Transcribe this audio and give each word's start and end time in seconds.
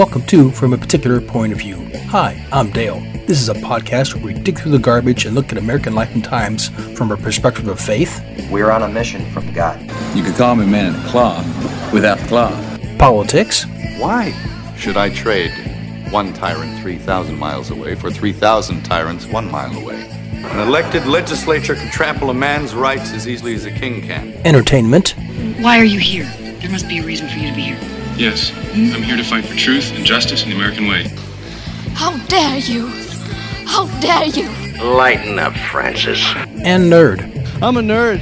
Welcome 0.00 0.22
to 0.28 0.50
From 0.50 0.72
a 0.72 0.78
Particular 0.78 1.20
Point 1.20 1.52
of 1.52 1.58
View. 1.58 1.76
Hi, 2.08 2.42
I'm 2.52 2.70
Dale. 2.70 3.00
This 3.26 3.38
is 3.38 3.50
a 3.50 3.54
podcast 3.54 4.14
where 4.14 4.24
we 4.24 4.32
dig 4.32 4.58
through 4.58 4.72
the 4.72 4.78
garbage 4.78 5.26
and 5.26 5.34
look 5.34 5.52
at 5.52 5.58
American 5.58 5.94
life 5.94 6.14
and 6.14 6.24
times 6.24 6.70
from 6.96 7.12
a 7.12 7.18
perspective 7.18 7.68
of 7.68 7.78
faith, 7.78 8.24
We're 8.50 8.70
on 8.70 8.82
a 8.82 8.88
mission 8.88 9.30
from 9.30 9.52
God. 9.52 9.78
You 10.16 10.22
could 10.22 10.36
call 10.36 10.56
me 10.56 10.64
man 10.64 10.94
in 10.94 10.98
a 10.98 11.08
cloth 11.08 11.44
without 11.92 12.16
the 12.16 12.26
cloth. 12.28 12.98
politics, 12.98 13.66
Why 13.98 14.30
should 14.74 14.96
I 14.96 15.10
trade 15.10 15.50
one 16.10 16.32
tyrant 16.32 16.80
3,000 16.80 17.38
miles 17.38 17.70
away 17.70 17.94
for 17.94 18.10
3,000 18.10 18.82
tyrants 18.82 19.26
one 19.26 19.50
mile 19.50 19.76
away? 19.76 20.00
An 20.32 20.66
elected 20.66 21.04
legislature 21.06 21.74
can 21.74 21.90
trample 21.92 22.30
a 22.30 22.34
man's 22.34 22.74
rights 22.74 23.12
as 23.12 23.28
easily 23.28 23.54
as 23.54 23.66
a 23.66 23.70
king 23.70 24.00
can. 24.00 24.32
entertainment, 24.46 25.10
Why 25.60 25.78
are 25.78 25.84
you 25.84 26.00
here? 26.00 26.24
There 26.62 26.70
must 26.70 26.88
be 26.88 27.00
a 27.00 27.02
reason 27.02 27.28
for 27.28 27.36
you 27.36 27.50
to 27.50 27.54
be 27.54 27.60
here. 27.60 27.78
Yes, 28.16 28.50
I'm 28.72 29.02
here 29.02 29.16
to 29.16 29.24
fight 29.24 29.44
for 29.44 29.56
truth 29.56 29.92
and 29.96 30.04
justice 30.04 30.44
in 30.44 30.50
the 30.50 30.56
American 30.56 30.86
way. 30.86 31.08
How 31.94 32.16
dare 32.26 32.58
you! 32.58 32.86
How 33.66 33.86
dare 34.00 34.26
you! 34.26 34.48
Lighten 34.82 35.38
up, 35.38 35.54
Francis. 35.56 36.22
and 36.36 36.90
nerd. 36.90 37.20
I'm 37.62 37.76
a 37.76 37.80
nerd. 37.82 38.20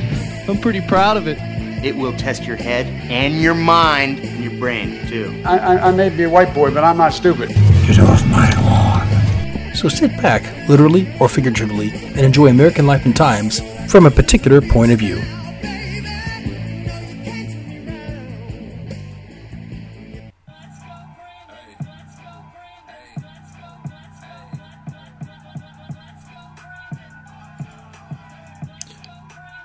I'm 0.49 0.59
pretty 0.59 0.81
proud 0.81 1.17
of 1.19 1.29
it. 1.29 1.37
It 1.85 1.95
will 1.95 2.13
test 2.17 2.45
your 2.45 2.57
head 2.57 2.87
and 3.11 3.41
your 3.41 3.55
mind 3.55 4.21
and 4.21 4.43
your 4.43 4.59
brain, 4.59 5.07
too. 5.07 5.41
I, 5.45 5.59
I, 5.59 5.89
I 5.89 5.93
may 5.93 6.09
be 6.09 6.25
a 6.25 6.31
white 6.31 6.55
boy, 6.55 6.73
but 6.73 6.83
I'm 6.83 6.97
not 6.97 7.13
stupid. 7.13 7.51
Get 7.87 7.99
off 8.01 8.27
my 8.27 8.51
lawn. 8.63 9.75
So 9.75 9.89
sit 9.89 10.11
back, 10.23 10.43
literally 10.69 11.13
or 11.21 11.29
figuratively, 11.29 11.91
and 11.93 12.21
enjoy 12.21 12.47
American 12.49 12.87
life 12.87 13.05
and 13.05 13.15
times 13.15 13.61
from 13.93 14.07
a 14.07 14.11
particular 14.11 14.61
point 14.61 14.93
of 14.93 14.99
view. 14.99 15.23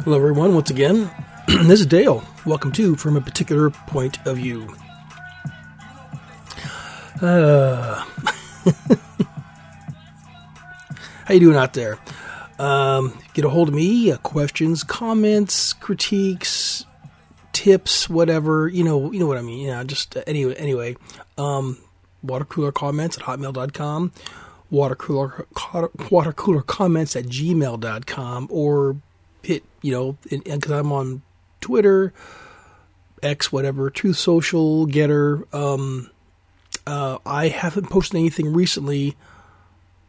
Hello, 0.04 0.18
everyone. 0.18 0.54
Once 0.54 0.70
again, 0.70 1.10
this 1.48 1.80
is 1.80 1.86
Dale. 1.86 2.26
Welcome 2.46 2.74
to 2.74 2.98
From 2.98 3.16
a 3.16 3.22
Particular 3.22 3.70
Point 3.70 4.18
of 4.28 4.36
View. 4.36 4.68
Uh, 7.22 8.04
how 11.24 11.34
you 11.34 11.40
doing 11.40 11.56
out 11.56 11.72
there? 11.72 11.98
Um, 12.60 13.18
get 13.34 13.46
a 13.46 13.50
hold 13.50 13.70
of 13.70 13.74
me. 13.74 14.12
Uh, 14.12 14.18
questions, 14.18 14.84
comments, 14.84 15.72
critiques, 15.72 16.86
tips, 17.54 18.10
whatever. 18.10 18.68
You 18.68 18.84
know, 18.84 19.10
you 19.10 19.20
know 19.22 19.28
what 19.28 19.38
I 19.38 19.42
mean. 19.42 19.68
Yeah, 19.68 19.86
just 19.86 20.18
uh, 20.18 20.24
anyway. 20.28 20.56
Anyway, 20.56 20.98
um, 21.38 21.78
water 22.22 22.44
cooler 22.44 22.74
comments 22.74 23.18
at 23.18 23.24
hotmail.com, 23.24 24.12
water 24.70 24.96
cooler 24.96 25.48
water 26.12 26.34
cooler 26.34 26.62
comments 26.62 27.16
at 27.16 27.24
gmail.com, 27.24 28.48
or 28.52 28.98
hit 29.44 29.64
you 29.82 29.92
know 29.92 30.18
because 30.30 30.72
I'm 30.72 30.92
on 30.92 31.22
Twitter, 31.62 32.14
X, 33.22 33.52
whatever, 33.52 33.90
Truth 33.90 34.18
Social, 34.18 34.86
GETTR. 34.88 35.54
Um, 35.54 36.10
uh, 36.86 37.20
I 37.26 37.48
haven't 37.48 37.90
posted 37.90 38.18
anything 38.20 38.52
recently 38.52 39.16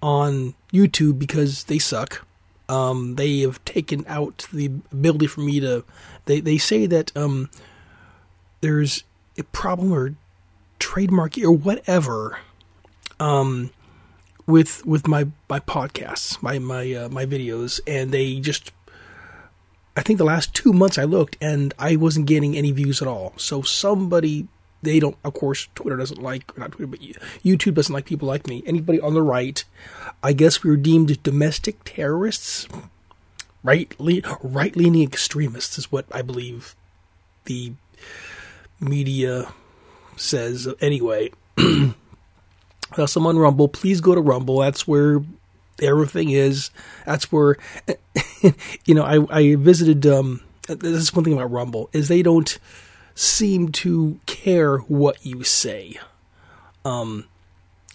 on 0.02 0.54
YouTube 0.72 1.18
because 1.18 1.64
they 1.64 1.78
suck. 1.78 2.26
Um, 2.68 3.14
they 3.14 3.40
have 3.40 3.64
taken 3.64 4.04
out 4.08 4.46
the 4.52 4.66
ability 4.90 5.26
for 5.26 5.40
me 5.40 5.60
to. 5.60 5.84
They 6.24 6.40
they 6.40 6.58
say 6.58 6.86
that 6.86 7.16
um, 7.16 7.50
there's 8.60 9.04
a 9.38 9.44
problem 9.44 9.92
or 9.92 10.14
trademark 10.78 11.38
or 11.38 11.52
whatever 11.52 12.38
um, 13.20 13.70
with 14.46 14.84
with 14.84 15.06
my 15.06 15.28
my 15.48 15.60
podcasts, 15.60 16.42
my 16.42 16.58
my 16.58 16.92
uh, 16.92 17.08
my 17.10 17.26
videos, 17.26 17.80
and 17.86 18.12
they 18.12 18.40
just. 18.40 18.72
I 19.96 20.02
think 20.02 20.18
the 20.18 20.24
last 20.24 20.54
two 20.54 20.72
months 20.72 20.98
I 20.98 21.04
looked 21.04 21.36
and 21.40 21.72
I 21.78 21.96
wasn't 21.96 22.26
getting 22.26 22.56
any 22.56 22.72
views 22.72 23.00
at 23.00 23.08
all. 23.08 23.32
So 23.36 23.62
somebody 23.62 24.48
they 24.82 25.00
don't 25.00 25.16
of 25.24 25.32
course 25.32 25.68
twitter 25.74 25.96
doesn't 25.96 26.20
like 26.20 26.56
not 26.58 26.72
twitter 26.72 26.86
but 26.86 27.00
youtube 27.42 27.74
doesn't 27.74 27.94
like 27.94 28.04
people 28.04 28.28
like 28.28 28.46
me. 28.46 28.62
Anybody 28.66 29.00
on 29.00 29.14
the 29.14 29.22
right 29.22 29.64
i 30.22 30.32
guess 30.32 30.62
we 30.62 30.68
were 30.70 30.76
deemed 30.76 31.22
domestic 31.22 31.78
terrorists 31.84 32.68
right 33.62 33.94
right 34.42 34.76
leaning 34.76 35.02
extremists 35.02 35.78
is 35.78 35.90
what 35.90 36.04
i 36.12 36.20
believe 36.20 36.76
the 37.46 37.72
media 38.78 39.52
says. 40.16 40.68
Anyway 40.80 41.30
that's 42.96 43.16
i'm 43.16 43.26
on 43.26 43.38
rumble 43.38 43.68
please 43.68 44.00
go 44.00 44.14
to 44.14 44.20
rumble. 44.20 44.58
That's 44.58 44.86
where 44.86 45.22
everything 45.82 46.30
is 46.30 46.70
that's 47.04 47.32
where 47.32 47.56
you 48.84 48.94
know 48.94 49.02
i 49.02 49.38
i 49.38 49.54
visited 49.56 50.06
um 50.06 50.40
this 50.68 50.82
is 50.82 51.14
one 51.14 51.24
thing 51.24 51.32
about 51.32 51.50
rumble 51.50 51.90
is 51.92 52.08
they 52.08 52.22
don't 52.22 52.58
seem 53.14 53.70
to 53.70 54.18
care 54.26 54.78
what 54.78 55.24
you 55.24 55.42
say. 55.44 55.96
Um, 56.84 57.26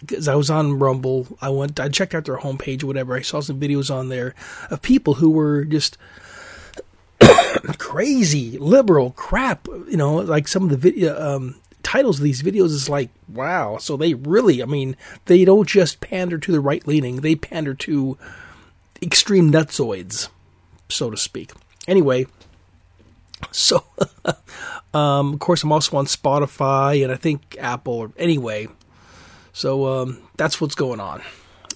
because 0.00 0.28
I 0.28 0.34
was 0.34 0.48
on 0.48 0.78
Rumble, 0.78 1.26
I 1.42 1.50
went, 1.50 1.78
I 1.78 1.90
checked 1.90 2.14
out 2.14 2.24
their 2.24 2.38
homepage 2.38 2.82
or 2.82 2.86
whatever. 2.86 3.14
I 3.14 3.20
saw 3.20 3.40
some 3.40 3.60
videos 3.60 3.94
on 3.94 4.08
there 4.08 4.34
of 4.70 4.80
people 4.80 5.14
who 5.14 5.28
were 5.28 5.66
just 5.66 5.98
crazy 7.78 8.56
liberal 8.56 9.10
crap. 9.10 9.68
You 9.68 9.98
know, 9.98 10.16
like 10.16 10.48
some 10.48 10.64
of 10.64 10.70
the 10.70 10.78
video 10.78 11.20
um, 11.20 11.56
titles 11.82 12.18
of 12.18 12.24
these 12.24 12.42
videos 12.42 12.66
is 12.66 12.88
like, 12.88 13.10
wow. 13.28 13.78
So 13.78 13.96
they 13.96 14.14
really, 14.14 14.62
I 14.62 14.66
mean, 14.66 14.96
they 15.26 15.44
don't 15.44 15.68
just 15.68 16.00
pander 16.00 16.38
to 16.38 16.52
the 16.52 16.60
right 16.60 16.86
leaning; 16.86 17.16
they 17.16 17.34
pander 17.34 17.74
to 17.74 18.18
extreme 19.02 19.50
nutsoids, 19.50 20.28
so 20.88 21.10
to 21.10 21.16
speak. 21.16 21.52
Anyway, 21.88 22.26
so. 23.50 23.84
Um, 24.92 25.34
of 25.34 25.40
course, 25.40 25.62
I'm 25.62 25.72
also 25.72 25.96
on 25.96 26.06
Spotify 26.06 27.02
and 27.02 27.12
I 27.12 27.16
think 27.16 27.56
Apple. 27.60 28.12
Anyway, 28.16 28.68
so 29.52 29.86
um, 29.86 30.18
that's 30.36 30.60
what's 30.60 30.74
going 30.74 31.00
on. 31.00 31.22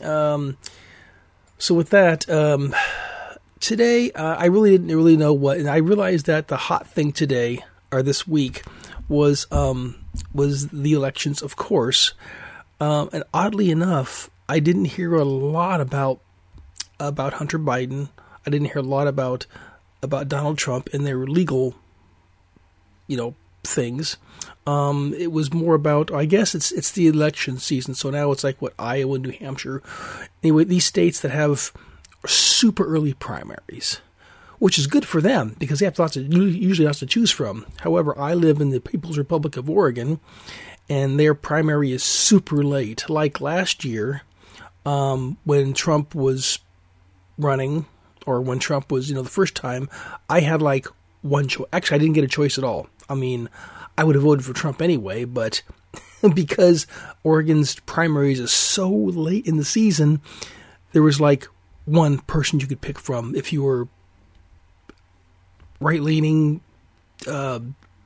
Um, 0.00 0.56
so 1.59 1.75
with 1.75 1.91
that, 1.91 2.28
um, 2.28 2.75
today 3.60 4.10
uh, 4.12 4.37
I 4.37 4.47
really 4.47 4.72
didn't 4.72 4.94
really 4.94 5.16
know 5.16 5.32
what, 5.32 5.59
and 5.59 5.69
I 5.69 5.76
realized 5.76 6.26
that 6.26 6.48
the 6.48 6.56
hot 6.56 6.87
thing 6.87 7.12
today 7.12 7.64
or 7.94 8.03
this 8.03 8.27
week 8.27 8.65
was 9.09 9.47
um, 9.50 9.97
was 10.34 10.69
the 10.69 10.93
elections, 10.93 11.43
of 11.43 11.56
course. 11.56 12.12
Um, 12.81 13.09
and 13.12 13.25
oddly 13.32 13.71
enough, 13.71 14.28
I 14.49 14.59
didn't 14.59 14.87
hear 14.87 15.15
a 15.15 15.25
lot 15.25 15.81
about 15.81 16.21
about 16.99 17.34
Hunter 17.34 17.59
Biden. 17.59 18.09
I 18.47 18.50
didn't 18.50 18.72
hear 18.72 18.81
a 18.81 18.82
lot 18.82 19.06
about 19.06 19.47
about 20.03 20.28
Donald 20.28 20.59
Trump 20.59 20.91
and 20.93 21.06
their 21.06 21.27
legal 21.27 21.75
you 23.06 23.16
know 23.16 23.34
things. 23.62 24.16
Um, 24.66 25.15
it 25.16 25.31
was 25.31 25.53
more 25.53 25.75
about 25.75 26.12
I 26.12 26.25
guess 26.25 26.55
it's 26.55 26.72
it's 26.72 26.91
the 26.91 27.06
election 27.06 27.59
season, 27.59 27.94
so 27.94 28.11
now 28.11 28.32
it's 28.32 28.44
like 28.44 28.61
what 28.61 28.75
Iowa, 28.78 29.19
New 29.19 29.32
Hampshire, 29.32 29.82
anyway 30.43 30.65
these 30.65 30.84
states 30.84 31.21
that 31.21 31.31
have 31.31 31.72
super 32.26 32.85
early 32.87 33.14
primaries, 33.14 34.00
which 34.64 34.78
is 34.78 34.87
good 34.87 35.05
for 35.05 35.20
them 35.20 35.55
because 35.58 35.78
they 35.78 35.84
have 35.84 35.99
lots 35.99 36.16
of 36.16 36.32
usually 36.32 36.87
lots 36.87 37.00
to 37.00 37.05
choose 37.05 37.31
from. 37.31 37.66
However, 37.81 38.19
I 38.19 38.32
live 38.32 38.62
in 38.62 38.70
the 38.70 38.81
People's 38.81 39.19
Republic 39.19 39.58
of 39.58 39.69
Oregon, 39.69 40.20
and 40.88 41.20
their 41.20 41.34
primary 41.34 41.93
is 41.93 42.02
super 42.02 42.64
late. 42.64 43.11
Like 43.11 43.43
last 43.43 43.84
year, 43.84 44.22
um, 44.87 45.37
when 45.44 45.75
Trump 45.75 46.14
was 46.14 46.61
running, 47.37 47.84
or 48.25 48.40
when 48.40 48.58
Trump 48.58 48.90
was 48.90 49.11
you 49.11 49.14
know 49.14 49.20
the 49.20 49.28
first 49.28 49.55
time, 49.55 49.87
I 50.31 50.40
had 50.40 50.62
like 50.62 50.87
one 51.20 51.46
choice. 51.46 51.69
Actually, 51.70 51.96
I 51.96 51.99
didn't 51.99 52.14
get 52.14 52.25
a 52.25 52.28
choice 52.28 52.56
at 52.56 52.64
all. 52.64 52.88
I 53.06 53.14
mean, 53.14 53.50
I 53.99 54.05
would 54.05 54.14
have 54.14 54.25
voted 54.25 54.46
for 54.46 54.55
Trump 54.55 54.81
anyway, 54.81 55.26
but 55.26 55.60
because 56.34 56.87
Oregon's 57.22 57.78
primaries 57.81 58.40
is 58.40 58.50
so 58.50 58.88
late 58.90 59.46
in 59.46 59.58
the 59.58 59.64
season, 59.67 60.22
there 60.93 61.02
was 61.02 61.20
like 61.20 61.49
one 61.84 62.17
person 62.20 62.60
you 62.60 62.67
could 62.67 62.81
pick 62.81 62.99
from 62.99 63.34
if 63.37 63.52
you 63.52 63.62
were 63.62 63.88
right 65.84 66.00
leaning, 66.00 66.60
uh, 67.28 67.60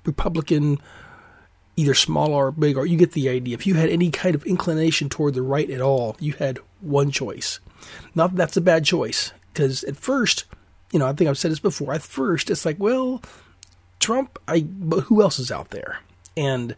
Republican, 0.04 0.78
either 1.76 1.94
small 1.94 2.34
or 2.34 2.50
big, 2.50 2.76
or 2.76 2.84
you 2.84 2.98
get 2.98 3.12
the 3.12 3.28
idea. 3.28 3.54
If 3.54 3.66
you 3.66 3.74
had 3.74 3.88
any 3.88 4.10
kind 4.10 4.34
of 4.34 4.44
inclination 4.44 5.08
toward 5.08 5.34
the 5.34 5.42
right 5.42 5.70
at 5.70 5.80
all, 5.80 6.16
you 6.18 6.32
had 6.32 6.58
one 6.80 7.10
choice. 7.10 7.60
Not 8.14 8.30
that 8.30 8.36
that's 8.36 8.56
a 8.56 8.60
bad 8.60 8.84
choice, 8.84 9.32
because 9.52 9.84
at 9.84 9.96
first, 9.96 10.44
you 10.92 10.98
know, 10.98 11.06
I 11.06 11.12
think 11.12 11.30
I've 11.30 11.38
said 11.38 11.52
this 11.52 11.60
before. 11.60 11.94
At 11.94 12.02
first, 12.02 12.50
it's 12.50 12.66
like, 12.66 12.78
well, 12.78 13.22
Trump, 14.00 14.38
I 14.48 14.62
but 14.62 15.04
who 15.04 15.22
else 15.22 15.38
is 15.38 15.52
out 15.52 15.70
there? 15.70 16.00
And 16.36 16.74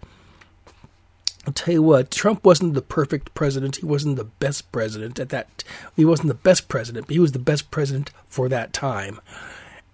I'll 1.46 1.54
tell 1.54 1.72
you 1.72 1.82
what, 1.82 2.10
Trump 2.10 2.44
wasn't 2.44 2.74
the 2.74 2.82
perfect 2.82 3.32
president. 3.34 3.76
He 3.76 3.86
wasn't 3.86 4.16
the 4.16 4.24
best 4.24 4.70
president 4.72 5.18
at 5.18 5.30
that. 5.30 5.64
He 5.96 6.04
wasn't 6.04 6.28
the 6.28 6.34
best 6.34 6.68
president, 6.68 7.06
but 7.06 7.14
he 7.14 7.18
was 7.18 7.32
the 7.32 7.38
best 7.38 7.70
president 7.70 8.10
for 8.26 8.48
that 8.50 8.74
time. 8.74 9.20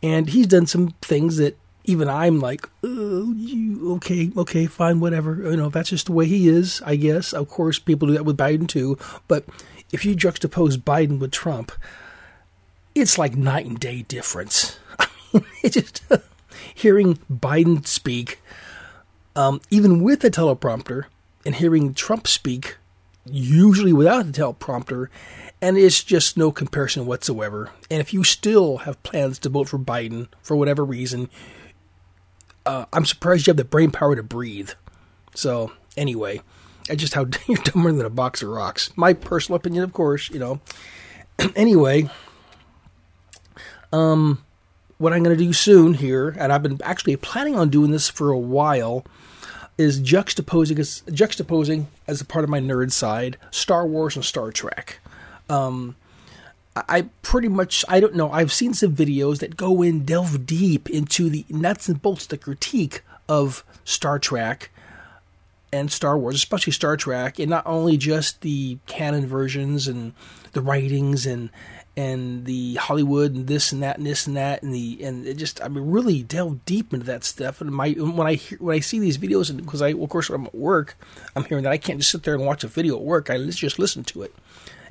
And 0.06 0.30
he's 0.30 0.46
done 0.46 0.68
some 0.68 0.90
things 1.02 1.36
that 1.38 1.58
even 1.82 2.08
I'm 2.08 2.38
like, 2.38 2.68
oh, 2.84 3.32
you, 3.36 3.94
okay, 3.94 4.30
okay, 4.36 4.66
fine, 4.66 5.00
whatever. 5.00 5.34
You 5.50 5.56
know, 5.56 5.68
that's 5.68 5.90
just 5.90 6.06
the 6.06 6.12
way 6.12 6.26
he 6.26 6.46
is, 6.46 6.80
I 6.86 6.94
guess. 6.94 7.32
Of 7.32 7.48
course, 7.48 7.80
people 7.80 8.06
do 8.06 8.14
that 8.14 8.24
with 8.24 8.36
Biden 8.36 8.68
too. 8.68 8.98
But 9.26 9.44
if 9.90 10.04
you 10.04 10.14
juxtapose 10.14 10.76
Biden 10.76 11.18
with 11.18 11.32
Trump, 11.32 11.72
it's 12.94 13.18
like 13.18 13.34
night 13.34 13.66
and 13.66 13.80
day 13.80 14.02
difference. 14.02 14.78
I 15.00 15.08
mean, 15.32 15.42
it 15.64 15.72
just 15.72 16.02
hearing 16.74 17.18
Biden 17.28 17.84
speak, 17.84 18.40
um, 19.34 19.60
even 19.70 20.04
with 20.04 20.22
a 20.22 20.30
teleprompter, 20.30 21.06
and 21.44 21.56
hearing 21.56 21.94
Trump 21.94 22.28
speak, 22.28 22.76
usually 23.26 23.93
without 23.93 24.26
a 24.26 24.31
teleprompter, 24.31 25.08
and 25.61 25.76
it's 25.76 26.02
just 26.02 26.37
no 26.37 26.52
comparison 26.52 27.06
whatsoever. 27.06 27.70
And 27.90 28.00
if 28.00 28.12
you 28.12 28.25
still 28.25 28.78
have 28.78 29.02
plans 29.02 29.38
to 29.40 29.49
vote 29.49 29.69
for 29.69 29.78
Biden 29.78 30.28
for 30.43 30.56
whatever 30.56 30.84
reason, 30.84 31.28
uh, 32.64 32.87
I'm 32.93 33.06
surprised 33.06 33.46
you 33.46 33.52
have 33.52 33.56
the 33.56 33.64
brain 33.64 33.90
power 33.90 34.17
to 34.17 34.23
breathe. 34.23 34.70
So 35.34 35.73
anyway, 35.96 36.40
that's 36.88 37.00
just 37.00 37.14
how 37.14 37.26
you're 37.46 37.58
dumber 37.58 37.93
than 37.93 38.06
a 38.06 38.11
box 38.11 38.43
of 38.43 38.49
rocks. 38.49 38.90
My 38.96 39.12
personal 39.12 39.56
opinion, 39.56 39.84
of 39.84 39.93
course, 39.93 40.31
you 40.31 40.38
know. 40.38 40.61
anyway, 41.56 42.08
um, 43.93 44.43
what 44.99 45.12
I'm 45.12 45.23
going 45.23 45.37
to 45.37 45.44
do 45.44 45.52
soon 45.52 45.94
here, 45.94 46.34
and 46.38 46.52
I've 46.52 46.62
been 46.62 46.81
actually 46.82 47.17
planning 47.17 47.56
on 47.56 47.70
doing 47.70 47.90
this 47.90 48.08
for 48.08 48.31
a 48.31 48.38
while, 48.38 49.05
is 49.78 50.00
juxtaposing 50.00 50.76
juxtaposing 51.12 51.87
as 52.06 52.20
a 52.20 52.24
part 52.24 52.44
of 52.44 52.50
my 52.50 52.60
nerd 52.60 52.92
side 52.92 53.36
Star 53.50 53.86
Wars 53.86 54.16
and 54.16 54.24
Star 54.24 54.50
Trek. 54.50 54.98
Um, 55.48 55.96
I 56.76 57.08
pretty 57.22 57.48
much 57.48 57.84
I 57.88 58.00
don't 58.00 58.14
know. 58.14 58.30
I've 58.30 58.52
seen 58.52 58.74
some 58.74 58.94
videos 58.94 59.38
that 59.38 59.56
go 59.56 59.82
in 59.82 60.04
delve 60.04 60.44
deep 60.44 60.90
into 60.90 61.30
the 61.30 61.44
nuts 61.48 61.88
and 61.88 62.00
bolts, 62.00 62.26
the 62.26 62.36
critique 62.36 63.02
of 63.28 63.64
Star 63.84 64.18
Trek 64.18 64.70
and 65.72 65.90
Star 65.90 66.18
Wars, 66.18 66.36
especially 66.36 66.72
Star 66.72 66.96
Trek, 66.96 67.38
and 67.38 67.50
not 67.50 67.66
only 67.66 67.96
just 67.96 68.42
the 68.42 68.78
canon 68.86 69.26
versions 69.26 69.88
and 69.88 70.12
the 70.52 70.60
writings 70.60 71.26
and 71.26 71.50
and 71.96 72.44
the 72.44 72.75
Hollywood 72.75 73.34
and 73.34 73.46
this 73.46 73.72
and 73.72 73.82
that 73.82 73.96
and 73.96 74.06
this 74.06 74.26
and 74.26 74.37
that 74.37 74.62
and 74.62 74.75
the 74.75 75.02
and 75.02 75.26
it 75.26 75.34
just 75.38 75.62
I 75.62 75.69
mean 75.69 75.90
really 75.90 76.22
delve 76.22 76.64
deep 76.66 76.93
into 76.93 77.06
that 77.06 77.25
stuff. 77.25 77.60
And 77.60 77.70
my 77.70 77.93
when 77.93 78.26
I 78.26 78.34
hear, 78.34 78.58
when 78.58 78.76
I 78.76 78.81
see 78.81 78.98
these 78.98 79.16
videos 79.16 79.48
and 79.48 79.64
because 79.64 79.81
I 79.81 79.93
of 79.93 80.08
course 80.08 80.28
I'm 80.28 80.46
at 80.46 80.54
work, 80.54 80.96
I'm 81.34 81.44
hearing 81.44 81.64
that 81.64 81.72
I 81.72 81.78
can't 81.78 81.98
just 81.98 82.10
sit 82.10 82.22
there 82.25 82.34
and 82.34 82.44
watch 82.44 82.64
a 82.64 82.69
video 82.69 82.96
at 82.96 83.02
work. 83.02 83.31
I 83.31 83.38
just 83.46 83.78
listen 83.78 84.04
to 84.04 84.22
it 84.22 84.34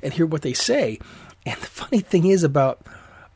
and 0.02 0.12
hear 0.12 0.26
what 0.26 0.42
they 0.42 0.52
say. 0.52 0.98
And 1.44 1.60
the 1.60 1.66
funny 1.66 2.00
thing 2.00 2.26
is 2.26 2.42
about 2.42 2.84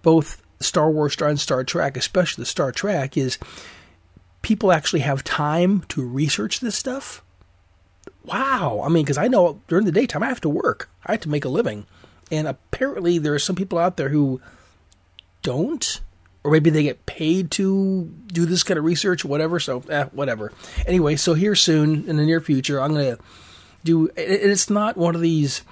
both 0.02 0.42
Star 0.58 0.90
Wars 0.90 1.16
and 1.20 1.38
Star 1.38 1.62
Trek, 1.62 1.96
especially 1.96 2.42
the 2.42 2.46
Star 2.46 2.72
Trek, 2.72 3.16
is 3.16 3.38
people 4.42 4.72
actually 4.72 5.00
have 5.00 5.22
time 5.22 5.82
to 5.88 6.04
research 6.04 6.60
this 6.60 6.76
stuff. 6.76 7.22
Wow. 8.24 8.82
I 8.84 8.88
mean, 8.88 9.04
because 9.04 9.18
I 9.18 9.28
know 9.28 9.62
during 9.68 9.86
the 9.86 9.92
daytime 9.92 10.22
I 10.22 10.28
have 10.28 10.40
to 10.42 10.48
work, 10.48 10.90
I 11.06 11.12
have 11.12 11.20
to 11.22 11.28
make 11.28 11.44
a 11.44 11.48
living. 11.48 11.86
And 12.30 12.46
apparently 12.46 13.18
there 13.18 13.34
are 13.34 13.38
some 13.38 13.56
people 13.56 13.78
out 13.78 13.96
there 13.96 14.08
who 14.08 14.40
don't, 15.42 16.00
or 16.44 16.50
maybe 16.50 16.70
they 16.70 16.82
get 16.82 17.06
paid 17.06 17.50
to 17.52 18.12
do 18.26 18.46
this 18.46 18.62
kind 18.62 18.78
of 18.78 18.84
research 18.84 19.24
whatever. 19.24 19.60
So, 19.60 19.82
eh, 19.88 20.04
whatever. 20.12 20.52
Anyway, 20.86 21.16
so 21.16 21.34
here 21.34 21.54
soon 21.54 22.08
in 22.08 22.16
the 22.16 22.24
near 22.24 22.40
future, 22.40 22.80
I'm 22.80 22.92
going 22.92 23.16
to 23.16 23.22
do, 23.84 24.08
And 24.08 24.16
it's 24.16 24.70
not 24.70 24.96
one 24.96 25.14
of 25.14 25.20
these 25.20 25.62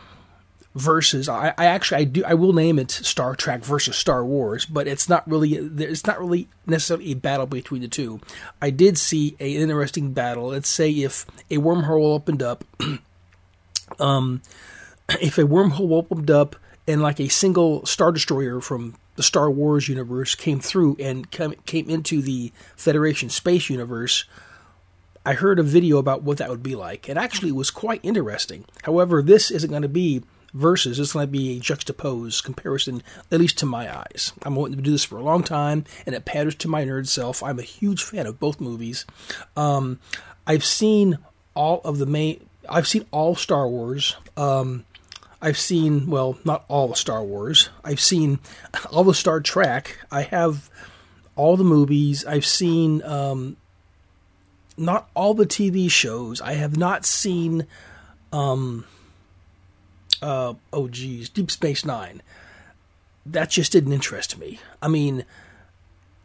versus 0.75 1.29
I, 1.29 1.53
I, 1.59 1.67
actually 1.67 2.03
I 2.03 2.05
do 2.05 2.25
I 2.25 2.35
will 2.35 2.53
name 2.53 2.79
it 2.79 2.91
Star 2.91 3.35
Trek 3.35 3.65
versus 3.65 3.97
Star 3.97 4.25
Wars, 4.25 4.65
but 4.65 4.87
it's 4.87 5.09
not 5.09 5.29
really 5.29 5.55
it's 5.55 6.07
not 6.07 6.21
really 6.21 6.49
necessarily 6.67 7.13
a 7.13 7.15
battle 7.15 7.47
between 7.47 7.83
the 7.83 7.89
two. 7.89 8.21
I 8.63 8.71
did 8.71 8.97
see 8.97 9.37
an 9.41 9.47
interesting 9.47 10.13
battle. 10.13 10.49
Let's 10.49 10.69
say 10.69 10.91
if 10.91 11.27
a 11.51 11.57
wormhole 11.57 12.15
opened 12.15 12.43
up, 12.43 12.65
um, 14.01 14.43
if 15.21 15.39
a 15.39 15.43
wormhole 15.43 15.93
opened 15.93 16.31
up 16.31 16.57
and 16.87 17.03
like 17.03 17.21
a 17.21 17.29
single 17.29 17.85
star 17.87 18.13
destroyer 18.13 18.61
from 18.61 18.95
the 19.17 19.23
Star 19.23 19.51
Wars 19.51 19.89
universe 19.89 20.35
came 20.35 20.61
through 20.61 20.97
and 21.01 21.31
come, 21.31 21.55
came 21.67 21.91
into 21.91 22.23
the 22.23 22.53
Federation 22.77 23.29
space 23.29 23.69
universe. 23.69 24.25
I 25.27 25.35
heard 25.35 25.59
a 25.59 25.65
video 25.65 25.99
about 25.99 26.23
what 26.23 26.39
that 26.39 26.49
would 26.49 26.63
be 26.63 26.75
like, 26.75 27.09
and 27.09 27.19
actually 27.19 27.53
was 27.53 27.71
quite 27.71 28.01
interesting. 28.03 28.65
However, 28.85 29.21
this 29.21 29.51
isn't 29.51 29.71
going 29.71 29.83
to 29.83 29.89
be 29.89 30.23
versus 30.55 30.99
it's 30.99 31.13
going 31.13 31.27
to 31.27 31.31
be 31.31 31.57
a 31.57 31.61
juxtaposed 31.61 32.45
comparison, 32.45 33.03
at 33.31 33.41
least 33.41 33.59
to 33.59 33.67
my 33.67 33.95
eyes. 33.95 34.33
I'm 34.43 34.55
wanting 34.55 34.77
to 34.77 34.83
do 34.83 34.91
this 34.91 35.05
for 35.05 35.19
a 35.19 35.23
long 35.23 35.43
time, 35.43 35.85
and 36.07 36.15
it 36.15 36.25
panders 36.25 36.55
to 36.57 36.69
my 36.69 36.85
nerd 36.85 37.09
self. 37.09 37.43
I'm 37.43 37.59
a 37.59 37.63
huge 37.63 38.03
fan 38.03 38.27
of 38.27 38.41
both 38.41 38.61
movies. 38.61 39.05
Um, 39.57 40.01
I've 40.47 40.65
seen 40.65 41.19
all 41.55 41.81
of 41.85 41.99
the 41.99 42.07
main. 42.07 42.49
I've 42.69 42.89
seen 42.89 43.05
all 43.11 43.35
Star 43.35 43.69
Wars. 43.69 44.17
Um, 44.37 44.85
I've 45.41 45.59
seen 45.59 46.09
well, 46.09 46.39
not 46.45 46.65
all 46.69 46.89
the 46.89 46.97
Star 46.97 47.23
Wars. 47.23 47.71
I've 47.85 48.01
seen 48.01 48.41
all 48.91 49.05
the 49.05 49.15
Star 49.15 49.41
Trek. 49.41 49.99
I 50.11 50.23
have 50.23 50.69
all 51.37 51.57
the 51.57 51.65
movies. 51.65 52.25
I've 52.25 52.47
seen 52.47 53.03
um, 53.05 53.57
not 54.77 55.09
all 55.15 55.35
the 55.35 55.47
TV 55.47 55.91
shows. 55.91 56.41
I 56.41 56.55
have 56.55 56.77
not 56.77 57.05
seen. 57.05 57.67
Um, 58.33 58.85
uh, 60.21 60.55
oh 60.73 60.89
geez, 60.89 61.29
Deep 61.29 61.51
Space 61.51 61.85
Nine. 61.85 62.23
That 63.25 63.51
just 63.51 63.73
didn't 63.73 63.93
interest 63.93 64.39
me. 64.39 64.59
I 64.83 64.89
mean, 64.89 65.25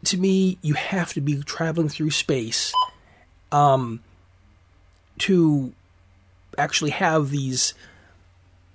to 0.06 0.18
me, 0.18 0.58
you 0.62 0.74
have 0.74 1.12
to 1.12 1.20
be 1.20 1.42
traveling 1.42 1.88
through 1.88 2.10
space 2.10 2.72
um, 3.52 4.00
to 5.18 5.72
actually 6.58 6.90
have 6.90 7.30
these 7.30 7.74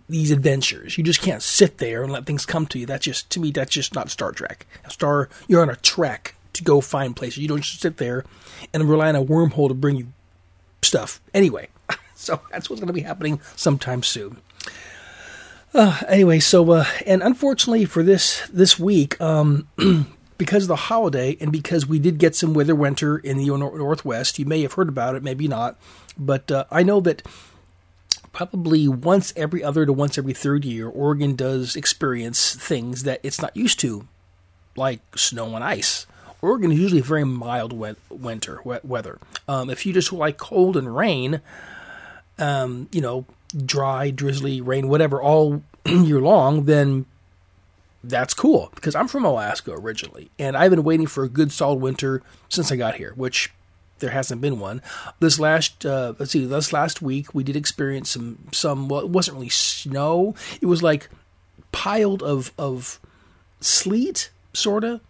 these 0.10 0.32
adventures. 0.32 0.98
You 0.98 1.04
just 1.04 1.22
can't 1.22 1.44
sit 1.44 1.78
there 1.78 2.04
and 2.04 2.12
let 2.12 2.26
things 2.26 2.46
come 2.46 2.66
to 2.68 2.80
you. 2.80 2.86
That's 2.86 3.06
just 3.06 3.30
to 3.32 3.40
me, 3.40 3.52
that's 3.52 3.72
just 3.72 3.94
not 3.94 4.10
Star 4.10 4.32
Trek. 4.32 4.66
Star, 4.90 5.30
you're 5.48 5.62
on 5.62 5.70
a 5.70 5.76
trek 5.78 6.36
to 6.54 6.64
go 6.64 6.82
find 6.82 7.16
places. 7.16 7.38
You 7.38 7.48
don't 7.48 7.62
just 7.62 7.82
sit 7.82 7.98
there 7.98 8.26
and 8.74 8.90
rely 8.90 9.10
on 9.10 9.16
a 9.16 9.24
wormhole 9.24 9.68
to 9.68 9.74
bring 9.74 9.96
you 9.96 10.08
stuff. 10.82 11.22
Anyway, 11.34 11.70
so 12.16 12.42
that's 12.52 12.70
what's 12.70 12.80
going 12.80 12.88
to 12.88 12.94
be 12.94 13.02
happening 13.02 13.40
sometime 13.56 14.04
soon. 14.04 14.42
Uh, 15.74 16.02
anyway, 16.08 16.40
so 16.40 16.72
uh, 16.72 16.86
and 17.06 17.22
unfortunately 17.22 17.86
for 17.86 18.02
this 18.02 18.48
this 18.52 18.80
week, 18.80 19.20
um, 19.22 19.68
because 20.40 20.64
of 20.64 20.70
the 20.70 20.76
holiday 20.76 21.38
and 21.40 21.52
because 21.52 21.86
we 21.86 22.00
did 22.00 22.18
get 22.18 22.36
some 22.36 22.56
weather 22.56 22.74
winter 22.74 23.20
in 23.20 23.38
the 23.38 23.46
northwest, 23.46 24.40
you 24.40 24.46
may 24.46 24.64
have 24.64 24.74
heard 24.74 24.90
about 24.90 25.14
it, 25.16 25.22
maybe 25.22 25.48
not, 25.48 25.78
but 26.18 26.50
uh, 26.50 26.66
I 26.72 26.82
know 26.82 27.00
that 27.02 27.22
probably 28.40 28.88
once 28.88 29.34
every 29.36 29.62
other 29.62 29.86
to 29.86 29.92
once 29.92 30.18
every 30.18 30.32
third 30.32 30.64
year, 30.64 30.88
Oregon 30.88 31.36
does 31.36 31.76
experience 31.76 32.56
things 32.56 33.04
that 33.04 33.20
it's 33.22 33.42
not 33.42 33.54
used 33.54 33.82
to, 33.82 34.08
like 34.78 35.02
snow 35.18 35.56
and 35.56 35.64
ice. 35.64 36.08
Oregon 36.42 36.72
is 36.72 36.80
usually 36.80 37.02
very 37.02 37.26
mild 37.26 37.74
wet 37.74 37.98
winter 38.10 38.62
wet 38.64 38.86
weather. 38.86 39.20
Um, 39.50 39.70
if 39.70 39.86
you 39.86 39.92
just 39.92 40.14
like 40.14 40.38
cold 40.38 40.78
and 40.78 40.96
rain, 40.96 41.42
um, 42.38 42.88
you 42.94 43.02
know, 43.02 43.26
dry, 43.66 44.10
drizzly 44.10 44.62
rain, 44.62 44.88
whatever, 44.88 45.22
all 45.22 45.62
year 45.86 46.22
long, 46.22 46.64
then 46.64 47.08
that's 48.06 48.34
cool 48.34 48.72
because 48.74 48.96
I'm 48.96 49.10
from 49.10 49.26
Alaska 49.26 49.74
originally, 49.74 50.32
and 50.40 50.56
I've 50.56 50.72
been 50.72 50.86
waiting 50.86 51.08
for 51.08 51.26
a 51.26 51.30
good 51.30 51.52
solid 51.52 51.82
winter 51.82 52.22
since 52.48 52.72
I 52.72 52.78
got 52.78 52.96
here, 52.96 53.12
which 53.18 53.52
there 54.00 54.12
hasn't 54.12 54.42
been 54.42 54.60
one. 54.60 54.82
This 55.20 55.40
last, 55.40 55.86
uh, 55.86 56.14
let's 56.20 56.32
see, 56.32 56.46
this 56.46 56.74
last 56.74 57.02
week 57.02 57.34
we 57.34 57.44
did 57.44 57.56
experience 57.56 58.12
some, 58.12 58.40
some. 58.52 58.88
Well, 58.88 59.02
it 59.02 59.10
wasn't 59.10 59.36
really 59.36 59.50
snow. 59.50 60.36
It 60.62 60.66
was 60.66 60.84
like 60.84 61.10
piled 61.72 62.24
of 62.24 62.52
of 62.58 63.00
sleet, 63.62 64.32
sorta. 64.54 65.02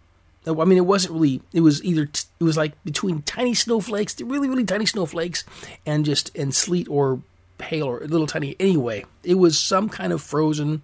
I 0.46 0.64
mean, 0.64 0.78
it 0.78 0.86
wasn't 0.86 1.14
really. 1.14 1.42
It 1.52 1.60
was 1.60 1.84
either. 1.84 2.06
T- 2.06 2.24
it 2.40 2.44
was 2.44 2.56
like 2.56 2.72
between 2.84 3.22
tiny 3.22 3.54
snowflakes, 3.54 4.20
really, 4.20 4.48
really 4.48 4.64
tiny 4.64 4.86
snowflakes, 4.86 5.44
and 5.84 6.04
just 6.04 6.34
and 6.36 6.54
sleet 6.54 6.88
or 6.88 7.20
hail 7.62 7.86
or 7.86 8.00
little 8.00 8.26
tiny. 8.26 8.56
Anyway, 8.58 9.04
it 9.22 9.34
was 9.34 9.58
some 9.58 9.88
kind 9.88 10.12
of 10.12 10.22
frozen 10.22 10.82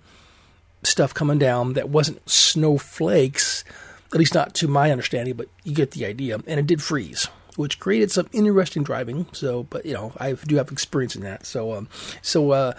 stuff 0.83 1.15
coming 1.15 1.39
down 1.39 1.73
that 1.73 1.89
wasn't 1.89 2.29
snowflakes, 2.29 3.65
at 4.13 4.19
least 4.19 4.35
not 4.35 4.55
to 4.55 4.69
my 4.69 4.91
understanding, 4.91 5.35
but 5.35 5.49
you 5.65 5.75
get 5.75 5.93
the 5.93 6.05
idea. 6.05 6.39
And 6.47 6.61
it 6.61 6.67
did 6.67 6.83
freeze, 6.83 7.29
which 7.57 7.79
created 7.79 8.11
some 8.11 8.29
interesting 8.33 8.83
driving. 8.83 9.27
So, 9.33 9.65
but 9.65 9.87
you 9.87 9.95
know, 9.95 10.13
I 10.19 10.33
do 10.33 10.57
have 10.57 10.71
experience 10.71 11.17
in 11.17 11.23
that. 11.23 11.47
So, 11.47 11.73
um, 11.73 11.89
so 12.23 12.51
uh, 12.51 12.73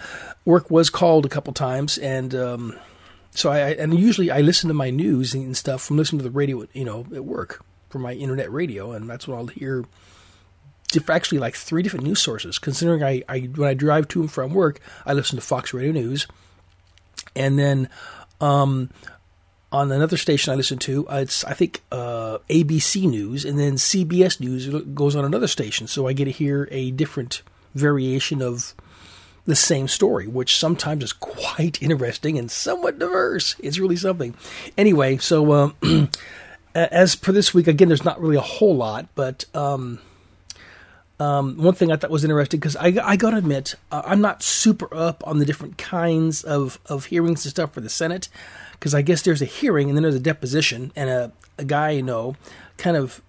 work 0.44 0.70
was 0.70 0.90
called 0.90 1.26
a 1.26 1.28
couple 1.28 1.52
times, 1.52 1.98
and 1.98 2.34
um, 2.34 2.78
so 3.30 3.50
I 3.50 3.70
and 3.70 3.98
usually 3.98 4.30
I 4.30 4.40
listen 4.40 4.68
to 4.68 4.74
my 4.74 4.90
news 4.90 5.34
and 5.34 5.56
stuff 5.56 5.82
from 5.82 5.96
listening 5.96 6.20
to 6.20 6.24
the 6.24 6.30
radio, 6.30 6.66
you 6.72 6.84
know, 6.84 7.06
at 7.14 7.24
work 7.24 7.64
for 7.88 7.98
my 7.98 8.12
internet 8.12 8.52
radio, 8.52 8.92
and 8.92 9.08
that's 9.08 9.26
what 9.26 9.36
I'll 9.36 9.46
hear 9.46 9.84
actually 11.08 11.38
like 11.38 11.54
three 11.54 11.82
different 11.82 12.06
news 12.06 12.20
sources. 12.20 12.58
Considering 12.58 13.02
I, 13.02 13.22
I 13.28 13.40
when 13.40 13.68
I 13.68 13.74
drive 13.74 14.08
to 14.08 14.20
and 14.20 14.30
from 14.30 14.54
work, 14.54 14.80
I 15.04 15.12
listen 15.12 15.36
to 15.36 15.44
Fox 15.44 15.74
Radio 15.74 15.92
News, 15.92 16.26
and 17.36 17.58
then 17.58 17.88
um, 18.40 18.90
on 19.70 19.92
another 19.92 20.16
station 20.16 20.52
I 20.52 20.56
listen 20.56 20.78
to. 20.78 21.08
Uh, 21.08 21.20
it's 21.22 21.44
I 21.44 21.52
think 21.52 21.82
uh, 21.92 22.38
ABC 22.48 23.08
News, 23.08 23.44
and 23.44 23.58
then 23.58 23.74
CBS 23.74 24.40
News 24.40 24.68
goes 24.94 25.14
on 25.14 25.24
another 25.24 25.46
station. 25.46 25.86
So 25.86 26.06
I 26.06 26.12
get 26.12 26.24
to 26.24 26.30
hear 26.30 26.68
a 26.70 26.90
different 26.90 27.42
variation 27.74 28.40
of 28.42 28.74
the 29.44 29.56
same 29.56 29.88
story, 29.88 30.26
which 30.26 30.56
sometimes 30.56 31.04
is 31.04 31.12
quite 31.12 31.82
interesting 31.82 32.38
and 32.38 32.50
somewhat 32.50 32.98
diverse. 32.98 33.56
It's 33.60 33.78
really 33.78 33.96
something. 33.96 34.34
Anyway, 34.76 35.18
so 35.18 35.52
um, 35.52 36.10
as 36.74 37.14
for 37.14 37.32
this 37.32 37.52
week, 37.52 37.66
again, 37.66 37.88
there's 37.88 38.04
not 38.04 38.20
really 38.20 38.36
a 38.36 38.40
whole 38.40 38.76
lot, 38.76 39.08
but. 39.14 39.44
Um, 39.54 40.00
um, 41.20 41.56
one 41.56 41.74
thing 41.74 41.90
I 41.90 41.96
thought 41.96 42.10
was 42.10 42.22
interesting 42.22 42.60
because 42.60 42.76
I, 42.76 42.94
I 43.02 43.16
got 43.16 43.30
to 43.30 43.38
admit 43.38 43.74
uh, 43.90 44.02
I'm 44.04 44.20
not 44.20 44.40
super 44.40 44.94
up 44.94 45.26
on 45.26 45.40
the 45.40 45.44
different 45.44 45.76
kinds 45.76 46.44
of, 46.44 46.78
of 46.86 47.06
hearings 47.06 47.44
and 47.44 47.50
stuff 47.50 47.72
for 47.72 47.80
the 47.80 47.88
Senate 47.88 48.28
because 48.78 48.94
I 48.94 49.02
guess 49.02 49.22
there's 49.22 49.42
a 49.42 49.46
hearing 49.46 49.88
and 49.88 49.96
then 49.96 50.02
there's 50.02 50.14
a 50.14 50.20
deposition 50.20 50.92
and 50.94 51.10
a, 51.10 51.32
a 51.58 51.64
guy 51.64 51.90
you 51.90 52.02
know 52.02 52.36
kind 52.76 52.96
of 52.96 53.22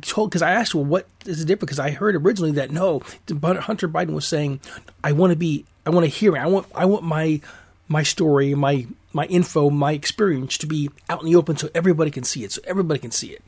told 0.00 0.30
because 0.30 0.42
I 0.42 0.50
asked 0.50 0.74
well 0.74 0.84
what 0.84 1.06
is 1.26 1.38
the 1.38 1.44
difference 1.44 1.66
because 1.66 1.78
I 1.78 1.90
heard 1.90 2.16
originally 2.16 2.52
that 2.52 2.70
no 2.70 3.00
Hunter 3.28 3.88
Biden 3.88 4.14
was 4.14 4.26
saying 4.26 4.60
I 5.02 5.12
want 5.12 5.30
to 5.30 5.36
be 5.36 5.64
I 5.86 5.90
want 5.90 6.04
to 6.04 6.10
hear 6.10 6.36
I 6.36 6.46
want 6.46 6.66
I 6.74 6.84
want 6.84 7.04
my 7.04 7.40
my 7.88 8.02
story 8.02 8.54
my 8.54 8.86
my 9.12 9.26
info 9.26 9.70
my 9.70 9.92
experience 9.92 10.58
to 10.58 10.66
be 10.66 10.90
out 11.08 11.20
in 11.20 11.26
the 11.26 11.36
open 11.36 11.56
so 11.56 11.68
everybody 11.74 12.10
can 12.10 12.24
see 12.24 12.44
it 12.44 12.52
so 12.52 12.60
everybody 12.66 12.98
can 12.98 13.10
see 13.10 13.28
it 13.28 13.42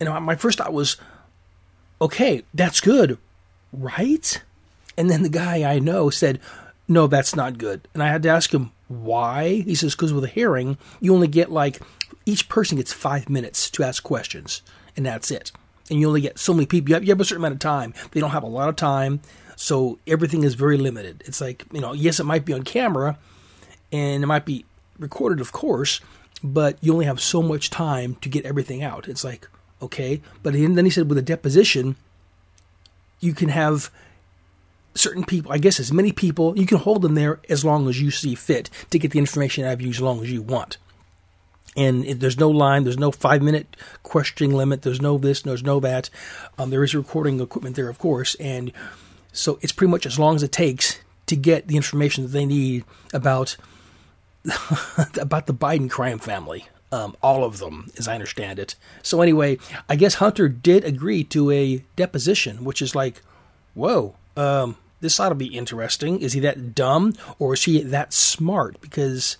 and 0.00 0.24
my 0.24 0.36
first 0.36 0.58
thought 0.58 0.72
was 0.72 0.96
okay, 2.02 2.42
that's 2.52 2.80
good, 2.80 3.16
right? 3.72 4.42
And 4.98 5.08
then 5.08 5.22
the 5.22 5.28
guy 5.28 5.62
I 5.62 5.78
know 5.78 6.10
said, 6.10 6.40
no, 6.88 7.06
that's 7.06 7.36
not 7.36 7.58
good. 7.58 7.86
And 7.94 8.02
I 8.02 8.08
had 8.08 8.24
to 8.24 8.28
ask 8.28 8.52
him 8.52 8.72
why. 8.92 9.62
He 9.62 9.74
says, 9.74 9.94
because 9.94 10.12
with 10.12 10.24
a 10.24 10.28
hearing, 10.28 10.78
you 11.00 11.14
only 11.14 11.28
get 11.28 11.50
like, 11.50 11.80
each 12.26 12.48
person 12.48 12.76
gets 12.76 12.92
five 12.92 13.28
minutes 13.28 13.70
to 13.70 13.82
ask 13.82 14.02
questions, 14.02 14.62
and 14.96 15.06
that's 15.06 15.30
it. 15.30 15.50
And 15.90 15.98
you 15.98 16.06
only 16.06 16.20
get 16.20 16.38
so 16.38 16.54
many 16.54 16.66
people. 16.66 16.90
You 16.90 16.94
have, 16.94 17.04
you 17.04 17.10
have 17.10 17.20
a 17.20 17.24
certain 17.24 17.42
amount 17.42 17.54
of 17.54 17.60
time. 17.60 17.94
They 18.12 18.20
don't 18.20 18.30
have 18.30 18.44
a 18.44 18.48
lot 18.48 18.68
of 18.68 18.76
time, 18.76 19.20
so 19.56 19.98
everything 20.06 20.44
is 20.44 20.54
very 20.54 20.76
limited. 20.76 21.22
It's 21.26 21.40
like, 21.40 21.64
you 21.72 21.80
know, 21.80 21.92
yes, 21.92 22.20
it 22.20 22.24
might 22.24 22.44
be 22.44 22.52
on 22.52 22.62
camera, 22.62 23.18
and 23.90 24.22
it 24.22 24.26
might 24.26 24.44
be 24.44 24.64
recorded, 24.98 25.40
of 25.40 25.52
course, 25.52 26.00
but 26.44 26.78
you 26.80 26.92
only 26.92 27.06
have 27.06 27.20
so 27.20 27.42
much 27.42 27.70
time 27.70 28.16
to 28.16 28.28
get 28.28 28.44
everything 28.44 28.82
out. 28.82 29.08
It's 29.08 29.24
like, 29.24 29.48
okay? 29.80 30.20
But 30.42 30.52
then 30.52 30.84
he 30.84 30.90
said 30.90 31.08
with 31.08 31.18
a 31.18 31.22
deposition, 31.22 31.96
you 33.20 33.34
can 33.34 33.48
have 33.48 33.90
certain 34.94 35.24
people, 35.24 35.52
I 35.52 35.58
guess 35.58 35.80
as 35.80 35.92
many 35.92 36.12
people, 36.12 36.58
you 36.58 36.66
can 36.66 36.78
hold 36.78 37.02
them 37.02 37.14
there 37.14 37.40
as 37.48 37.64
long 37.64 37.88
as 37.88 38.00
you 38.00 38.10
see 38.10 38.34
fit 38.34 38.70
to 38.90 38.98
get 38.98 39.10
the 39.10 39.18
information 39.18 39.64
out 39.64 39.74
of 39.74 39.82
you 39.82 39.90
as 39.90 40.00
long 40.00 40.22
as 40.22 40.30
you 40.30 40.42
want. 40.42 40.78
And 41.76 42.04
it, 42.04 42.20
there's 42.20 42.38
no 42.38 42.50
line, 42.50 42.84
there's 42.84 42.98
no 42.98 43.10
five 43.10 43.42
minute 43.42 43.76
questioning 44.02 44.54
limit, 44.54 44.82
there's 44.82 45.00
no 45.00 45.16
this, 45.16 45.42
there's 45.42 45.62
no 45.62 45.80
that. 45.80 46.10
Um, 46.58 46.70
there 46.70 46.84
is 46.84 46.94
recording 46.94 47.40
equipment 47.40 47.76
there, 47.76 47.88
of 47.88 47.98
course, 47.98 48.34
and 48.36 48.72
so 49.32 49.58
it's 49.62 49.72
pretty 49.72 49.90
much 49.90 50.04
as 50.04 50.18
long 50.18 50.36
as 50.36 50.42
it 50.42 50.52
takes 50.52 51.00
to 51.26 51.36
get 51.36 51.68
the 51.68 51.76
information 51.76 52.24
that 52.24 52.30
they 52.30 52.44
need 52.44 52.84
about 53.14 53.56
about 55.18 55.46
the 55.46 55.54
Biden 55.54 55.88
crime 55.88 56.18
family. 56.18 56.66
Um, 56.90 57.16
all 57.22 57.42
of 57.42 57.56
them, 57.56 57.90
as 57.96 58.06
I 58.06 58.12
understand 58.12 58.58
it. 58.58 58.74
So 59.02 59.22
anyway, 59.22 59.56
I 59.88 59.96
guess 59.96 60.16
Hunter 60.16 60.46
did 60.46 60.84
agree 60.84 61.24
to 61.24 61.50
a 61.50 61.82
deposition, 61.96 62.64
which 62.64 62.82
is 62.82 62.94
like, 62.94 63.22
whoa, 63.72 64.14
um, 64.36 64.76
this 65.00 65.18
ought 65.18 65.30
to 65.30 65.34
be 65.34 65.46
interesting. 65.46 66.20
Is 66.20 66.32
he 66.32 66.40
that 66.40 66.74
dumb 66.74 67.14
or 67.38 67.54
is 67.54 67.64
he 67.64 67.82
that 67.82 68.12
smart? 68.12 68.80
Because 68.80 69.36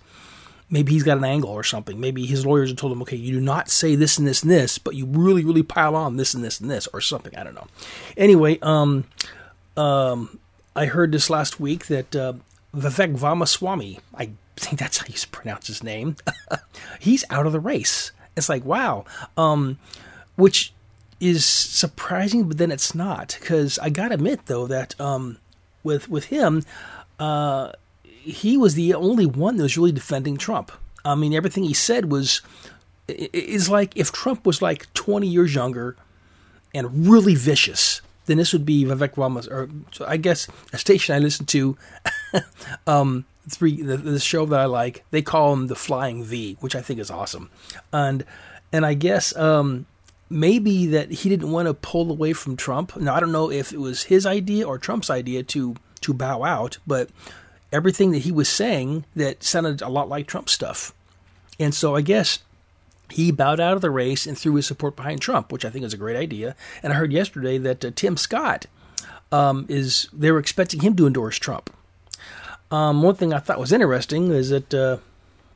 maybe 0.69 0.91
he's 0.91 1.03
got 1.03 1.17
an 1.17 1.23
angle 1.23 1.49
or 1.49 1.63
something. 1.63 1.99
Maybe 1.99 2.25
his 2.25 2.45
lawyers 2.45 2.69
have 2.69 2.77
told 2.77 2.91
him, 2.91 3.01
okay, 3.03 3.15
you 3.15 3.33
do 3.33 3.41
not 3.41 3.69
say 3.69 3.95
this 3.95 4.17
and 4.17 4.27
this 4.27 4.43
and 4.43 4.51
this, 4.51 4.77
but 4.77 4.95
you 4.95 5.05
really, 5.05 5.43
really 5.43 5.63
pile 5.63 5.95
on 5.95 6.17
this 6.17 6.33
and 6.33 6.43
this 6.43 6.59
and 6.59 6.69
this 6.69 6.87
or 6.87 7.01
something. 7.01 7.35
I 7.35 7.43
don't 7.43 7.55
know. 7.55 7.67
Anyway, 8.17 8.59
um, 8.61 9.05
um, 9.77 10.39
I 10.75 10.85
heard 10.85 11.11
this 11.11 11.29
last 11.29 11.59
week 11.59 11.87
that 11.87 12.15
uh, 12.15 12.33
Vivek 12.75 13.21
Ramaswamy, 13.21 13.99
I 14.15 14.31
I 14.57 14.61
think 14.61 14.79
that's 14.79 14.97
how 14.97 15.05
you 15.07 15.15
pronounce 15.31 15.67
his 15.67 15.83
name. 15.83 16.15
he's 16.99 17.25
out 17.29 17.45
of 17.45 17.53
the 17.53 17.59
race. 17.59 18.11
It's 18.37 18.49
like 18.49 18.63
wow, 18.65 19.05
um, 19.37 19.79
which 20.35 20.73
is 21.23 21.45
surprising, 21.45 22.47
but 22.47 22.57
then 22.57 22.71
it's 22.71 22.93
not 22.93 23.37
because 23.39 23.79
I 23.79 23.89
gotta 23.89 24.15
admit 24.15 24.47
though 24.47 24.67
that 24.67 24.99
um, 24.99 25.37
with 25.81 26.09
with 26.09 26.25
him, 26.25 26.63
uh, 27.17 27.71
he 28.03 28.57
was 28.57 28.75
the 28.75 28.93
only 28.93 29.25
one 29.25 29.57
that 29.57 29.63
was 29.63 29.77
really 29.77 29.93
defending 29.93 30.37
Trump. 30.37 30.71
I 31.05 31.15
mean, 31.15 31.33
everything 31.33 31.63
he 31.63 31.73
said 31.73 32.11
was 32.11 32.41
is 33.07 33.69
like 33.69 33.95
if 33.95 34.11
Trump 34.11 34.45
was 34.45 34.61
like 34.61 34.91
twenty 34.93 35.27
years 35.27 35.55
younger 35.55 35.95
and 36.73 37.07
really 37.07 37.35
vicious, 37.35 38.01
then 38.25 38.37
this 38.37 38.51
would 38.51 38.65
be 38.65 38.83
Vivek 38.83 39.15
Ramas, 39.15 39.47
or 39.47 39.69
I 40.05 40.17
guess 40.17 40.47
a 40.73 40.77
station 40.77 41.15
I 41.15 41.19
listen 41.19 41.45
to. 41.47 41.77
um, 42.87 43.25
three 43.49 43.81
the, 43.81 43.97
the, 43.97 44.19
show 44.19 44.45
that 44.45 44.59
I 44.59 44.65
like. 44.65 45.05
They 45.11 45.21
call 45.21 45.53
him 45.53 45.67
the 45.67 45.75
Flying 45.75 46.23
V, 46.23 46.57
which 46.59 46.75
I 46.75 46.81
think 46.81 46.99
is 46.99 47.09
awesome, 47.09 47.49
and 47.93 48.25
and 48.73 48.85
I 48.85 48.93
guess 48.93 49.35
um, 49.37 49.85
maybe 50.29 50.87
that 50.87 51.11
he 51.11 51.29
didn't 51.29 51.51
want 51.51 51.67
to 51.67 51.73
pull 51.73 52.09
away 52.09 52.33
from 52.33 52.55
Trump. 52.55 52.95
Now 52.95 53.15
I 53.15 53.19
don't 53.19 53.31
know 53.31 53.51
if 53.51 53.71
it 53.73 53.79
was 53.79 54.03
his 54.03 54.25
idea 54.25 54.67
or 54.67 54.77
Trump's 54.77 55.09
idea 55.09 55.43
to 55.43 55.75
to 56.01 56.13
bow 56.13 56.43
out, 56.43 56.77
but 56.85 57.09
everything 57.71 58.11
that 58.11 58.19
he 58.19 58.31
was 58.31 58.49
saying 58.49 59.05
that 59.15 59.43
sounded 59.43 59.81
a 59.81 59.89
lot 59.89 60.09
like 60.09 60.27
Trump 60.27 60.49
stuff, 60.49 60.93
and 61.59 61.73
so 61.73 61.95
I 61.95 62.01
guess 62.01 62.39
he 63.09 63.31
bowed 63.31 63.59
out 63.59 63.75
of 63.75 63.81
the 63.81 63.91
race 63.91 64.25
and 64.25 64.37
threw 64.37 64.55
his 64.55 64.65
support 64.65 64.95
behind 64.95 65.21
Trump, 65.21 65.51
which 65.51 65.65
I 65.65 65.69
think 65.69 65.85
is 65.85 65.93
a 65.93 65.97
great 65.97 66.17
idea. 66.17 66.55
And 66.81 66.91
I 66.91 66.95
heard 66.95 67.13
yesterday 67.13 67.57
that 67.59 67.85
uh, 67.85 67.91
Tim 67.95 68.17
Scott 68.17 68.65
um, 69.31 69.65
is 69.69 70.07
they 70.11 70.31
were 70.31 70.39
expecting 70.39 70.81
him 70.81 70.95
to 70.95 71.07
endorse 71.07 71.37
Trump. 71.37 71.69
Um, 72.71 73.03
one 73.03 73.15
thing 73.15 73.33
I 73.33 73.39
thought 73.39 73.59
was 73.59 73.71
interesting 73.71 74.31
is 74.31 74.49
that 74.49 74.73
uh, 74.73 74.97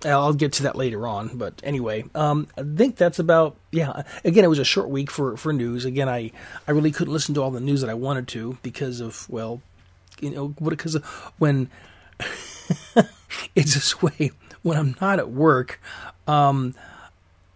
I'll 0.06 0.34
get 0.34 0.54
to 0.54 0.64
that 0.64 0.76
later 0.76 1.08
on, 1.08 1.38
but 1.38 1.60
anyway, 1.64 2.06
um, 2.14 2.48
I 2.58 2.64
think 2.64 2.96
that's 2.96 3.20
about 3.20 3.56
yeah. 3.72 4.04
Again, 4.24 4.44
it 4.44 4.48
was 4.48 4.60
a 4.60 4.66
short 4.66 4.90
week 4.90 5.10
for 5.10 5.38
for 5.38 5.52
news. 5.52 5.86
Again, 5.86 6.08
I 6.08 6.32
I 6.68 6.72
really 6.72 6.92
couldn't 6.92 7.14
listen 7.14 7.34
to 7.36 7.42
all 7.42 7.52
the 7.52 7.60
news 7.60 7.82
that 7.82 7.90
I 7.90 7.96
wanted 7.96 8.28
to 8.30 8.58
because 8.62 9.00
of 9.00 9.30
well, 9.30 9.62
you 10.20 10.30
know, 10.30 10.50
because 10.50 10.96
when 11.38 11.70
it's 13.56 13.74
this 13.74 14.02
way 14.02 14.32
when 14.62 14.78
I'm 14.78 14.96
not 15.02 15.20
at 15.20 15.30
work. 15.30 15.82
Um, 16.28 16.76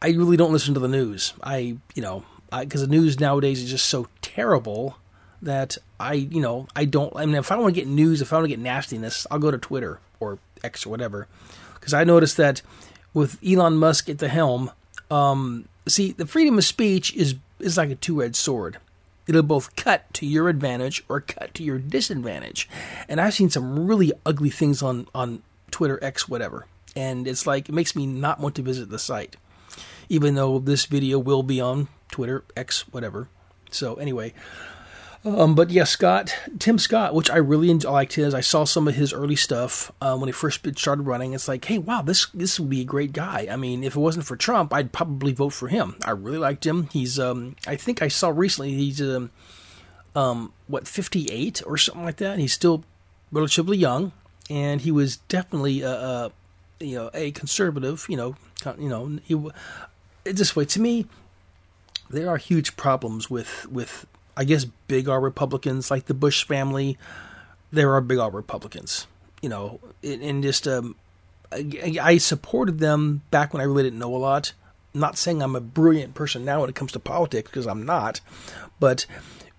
I 0.01 0.09
really 0.09 0.37
don't 0.37 0.51
listen 0.51 0.73
to 0.73 0.79
the 0.79 0.87
news. 0.87 1.33
I 1.43 1.77
you 1.93 2.01
know 2.01 2.25
because 2.51 2.81
the 2.81 2.87
news 2.87 3.19
nowadays 3.19 3.61
is 3.61 3.69
just 3.69 3.87
so 3.87 4.07
terrible 4.21 4.97
that 5.41 5.77
I, 5.99 6.13
you 6.13 6.41
know, 6.41 6.67
I 6.75 6.85
don't. 6.85 7.15
I 7.15 7.25
mean, 7.25 7.35
if 7.35 7.51
I 7.51 7.55
want 7.57 7.73
to 7.73 7.79
get 7.79 7.87
news, 7.87 8.21
if 8.21 8.31
I 8.31 8.37
want 8.37 8.45
to 8.45 8.49
get 8.49 8.59
nastiness, 8.59 9.25
I'll 9.31 9.39
go 9.39 9.51
to 9.51 9.57
Twitter 9.57 9.99
or 10.19 10.39
X 10.63 10.85
or 10.85 10.89
whatever. 10.89 11.27
Because 11.81 11.93
I 11.93 12.05
noticed 12.05 12.37
that 12.37 12.61
with 13.13 13.37
Elon 13.45 13.75
Musk 13.75 14.07
at 14.07 14.19
the 14.19 14.29
helm, 14.29 14.71
um, 15.09 15.67
see, 15.87 16.13
the 16.13 16.25
freedom 16.25 16.57
of 16.57 16.63
speech 16.63 17.13
is 17.15 17.35
is 17.59 17.75
like 17.75 17.89
a 17.89 17.95
two 17.95 18.23
edged 18.23 18.37
sword. 18.37 18.77
It'll 19.27 19.43
both 19.43 19.75
cut 19.75 20.11
to 20.15 20.25
your 20.25 20.47
advantage 20.47 21.03
or 21.09 21.21
cut 21.21 21.53
to 21.55 21.63
your 21.63 21.77
disadvantage. 21.77 22.69
And 23.09 23.19
I've 23.19 23.33
seen 23.33 23.49
some 23.49 23.85
really 23.85 24.13
ugly 24.25 24.49
things 24.49 24.81
on 24.81 25.07
on 25.13 25.41
Twitter, 25.71 25.99
X, 26.01 26.29
whatever. 26.29 26.67
And 26.95 27.27
it's 27.27 27.45
like 27.45 27.67
it 27.67 27.75
makes 27.75 27.95
me 27.95 28.05
not 28.05 28.39
want 28.39 28.55
to 28.55 28.61
visit 28.61 28.89
the 28.89 28.99
site, 28.99 29.35
even 30.07 30.35
though 30.35 30.59
this 30.59 30.85
video 30.85 31.19
will 31.19 31.43
be 31.43 31.59
on 31.59 31.87
Twitter, 32.11 32.43
X, 32.55 32.87
whatever. 32.89 33.27
So 33.71 33.95
anyway, 33.95 34.33
um, 35.23 35.53
but 35.53 35.69
yeah, 35.69 35.83
Scott, 35.83 36.35
Tim 36.57 36.79
Scott, 36.79 37.13
which 37.13 37.29
I 37.29 37.37
really 37.37 37.71
liked 37.73 38.13
his. 38.13 38.33
I 38.33 38.41
saw 38.41 38.63
some 38.63 38.87
of 38.87 38.95
his 38.95 39.13
early 39.13 39.35
stuff 39.35 39.91
uh, 40.01 40.17
when 40.17 40.27
he 40.27 40.33
first 40.33 40.65
started 40.79 41.03
running. 41.03 41.33
It's 41.33 41.47
like, 41.47 41.65
hey, 41.65 41.77
wow, 41.77 42.01
this 42.01 42.25
this 42.33 42.59
would 42.59 42.69
be 42.69 42.81
a 42.81 42.85
great 42.85 43.13
guy. 43.13 43.47
I 43.49 43.55
mean, 43.55 43.83
if 43.83 43.95
it 43.95 43.99
wasn't 43.99 44.25
for 44.25 44.35
Trump, 44.35 44.73
I'd 44.73 44.91
probably 44.91 45.31
vote 45.31 45.53
for 45.53 45.67
him. 45.67 45.95
I 46.03 46.11
really 46.11 46.39
liked 46.39 46.65
him. 46.65 46.87
He's, 46.91 47.19
um, 47.19 47.55
I 47.67 47.75
think 47.75 48.01
I 48.01 48.07
saw 48.07 48.29
recently 48.29 48.73
he's, 48.73 48.99
um, 48.99 49.29
um, 50.15 50.53
what, 50.67 50.87
58 50.87 51.61
or 51.67 51.77
something 51.77 52.03
like 52.03 52.17
that. 52.17 52.39
He's 52.39 52.53
still 52.53 52.83
relatively 53.31 53.77
young, 53.77 54.13
and 54.49 54.81
he 54.81 54.91
was 54.91 55.17
definitely 55.17 55.81
a, 55.81 55.91
a 55.91 56.31
you 56.79 56.95
know 56.95 57.11
a 57.13 57.29
conservative. 57.31 58.07
You 58.09 58.17
know, 58.17 58.35
you 58.79 58.89
know, 58.89 59.19
he. 59.23 59.39
This 60.23 60.55
way, 60.55 60.65
to 60.65 60.79
me, 60.79 61.07
there 62.09 62.29
are 62.29 62.37
huge 62.37 62.75
problems 62.75 63.29
with 63.29 63.67
with 63.71 64.05
I 64.35 64.43
guess 64.43 64.65
big 64.65 65.09
R 65.09 65.19
Republicans 65.19 65.91
like 65.91 66.05
the 66.05 66.13
Bush 66.13 66.43
family. 66.43 66.97
There 67.71 67.93
are 67.93 68.01
big 68.01 68.17
R 68.17 68.29
Republicans, 68.29 69.07
you 69.41 69.49
know, 69.49 69.79
and 70.03 70.43
just 70.43 70.67
um, 70.67 70.95
I, 71.51 71.97
I 72.01 72.17
supported 72.17 72.79
them 72.79 73.21
back 73.31 73.53
when 73.53 73.61
I 73.61 73.65
really 73.65 73.83
didn't 73.83 73.99
know 73.99 74.15
a 74.15 74.17
lot. 74.17 74.53
I'm 74.93 75.01
not 75.01 75.17
saying 75.17 75.41
I'm 75.41 75.55
a 75.55 75.61
brilliant 75.61 76.15
person 76.15 76.43
now 76.43 76.61
when 76.61 76.69
it 76.69 76.75
comes 76.75 76.91
to 76.93 76.99
politics 76.99 77.49
because 77.49 77.65
I'm 77.67 77.85
not, 77.85 78.19
but 78.79 79.05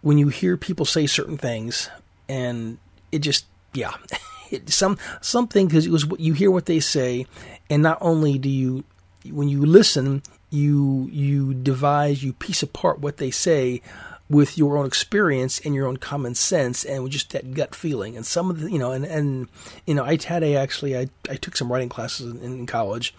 when 0.03 0.19
you 0.19 0.29
hear 0.29 0.57
people 0.57 0.85
say 0.85 1.07
certain 1.07 1.39
things 1.39 1.89
and 2.29 2.79
it 3.11 3.21
just 3.21 3.47
yeah, 3.73 3.95
it, 4.51 4.71
some 4.71 4.99
something 5.21 5.67
because 5.67 5.87
it 5.87 5.93
was 5.93 6.07
what 6.07 6.21
you 6.21 6.35
hear 6.35 6.51
what 6.51 6.67
they 6.67 6.81
say, 6.81 7.27
and 7.71 7.83
not 7.83 7.99
only 8.01 8.39
do 8.39 8.49
you 8.49 8.85
when 9.31 9.49
you 9.49 9.65
listen, 9.65 10.23
you 10.51 11.09
you 11.13 11.55
devise, 11.55 12.23
you 12.23 12.33
piece 12.35 12.63
apart 12.63 13.01
what 13.01 13.17
they 13.17 13.31
say 13.31 13.81
with 14.29 14.57
your 14.57 14.79
own 14.79 14.87
experience 14.87 15.61
and 15.61 15.75
your 15.75 15.87
own 15.87 15.99
common 15.99 16.35
sense 16.35 16.85
and 16.85 17.03
with 17.03 17.13
just 17.13 17.31
that 17.31 17.55
gut 17.55 17.75
feeling. 17.75 18.17
And 18.17 18.25
some 18.25 18.51
of 18.51 18.61
the, 18.61 18.71
you 18.71 18.79
know, 18.79 18.93
and, 18.93 19.05
and 19.05 19.49
you 19.87 19.95
know, 19.95 20.05
I 20.05 20.19
had 20.25 20.43
a 20.43 20.57
actually, 20.57 20.97
I, 20.97 21.09
I 21.29 21.35
took 21.35 21.57
some 21.57 21.71
writing 21.71 21.89
classes 21.89 22.35
in, 22.35 22.43
in 22.43 22.67
college 22.67 23.15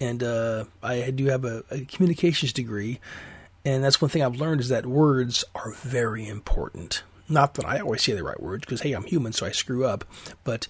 and 0.00 0.22
uh, 0.22 0.64
I 0.82 1.10
do 1.10 1.26
have 1.26 1.44
a, 1.44 1.64
a 1.70 1.80
communications 1.80 2.52
degree. 2.52 3.00
And 3.64 3.82
that's 3.82 4.00
one 4.00 4.10
thing 4.10 4.22
I've 4.22 4.40
learned 4.40 4.60
is 4.60 4.68
that 4.68 4.86
words 4.86 5.44
are 5.54 5.72
very 5.72 6.26
important. 6.26 7.02
Not 7.28 7.54
that 7.54 7.66
I 7.66 7.80
always 7.80 8.02
say 8.02 8.12
the 8.12 8.22
right 8.22 8.40
words 8.40 8.62
because, 8.62 8.80
hey, 8.80 8.92
I'm 8.92 9.04
human, 9.04 9.32
so 9.32 9.46
I 9.46 9.50
screw 9.50 9.84
up. 9.84 10.04
But 10.44 10.66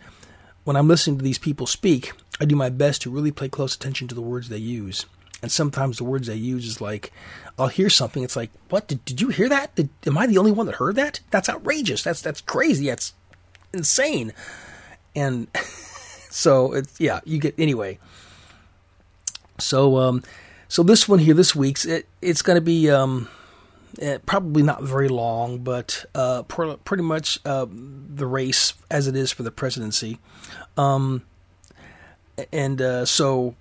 when 0.64 0.76
I'm 0.76 0.88
listening 0.88 1.18
to 1.18 1.24
these 1.24 1.38
people 1.38 1.66
speak, 1.66 2.12
I 2.40 2.44
do 2.44 2.56
my 2.56 2.68
best 2.68 3.02
to 3.02 3.10
really 3.10 3.30
pay 3.30 3.48
close 3.48 3.74
attention 3.74 4.08
to 4.08 4.14
the 4.14 4.22
words 4.22 4.48
they 4.48 4.58
use. 4.58 5.06
And 5.40 5.52
sometimes 5.52 5.98
the 5.98 6.04
words 6.04 6.26
they 6.26 6.34
use 6.34 6.66
is 6.66 6.80
like, 6.80 7.12
I'll 7.58 7.68
hear 7.68 7.90
something. 7.90 8.22
It's 8.22 8.36
like, 8.36 8.50
what? 8.70 8.88
Did, 8.88 9.04
did 9.04 9.20
you 9.20 9.28
hear 9.28 9.48
that? 9.48 9.74
Did, 9.74 9.88
am 10.06 10.18
I 10.18 10.26
the 10.26 10.38
only 10.38 10.52
one 10.52 10.66
that 10.66 10.76
heard 10.76 10.96
that? 10.96 11.20
That's 11.30 11.48
outrageous. 11.48 12.02
That's 12.02 12.20
that's 12.20 12.40
crazy. 12.40 12.86
That's 12.86 13.12
insane. 13.72 14.32
And 15.14 15.48
so 15.54 16.72
it's 16.72 17.00
yeah. 17.00 17.20
You 17.24 17.38
get 17.38 17.54
anyway. 17.58 17.98
So 19.58 19.98
um, 19.98 20.22
so 20.68 20.82
this 20.82 21.08
one 21.08 21.18
here, 21.18 21.34
this 21.34 21.54
week's 21.54 21.84
it, 21.84 22.06
it's 22.20 22.42
going 22.42 22.56
to 22.56 22.60
be 22.60 22.90
um, 22.90 23.28
eh, 24.00 24.18
probably 24.26 24.62
not 24.62 24.82
very 24.82 25.08
long, 25.08 25.58
but 25.58 26.04
uh, 26.14 26.42
pr- 26.42 26.74
pretty 26.84 27.02
much 27.02 27.38
uh, 27.44 27.66
the 27.68 28.26
race 28.26 28.74
as 28.90 29.06
it 29.06 29.16
is 29.16 29.32
for 29.32 29.42
the 29.44 29.50
presidency. 29.50 30.18
Um, 30.76 31.22
and 32.52 32.80
uh, 32.80 33.04
so 33.04 33.56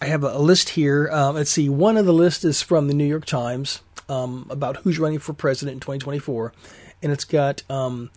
I 0.00 0.06
have 0.06 0.24
a, 0.24 0.38
list 0.38 0.70
here. 0.70 1.10
Uh, 1.12 1.32
let's 1.32 1.50
see. 1.50 1.68
One 1.68 1.96
of 1.96 2.06
the 2.06 2.12
list 2.12 2.44
is 2.44 2.62
from 2.62 2.88
the 2.88 2.94
New 2.94 3.04
York 3.04 3.26
Times 3.26 3.82
um, 4.08 4.46
about 4.48 4.78
who's 4.78 4.98
running 4.98 5.18
for 5.18 5.34
president 5.34 5.74
in 5.74 5.80
2024, 5.80 6.52
and 7.02 7.12
it's 7.12 7.24
got 7.24 7.62
um, 7.68 8.10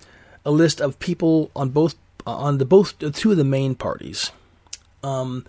a 0.46 0.52
list 0.52 0.80
of 0.80 0.98
people 1.00 1.52
on 1.56 1.70
both 1.70 1.96
on 2.26 2.58
the 2.58 2.66
both 2.66 2.98
two 3.14 3.32
of 3.32 3.38
the 3.38 3.44
main 3.44 3.76
parties. 3.76 4.32
Um, 5.04 5.46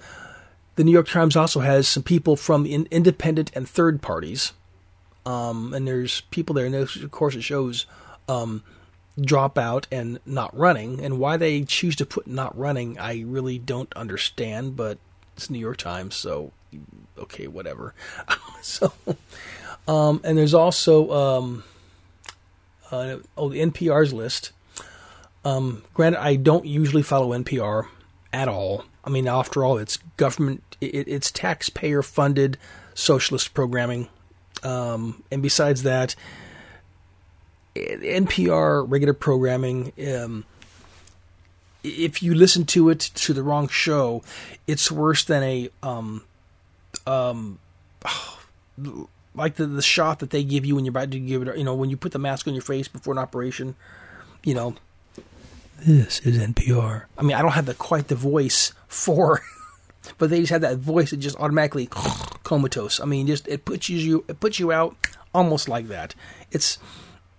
the 0.74 0.82
New 0.82 0.90
York 0.90 1.08
Times 1.08 1.36
also 1.36 1.60
has 1.60 1.86
some 1.86 2.02
people 2.02 2.34
from 2.34 2.66
in, 2.66 2.88
independent 2.90 3.52
and 3.54 3.68
third 3.68 4.02
parties, 4.02 4.52
um, 5.24 5.72
and 5.72 5.86
there's 5.86 6.22
people 6.32 6.54
there. 6.54 6.66
And 6.66 6.74
of 6.74 7.10
course, 7.12 7.36
it 7.36 7.42
shows 7.42 7.86
um, 8.28 8.64
drop 9.20 9.56
out 9.56 9.86
and 9.92 10.18
not 10.26 10.56
running, 10.56 11.00
and 11.00 11.20
why 11.20 11.36
they 11.36 11.62
choose 11.62 11.94
to 11.96 12.06
put 12.06 12.26
not 12.26 12.58
running, 12.58 12.98
I 12.98 13.22
really 13.24 13.56
don't 13.58 13.92
understand. 13.94 14.74
But 14.74 14.98
it's 15.36 15.50
New 15.50 15.58
York 15.58 15.76
Times, 15.76 16.14
so 16.14 16.52
okay, 17.18 17.46
whatever. 17.46 17.94
so, 18.62 18.92
um, 19.88 20.20
and 20.24 20.38
there's 20.38 20.54
also 20.54 21.10
um, 21.10 21.64
uh, 22.90 23.16
oh 23.36 23.48
the 23.48 23.60
NPR's 23.60 24.12
list. 24.12 24.52
Um, 25.44 25.82
granted, 25.92 26.20
I 26.22 26.36
don't 26.36 26.64
usually 26.64 27.02
follow 27.02 27.36
NPR 27.36 27.88
at 28.32 28.48
all. 28.48 28.84
I 29.04 29.10
mean, 29.10 29.28
after 29.28 29.64
all, 29.64 29.76
it's 29.76 29.98
government, 30.16 30.62
it, 30.80 31.06
it's 31.06 31.30
taxpayer 31.30 32.02
funded 32.02 32.56
socialist 32.94 33.52
programming. 33.52 34.08
Um, 34.62 35.22
and 35.30 35.42
besides 35.42 35.82
that, 35.82 36.16
NPR 37.76 38.86
regular 38.88 39.12
programming 39.12 39.92
um, 40.16 40.44
if 41.84 42.22
you 42.22 42.34
listen 42.34 42.64
to 42.64 42.88
it 42.88 42.98
to 42.98 43.32
the 43.34 43.42
wrong 43.42 43.68
show, 43.68 44.22
it's 44.66 44.90
worse 44.90 45.22
than 45.24 45.42
a 45.42 45.68
um 45.82 46.24
um 47.06 47.58
like 49.34 49.56
the 49.56 49.66
the 49.66 49.82
shot 49.82 50.18
that 50.20 50.30
they 50.30 50.42
give 50.42 50.64
you 50.64 50.74
when 50.74 50.84
you're 50.84 50.90
about 50.90 51.10
to 51.10 51.20
give 51.20 51.46
it. 51.46 51.56
You 51.56 51.64
know, 51.64 51.74
when 51.74 51.90
you 51.90 51.96
put 51.96 52.12
the 52.12 52.18
mask 52.18 52.48
on 52.48 52.54
your 52.54 52.62
face 52.62 52.88
before 52.88 53.12
an 53.12 53.18
operation. 53.18 53.76
You 54.42 54.54
know, 54.54 54.74
this 55.78 56.20
is 56.20 56.38
NPR. 56.38 57.04
I 57.16 57.22
mean, 57.22 57.36
I 57.36 57.42
don't 57.42 57.52
have 57.52 57.66
the 57.66 57.74
quite 57.74 58.08
the 58.08 58.14
voice 58.14 58.72
for, 58.88 59.42
but 60.18 60.30
they 60.30 60.40
just 60.40 60.52
have 60.52 60.60
that 60.62 60.78
voice 60.78 61.10
that 61.10 61.18
just 61.18 61.36
automatically 61.36 61.88
comatose. 62.44 63.00
I 63.00 63.04
mean, 63.04 63.26
just 63.26 63.46
it 63.48 63.64
puts 63.64 63.88
you 63.88 64.24
it 64.28 64.40
puts 64.40 64.58
you 64.58 64.72
out 64.72 64.96
almost 65.34 65.68
like 65.68 65.88
that. 65.88 66.14
It's 66.50 66.78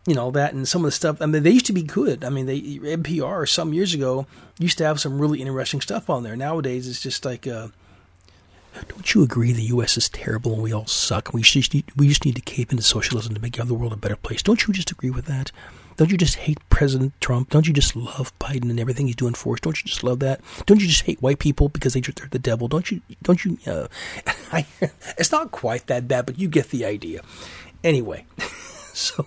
you 0.05 0.13
know 0.13 0.31
that 0.31 0.53
and 0.53 0.67
some 0.67 0.83
of 0.83 0.87
the 0.87 0.91
stuff. 0.91 1.21
I 1.21 1.25
mean, 1.25 1.43
they 1.43 1.51
used 1.51 1.65
to 1.67 1.73
be 1.73 1.83
good. 1.83 2.23
I 2.23 2.29
mean, 2.29 2.45
they 2.45 2.61
NPR 2.61 3.47
some 3.47 3.73
years 3.73 3.93
ago 3.93 4.27
used 4.59 4.77
to 4.77 4.85
have 4.85 4.99
some 4.99 5.19
really 5.19 5.41
interesting 5.41 5.81
stuff 5.81 6.09
on 6.09 6.23
there. 6.23 6.35
Nowadays, 6.35 6.87
it's 6.87 7.01
just 7.01 7.25
like, 7.25 7.47
uh, 7.47 7.69
don't 8.87 9.13
you 9.13 9.23
agree 9.23 9.51
the 9.51 9.63
U.S. 9.63 9.97
is 9.97 10.09
terrible 10.09 10.53
and 10.53 10.61
we 10.61 10.73
all 10.73 10.85
suck? 10.85 11.33
We 11.33 11.41
just 11.41 11.73
need, 11.73 11.85
we 11.95 12.07
just 12.07 12.25
need 12.25 12.35
to 12.35 12.41
cave 12.41 12.71
into 12.71 12.83
socialism 12.83 13.33
to 13.33 13.41
make 13.41 13.55
the 13.55 13.73
world 13.73 13.93
a 13.93 13.97
better 13.97 14.15
place. 14.15 14.43
Don't 14.43 14.67
you 14.67 14.73
just 14.73 14.91
agree 14.91 15.09
with 15.09 15.25
that? 15.25 15.51
Don't 15.97 16.11
you 16.11 16.17
just 16.17 16.35
hate 16.35 16.57
President 16.69 17.13
Trump? 17.21 17.49
Don't 17.49 17.67
you 17.67 17.73
just 17.73 17.95
love 17.95 18.37
Biden 18.37 18.69
and 18.69 18.79
everything 18.79 19.07
he's 19.07 19.15
doing 19.15 19.33
for 19.33 19.53
us? 19.53 19.61
Don't 19.61 19.81
you 19.81 19.87
just 19.87 20.03
love 20.03 20.19
that? 20.19 20.41
Don't 20.65 20.81
you 20.81 20.87
just 20.87 21.03
hate 21.03 21.21
white 21.21 21.39
people 21.39 21.69
because 21.69 21.93
they, 21.93 22.01
they're 22.01 22.27
the 22.29 22.37
devil? 22.37 22.67
Don't 22.67 22.91
you? 22.91 23.01
Don't 23.23 23.45
you? 23.45 23.57
Uh, 23.65 23.87
I, 24.51 24.65
it's 25.17 25.31
not 25.31 25.51
quite 25.51 25.87
that 25.87 26.07
bad, 26.07 26.25
but 26.25 26.37
you 26.37 26.49
get 26.49 26.69
the 26.69 26.83
idea. 26.83 27.21
Anyway, 27.81 28.25
so 28.93 29.25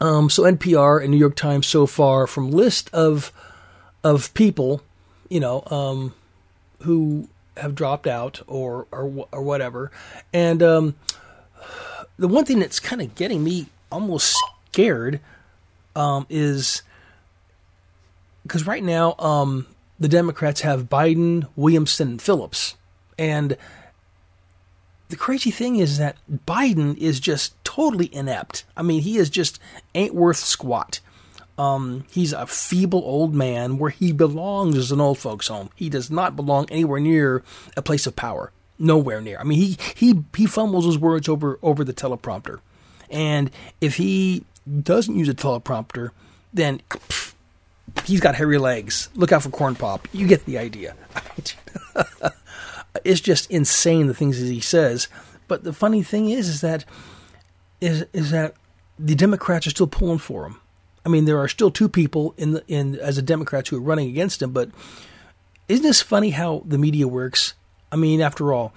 um, 0.00 0.28
so 0.30 0.42
NPR 0.42 1.02
and 1.02 1.10
New 1.10 1.16
York 1.16 1.36
Times 1.36 1.66
so 1.66 1.86
far 1.86 2.26
from 2.26 2.50
list 2.50 2.90
of 2.92 3.32
of 4.04 4.32
people, 4.34 4.82
you 5.28 5.40
know, 5.40 5.62
um, 5.66 6.14
who 6.82 7.28
have 7.56 7.74
dropped 7.74 8.06
out 8.06 8.42
or 8.46 8.86
or, 8.92 9.26
or 9.32 9.42
whatever, 9.42 9.90
and 10.32 10.62
um, 10.62 10.94
the 12.18 12.28
one 12.28 12.44
thing 12.44 12.58
that's 12.58 12.80
kind 12.80 13.00
of 13.00 13.14
getting 13.14 13.42
me 13.42 13.66
almost 13.90 14.36
scared 14.70 15.20
um, 15.94 16.26
is 16.28 16.82
because 18.42 18.66
right 18.66 18.82
now 18.82 19.14
um, 19.18 19.66
the 19.98 20.08
Democrats 20.08 20.60
have 20.60 20.88
Biden, 20.88 21.48
Williamson, 21.56 22.08
and 22.08 22.22
Phillips, 22.22 22.76
and 23.18 23.56
the 25.08 25.16
crazy 25.16 25.50
thing 25.50 25.76
is 25.76 25.98
that 25.98 26.16
Biden 26.46 26.96
is 26.96 27.20
just 27.20 27.62
totally 27.64 28.12
inept. 28.14 28.64
I 28.76 28.82
mean, 28.82 29.02
he 29.02 29.18
is 29.18 29.30
just 29.30 29.58
ain't 29.94 30.14
worth 30.14 30.38
squat. 30.38 31.00
Um, 31.58 32.04
he's 32.10 32.32
a 32.32 32.46
feeble 32.46 33.02
old 33.04 33.34
man 33.34 33.78
where 33.78 33.90
he 33.90 34.12
belongs 34.12 34.76
is 34.76 34.92
an 34.92 35.00
old 35.00 35.18
folks' 35.18 35.48
home. 35.48 35.70
He 35.74 35.88
does 35.88 36.10
not 36.10 36.36
belong 36.36 36.66
anywhere 36.70 37.00
near 37.00 37.42
a 37.76 37.82
place 37.82 38.06
of 38.06 38.16
power. 38.16 38.52
Nowhere 38.78 39.22
near. 39.22 39.38
I 39.38 39.44
mean, 39.44 39.58
he 39.58 39.78
he 39.94 40.22
he 40.36 40.46
fumbles 40.46 40.84
his 40.84 40.98
words 40.98 41.30
over 41.30 41.58
over 41.62 41.82
the 41.82 41.94
teleprompter, 41.94 42.60
and 43.08 43.50
if 43.80 43.96
he 43.96 44.44
doesn't 44.82 45.16
use 45.16 45.30
a 45.30 45.34
teleprompter, 45.34 46.10
then 46.52 46.82
pff, 46.90 47.32
he's 48.04 48.20
got 48.20 48.34
hairy 48.34 48.58
legs. 48.58 49.08
Look 49.14 49.32
out 49.32 49.44
for 49.44 49.48
corn 49.48 49.76
pop. 49.76 50.06
You 50.12 50.26
get 50.26 50.44
the 50.44 50.58
idea. 50.58 50.94
it's 53.04 53.20
just 53.20 53.50
insane 53.50 54.06
the 54.06 54.14
things 54.14 54.40
that 54.40 54.46
he 54.46 54.60
says. 54.60 55.08
But 55.48 55.64
the 55.64 55.72
funny 55.72 56.02
thing 56.02 56.30
is, 56.30 56.48
is 56.48 56.60
that 56.60 56.84
is 57.80 58.06
is 58.12 58.30
that 58.30 58.54
the 58.98 59.14
Democrats 59.14 59.66
are 59.66 59.70
still 59.70 59.86
pulling 59.86 60.18
for 60.18 60.46
him. 60.46 60.60
I 61.04 61.08
mean, 61.08 61.24
there 61.24 61.38
are 61.38 61.48
still 61.48 61.70
two 61.70 61.88
people 61.88 62.34
in 62.36 62.52
the 62.52 62.64
in 62.66 62.96
as 62.96 63.18
a 63.18 63.22
Democrats 63.22 63.68
who 63.68 63.76
are 63.76 63.80
running 63.80 64.08
against 64.08 64.42
him. 64.42 64.50
But 64.52 64.70
isn't 65.68 65.84
this 65.84 66.02
funny 66.02 66.30
how 66.30 66.62
the 66.66 66.78
media 66.78 67.06
works? 67.06 67.54
I 67.92 67.96
mean, 67.96 68.20
after 68.20 68.52
all, 68.52 68.72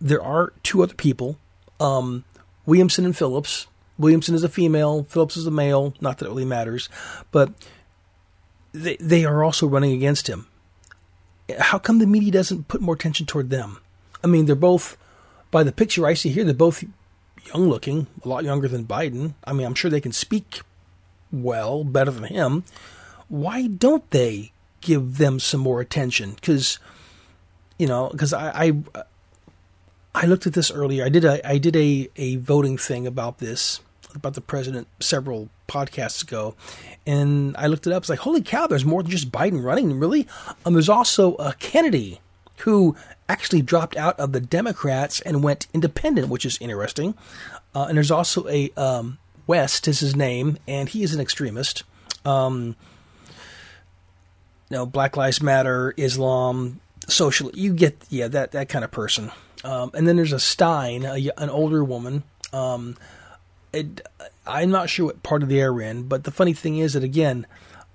there 0.00 0.22
are 0.22 0.52
two 0.62 0.82
other 0.82 0.94
people, 0.94 1.38
um, 1.80 2.24
Williamson 2.66 3.04
and 3.04 3.16
Phillips. 3.16 3.66
Williamson 3.96 4.34
is 4.34 4.42
a 4.42 4.48
female, 4.48 5.04
Phillips 5.04 5.36
is 5.36 5.46
a 5.46 5.50
male. 5.50 5.94
Not 6.00 6.18
that 6.18 6.26
it 6.26 6.28
really 6.28 6.44
matters, 6.44 6.88
but 7.30 7.52
they 8.72 8.96
they 8.96 9.24
are 9.24 9.42
also 9.42 9.66
running 9.66 9.92
against 9.92 10.28
him. 10.28 10.46
How 11.58 11.78
come 11.78 11.98
the 11.98 12.06
media 12.06 12.32
doesn't 12.32 12.68
put 12.68 12.80
more 12.80 12.94
attention 12.94 13.26
toward 13.26 13.50
them? 13.50 13.78
I 14.22 14.26
mean, 14.26 14.46
they're 14.46 14.54
both 14.54 14.96
by 15.50 15.62
the 15.62 15.70
picture 15.70 16.04
I 16.04 16.14
see 16.14 16.30
here, 16.30 16.42
they're 16.42 16.52
both 16.52 16.82
young 17.46 17.68
looking, 17.68 18.08
a 18.24 18.28
lot 18.28 18.42
younger 18.42 18.66
than 18.66 18.84
Biden. 18.86 19.34
I 19.44 19.52
mean, 19.52 19.64
I'm 19.64 19.74
sure 19.76 19.88
they 19.88 20.00
can 20.00 20.10
speak 20.10 20.62
well, 21.30 21.84
better 21.84 22.10
than 22.10 22.24
him. 22.24 22.64
Why 23.28 23.68
don't 23.68 24.08
they 24.10 24.50
give 24.80 25.18
them 25.18 25.38
some 25.38 25.60
more 25.60 25.80
attention? 25.80 26.32
Because, 26.34 26.80
you 27.78 27.86
know, 27.86 28.08
because 28.10 28.32
I, 28.32 28.64
I, 28.64 29.04
I 30.14 30.26
looked 30.26 30.46
at 30.46 30.54
this 30.54 30.72
earlier. 30.72 31.04
I 31.04 31.08
did 31.08 31.24
a 31.24 31.46
I 31.48 31.58
did 31.58 31.76
a, 31.76 32.08
a 32.16 32.36
voting 32.36 32.76
thing 32.76 33.06
about 33.06 33.38
this 33.38 33.80
about 34.14 34.34
the 34.34 34.40
president 34.40 34.86
several 35.00 35.50
podcasts 35.68 36.22
ago, 36.22 36.54
and 37.06 37.56
I 37.56 37.66
looked 37.66 37.86
it 37.86 37.92
up. 37.92 38.02
It's 38.02 38.10
like, 38.10 38.20
holy 38.20 38.42
cow, 38.42 38.66
there's 38.66 38.84
more 38.84 39.02
than 39.02 39.10
just 39.10 39.32
Biden 39.32 39.62
running. 39.62 39.98
Really, 39.98 40.26
um, 40.64 40.72
there's 40.74 40.88
also 40.88 41.34
a 41.36 41.54
Kennedy 41.58 42.20
who 42.58 42.96
actually 43.28 43.62
dropped 43.62 43.96
out 43.96 44.18
of 44.20 44.32
the 44.32 44.40
Democrats 44.40 45.20
and 45.20 45.42
went 45.42 45.66
independent, 45.74 46.28
which 46.28 46.44
is 46.44 46.58
interesting. 46.60 47.14
Uh, 47.74 47.86
and 47.88 47.96
there's 47.96 48.10
also 48.10 48.46
a 48.48 48.70
um, 48.76 49.18
West 49.46 49.88
is 49.88 50.00
his 50.00 50.14
name, 50.14 50.58
and 50.66 50.88
he 50.88 51.02
is 51.02 51.14
an 51.14 51.20
extremist. 51.20 51.84
Um, 52.24 52.76
you 54.70 54.76
know, 54.76 54.86
Black 54.86 55.16
Lives 55.16 55.42
Matter, 55.42 55.94
Islam, 55.96 56.80
social. 57.08 57.50
You 57.52 57.74
get 57.74 58.02
yeah 58.08 58.28
that 58.28 58.52
that 58.52 58.68
kind 58.68 58.84
of 58.84 58.90
person. 58.90 59.30
Um, 59.62 59.90
and 59.94 60.06
then 60.06 60.16
there's 60.16 60.32
a 60.32 60.40
Stein, 60.40 61.04
a, 61.04 61.30
an 61.38 61.48
older 61.48 61.82
woman. 61.82 62.22
Um, 62.52 62.96
it, 63.72 64.06
I'm 64.46 64.70
not 64.70 64.90
sure 64.90 65.06
what 65.06 65.22
part 65.22 65.42
of 65.42 65.48
the 65.48 65.60
air 65.60 65.80
in, 65.80 66.04
but 66.04 66.24
the 66.24 66.30
funny 66.30 66.52
thing 66.52 66.78
is 66.78 66.92
that 66.92 67.04
again, 67.04 67.46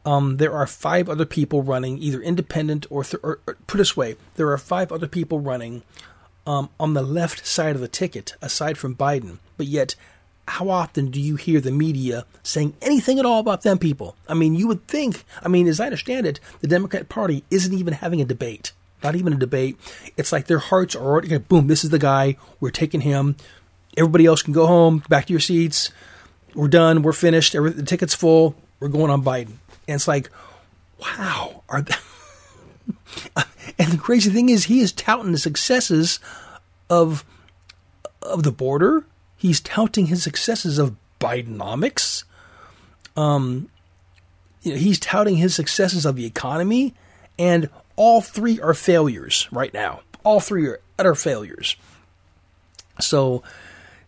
um, 0.06 0.38
there 0.38 0.54
are 0.54 0.66
five 0.66 1.10
other 1.10 1.26
people 1.26 1.62
running, 1.62 1.98
either 2.00 2.22
independent 2.22 2.86
or, 2.90 3.04
th- 3.04 3.22
or, 3.24 3.40
or, 3.46 3.58
put 3.68 3.78
this 3.78 3.98
way, 3.98 4.16
there 4.36 4.50
are 4.50 4.58
five 4.58 4.92
other 4.92 5.08
people 5.08 5.40
running 5.40 5.84
um, 6.48 6.70
on 6.80 6.94
the 6.94 7.02
left 7.02 7.46
side 7.46 7.76
of 7.76 7.82
the 7.82 7.88
ticket, 7.88 8.36
aside 8.42 8.78
from 8.78 8.96
Biden. 8.96 9.40
But 9.58 9.68
yet, 9.68 9.96
how 10.48 10.70
often 10.70 11.12
do 11.12 11.22
you 11.22 11.36
hear 11.36 11.62
the 11.62 11.72
media 11.72 12.26
saying 12.42 12.74
anything 12.82 13.20
at 13.20 13.26
all 13.26 13.40
about 13.40 13.62
them 13.62 13.78
people? 13.78 14.16
I 14.28 14.34
mean, 14.34 14.56
you 14.56 14.68
would 14.68 14.88
think, 14.88 15.24
I 15.44 15.48
mean, 15.48 15.68
as 15.68 15.80
I 15.80 15.86
understand 15.86 16.26
it, 16.26 16.40
the 16.62 16.68
Democrat 16.68 17.08
Party 17.10 17.44
isn't 17.52 17.74
even 17.74 17.94
having 17.94 18.20
a 18.20 18.26
debate. 18.26 18.72
Not 19.04 19.16
even 19.16 19.34
a 19.34 19.38
debate. 19.38 19.78
It's 20.18 20.32
like 20.32 20.48
their 20.48 20.60
hearts 20.60 20.96
are 20.96 21.04
already, 21.04 21.38
boom, 21.38 21.68
this 21.68 21.84
is 21.84 21.90
the 21.90 22.00
guy, 22.00 22.38
we're 22.60 22.72
taking 22.72 23.02
him. 23.02 23.36
Everybody 23.96 24.26
else 24.26 24.42
can 24.42 24.54
go 24.54 24.66
home, 24.66 25.04
back 25.08 25.28
to 25.28 25.34
your 25.34 25.40
seats. 25.40 25.92
We're 26.56 26.68
done, 26.68 27.02
we're 27.02 27.14
finished, 27.14 27.54
the 27.54 27.84
ticket's 27.84 28.16
full, 28.16 28.56
we're 28.80 28.90
going 28.90 29.12
on 29.12 29.24
Biden. 29.24 29.54
And 29.88 29.96
it's 29.96 30.08
like, 30.08 30.30
wow, 31.00 31.64
are 31.70 31.82
they. 31.82 31.96
and 33.80 33.92
the 33.92 33.98
crazy 33.98 34.30
thing 34.30 34.50
is, 34.50 34.66
he 34.66 34.82
is 34.82 34.92
touting 34.92 35.32
the 35.32 35.38
successes 35.38 36.20
of 36.90 37.24
of 38.22 38.44
the 38.44 38.52
border, 38.52 39.06
He's 39.40 39.62
touting 39.62 40.08
his 40.08 40.22
successes 40.22 40.78
of 40.78 40.98
Bidenomics. 41.22 42.26
Um, 43.16 43.70
you 44.62 44.74
know, 44.74 44.78
he's 44.78 45.00
touting 45.00 45.38
his 45.38 45.56
successes 45.56 46.06
of 46.06 46.18
the 46.18 46.26
economy, 46.26 46.94
and 47.40 47.70
all 47.96 48.20
three 48.20 48.60
are 48.60 48.74
failures 48.74 49.48
right 49.50 49.74
now. 49.74 50.02
All 50.26 50.42
three 50.42 50.68
are 50.68 50.82
utter 51.00 51.16
failures. 51.16 51.78
So 53.00 53.42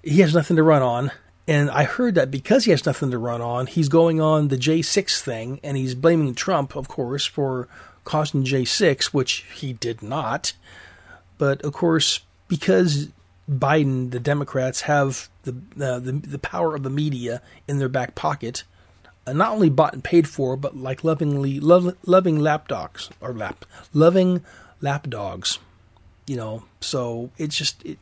he 0.03 0.19
has 0.19 0.35
nothing 0.35 0.57
to 0.57 0.63
run 0.63 0.81
on. 0.81 1.11
And 1.51 1.69
I 1.69 1.83
heard 1.83 2.15
that 2.15 2.31
because 2.31 2.63
he 2.63 2.71
has 2.71 2.85
nothing 2.85 3.11
to 3.11 3.17
run 3.17 3.41
on, 3.41 3.67
he's 3.67 3.89
going 3.89 4.21
on 4.21 4.47
the 4.47 4.55
J6 4.55 5.19
thing, 5.19 5.59
and 5.65 5.75
he's 5.75 5.95
blaming 5.95 6.33
Trump, 6.33 6.77
of 6.77 6.87
course, 6.87 7.25
for 7.25 7.67
causing 8.05 8.45
J6, 8.45 9.07
which 9.07 9.43
he 9.53 9.73
did 9.73 10.01
not. 10.01 10.53
But 11.37 11.61
of 11.63 11.73
course, 11.73 12.21
because 12.47 13.09
Biden, 13.49 14.11
the 14.11 14.19
Democrats 14.21 14.81
have 14.81 15.27
the 15.43 15.51
uh, 15.77 15.99
the, 15.99 16.13
the 16.13 16.39
power 16.39 16.73
of 16.73 16.83
the 16.83 16.89
media 16.89 17.41
in 17.67 17.79
their 17.79 17.89
back 17.89 18.15
pocket, 18.15 18.63
uh, 19.27 19.33
not 19.33 19.51
only 19.51 19.69
bought 19.69 19.91
and 19.93 20.01
paid 20.01 20.29
for, 20.29 20.55
but 20.55 20.77
like 20.77 21.03
lovingly 21.03 21.59
love, 21.59 21.97
loving 22.05 22.39
lapdogs 22.39 23.09
or 23.19 23.33
lap 23.33 23.65
loving 23.93 24.41
lapdogs, 24.79 25.59
you 26.27 26.37
know. 26.37 26.63
So 26.79 27.29
it's 27.37 27.57
just 27.57 27.85
it, 27.85 27.99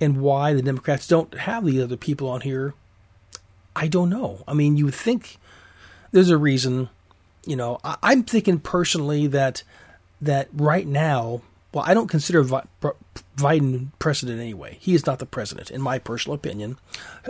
and 0.00 0.22
why 0.22 0.54
the 0.54 0.62
Democrats 0.62 1.06
don't 1.06 1.34
have 1.34 1.66
the 1.66 1.82
other 1.82 1.98
people 1.98 2.30
on 2.30 2.40
here, 2.40 2.72
I 3.76 3.86
don't 3.86 4.10
know. 4.10 4.42
I 4.48 4.54
mean, 4.54 4.76
you 4.76 4.90
think 4.90 5.36
there's 6.10 6.30
a 6.30 6.38
reason, 6.38 6.88
you 7.44 7.56
know. 7.56 7.78
I, 7.84 7.96
I'm 8.02 8.24
thinking 8.24 8.58
personally 8.58 9.26
that 9.28 9.62
that 10.20 10.48
right 10.52 10.86
now 10.86 11.42
well, 11.76 11.84
I 11.86 11.92
don't 11.92 12.08
consider 12.08 12.42
Biden 13.36 13.88
president 13.98 14.40
anyway. 14.40 14.78
He 14.80 14.94
is 14.94 15.04
not 15.04 15.18
the 15.18 15.26
president, 15.26 15.70
in 15.70 15.82
my 15.82 15.98
personal 15.98 16.34
opinion. 16.34 16.78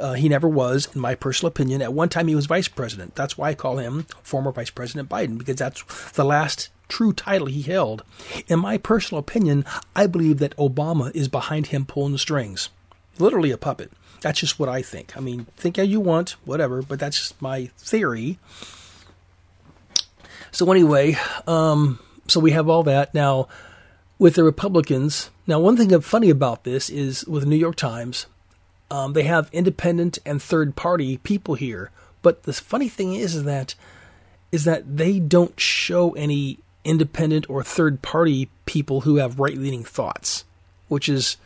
Uh, 0.01 0.13
he 0.13 0.29
never 0.29 0.49
was, 0.49 0.89
in 0.95 1.01
my 1.01 1.17
personal 1.17 1.49
opinion. 1.49 1.83
At 1.83 1.93
one 1.93 2.09
time, 2.09 2.29
he 2.29 2.37
was 2.37 2.47
vice 2.47 2.69
president. 2.69 3.17
That's 3.17 3.37
why 3.37 3.49
I 3.49 3.55
call 3.55 3.79
him 3.79 4.07
former 4.23 4.53
Vice 4.53 4.71
President 4.71 5.09
Biden, 5.09 5.37
because 5.37 5.57
that's 5.57 5.83
the 6.13 6.25
last 6.25 6.69
true 6.89 7.13
title 7.13 7.49
he 7.49 7.63
held. 7.63 8.05
In 8.47 8.61
my 8.61 8.79
personal 8.79 9.19
opinion, 9.19 9.65
I 9.97 10.07
believe 10.07 10.39
that 10.39 10.57
Obama 10.59 11.11
is 11.13 11.27
behind 11.27 11.67
him 11.67 11.85
pulling 11.85 12.13
the 12.13 12.19
strings. 12.19 12.69
Literally 13.19 13.51
a 13.51 13.59
puppet. 13.59 13.91
That's 14.21 14.41
just 14.41 14.59
what 14.59 14.69
I 14.69 14.83
think. 14.83 15.17
I 15.17 15.21
mean, 15.21 15.47
think 15.57 15.77
how 15.77 15.83
you 15.83 16.01
want, 16.01 16.31
whatever, 16.45 16.83
but 16.83 16.99
that's 16.99 17.19
just 17.19 17.41
my 17.43 17.67
theory. 17.79 18.39
So, 20.51 20.71
anyway, 20.71 21.19
um, 21.47 21.99
so 22.29 22.41
we 22.41 22.53
have 22.53 22.69
all 22.69 22.83
that. 22.85 23.13
Now, 23.15 23.49
with 24.19 24.35
the 24.35 24.45
Republicans. 24.45 25.31
Now, 25.47 25.61
one 25.61 25.77
thing 25.77 25.89
that's 25.89 26.07
funny 26.07 26.31
about 26.31 26.65
this 26.65 26.89
is 26.89 27.27
with 27.27 27.45
the 27.45 27.49
New 27.49 27.57
York 27.57 27.77
Times, 27.77 28.27
um, 28.91 29.13
they 29.13 29.25
have 29.25 29.51
independent 29.53 30.19
and 30.25 30.41
third 30.41 30.77
party 30.77 31.19
people 31.19 31.55
here. 31.55 31.91
But 32.23 32.45
the 32.45 32.53
funny 32.53 32.89
thing 32.89 33.15
is, 33.15 33.35
is 33.35 33.45
that 33.45 33.75
is 34.53 34.65
that 34.65 34.97
they 34.97 35.19
don't 35.19 35.59
show 35.59 36.13
any 36.13 36.59
independent 36.85 37.51
or 37.51 37.63
third 37.63 38.01
party 38.01 38.49
people 38.65 39.03
who 39.03 39.17
have 39.17 39.41
right 39.41 39.57
leaning 39.59 39.85
thoughts, 39.85 40.45
which 40.89 41.09
is 41.09 41.37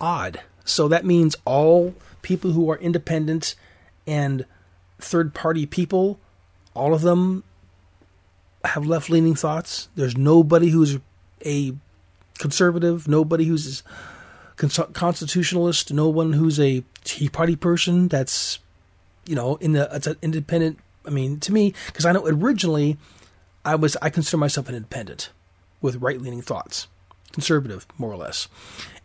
odd. 0.00 0.40
So 0.70 0.88
that 0.88 1.04
means 1.04 1.36
all 1.44 1.94
people 2.22 2.52
who 2.52 2.70
are 2.70 2.76
independent 2.76 3.54
and 4.06 4.44
third 4.98 5.34
party 5.34 5.66
people, 5.66 6.18
all 6.74 6.94
of 6.94 7.02
them 7.02 7.44
have 8.64 8.86
left 8.86 9.10
leaning 9.10 9.34
thoughts. 9.34 9.88
There's 9.96 10.16
nobody 10.16 10.70
who's 10.70 10.98
a 11.44 11.74
conservative, 12.38 13.08
nobody 13.08 13.44
who's 13.44 13.82
a 14.58 14.68
constitutionalist, 14.92 15.92
no 15.92 16.08
one 16.08 16.34
who's 16.34 16.60
a 16.60 16.84
Tea 17.04 17.28
Party 17.28 17.56
person. 17.56 18.08
That's 18.08 18.58
you 19.26 19.34
know 19.34 19.56
in 19.56 19.72
the 19.72 19.88
it's 19.92 20.06
an 20.06 20.16
independent. 20.22 20.78
I 21.06 21.10
mean, 21.10 21.40
to 21.40 21.52
me, 21.52 21.74
because 21.86 22.04
I 22.04 22.12
know 22.12 22.26
originally 22.26 22.98
I 23.64 23.74
was 23.74 23.96
I 24.02 24.10
consider 24.10 24.36
myself 24.36 24.68
an 24.68 24.74
independent 24.74 25.30
with 25.80 25.96
right 25.96 26.20
leaning 26.20 26.42
thoughts, 26.42 26.88
conservative 27.32 27.86
more 27.96 28.12
or 28.12 28.16
less, 28.16 28.48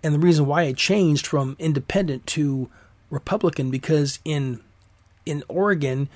and 0.05 0.13
the 0.13 0.19
reason 0.19 0.45
why 0.45 0.63
I 0.63 0.73
changed 0.73 1.25
from 1.25 1.55
independent 1.59 2.27
to 2.27 2.69
Republican 3.09 3.71
because 3.71 4.19
in 4.23 4.61
in 5.25 5.43
Oregon 5.47 6.09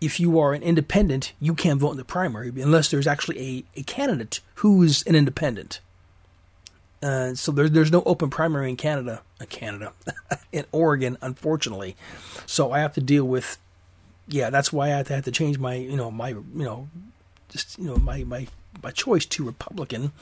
if 0.00 0.18
you 0.18 0.38
are 0.38 0.54
an 0.54 0.62
independent, 0.62 1.34
you 1.40 1.54
can't 1.54 1.78
vote 1.78 1.90
in 1.90 1.96
the 1.98 2.04
primary 2.04 2.48
unless 2.48 2.90
there's 2.90 3.06
actually 3.06 3.64
a, 3.76 3.80
a 3.80 3.82
candidate 3.82 4.40
who's 4.56 5.02
an 5.06 5.14
independent. 5.14 5.80
Uh, 7.02 7.34
so 7.34 7.52
there's 7.52 7.70
there's 7.70 7.92
no 7.92 8.02
open 8.04 8.30
primary 8.30 8.70
in 8.70 8.76
Canada, 8.76 9.22
uh, 9.40 9.44
Canada, 9.46 9.92
in 10.52 10.64
Oregon, 10.72 11.16
unfortunately. 11.20 11.96
So 12.46 12.72
I 12.72 12.80
have 12.80 12.94
to 12.94 13.00
deal 13.00 13.24
with, 13.24 13.58
yeah, 14.28 14.50
that's 14.50 14.72
why 14.72 14.86
I 14.86 14.98
have 14.98 15.06
to, 15.08 15.14
have 15.14 15.24
to 15.24 15.30
change 15.30 15.58
my, 15.58 15.74
you 15.74 15.96
know, 15.96 16.10
my, 16.10 16.28
you 16.30 16.44
know, 16.54 16.88
just 17.48 17.78
you 17.78 17.86
know 17.86 17.96
my 17.96 18.24
my 18.24 18.46
my 18.82 18.90
choice 18.90 19.26
to 19.26 19.44
Republican. 19.44 20.12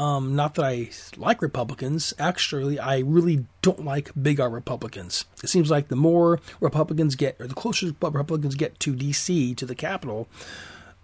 Um, 0.00 0.34
not 0.34 0.54
that 0.54 0.64
I 0.64 0.88
like 1.18 1.42
Republicans. 1.42 2.14
Actually, 2.18 2.78
I 2.78 3.00
really 3.00 3.44
don't 3.60 3.84
like 3.84 4.10
big 4.20 4.40
R 4.40 4.48
Republicans. 4.48 5.26
It 5.44 5.50
seems 5.50 5.70
like 5.70 5.88
the 5.88 5.96
more 5.96 6.40
Republicans 6.58 7.16
get, 7.16 7.38
or 7.38 7.46
the 7.46 7.54
closer 7.54 7.92
Republicans 8.00 8.54
get 8.54 8.80
to 8.80 8.96
D.C. 8.96 9.54
to 9.56 9.66
the 9.66 9.74
Capitol, 9.74 10.26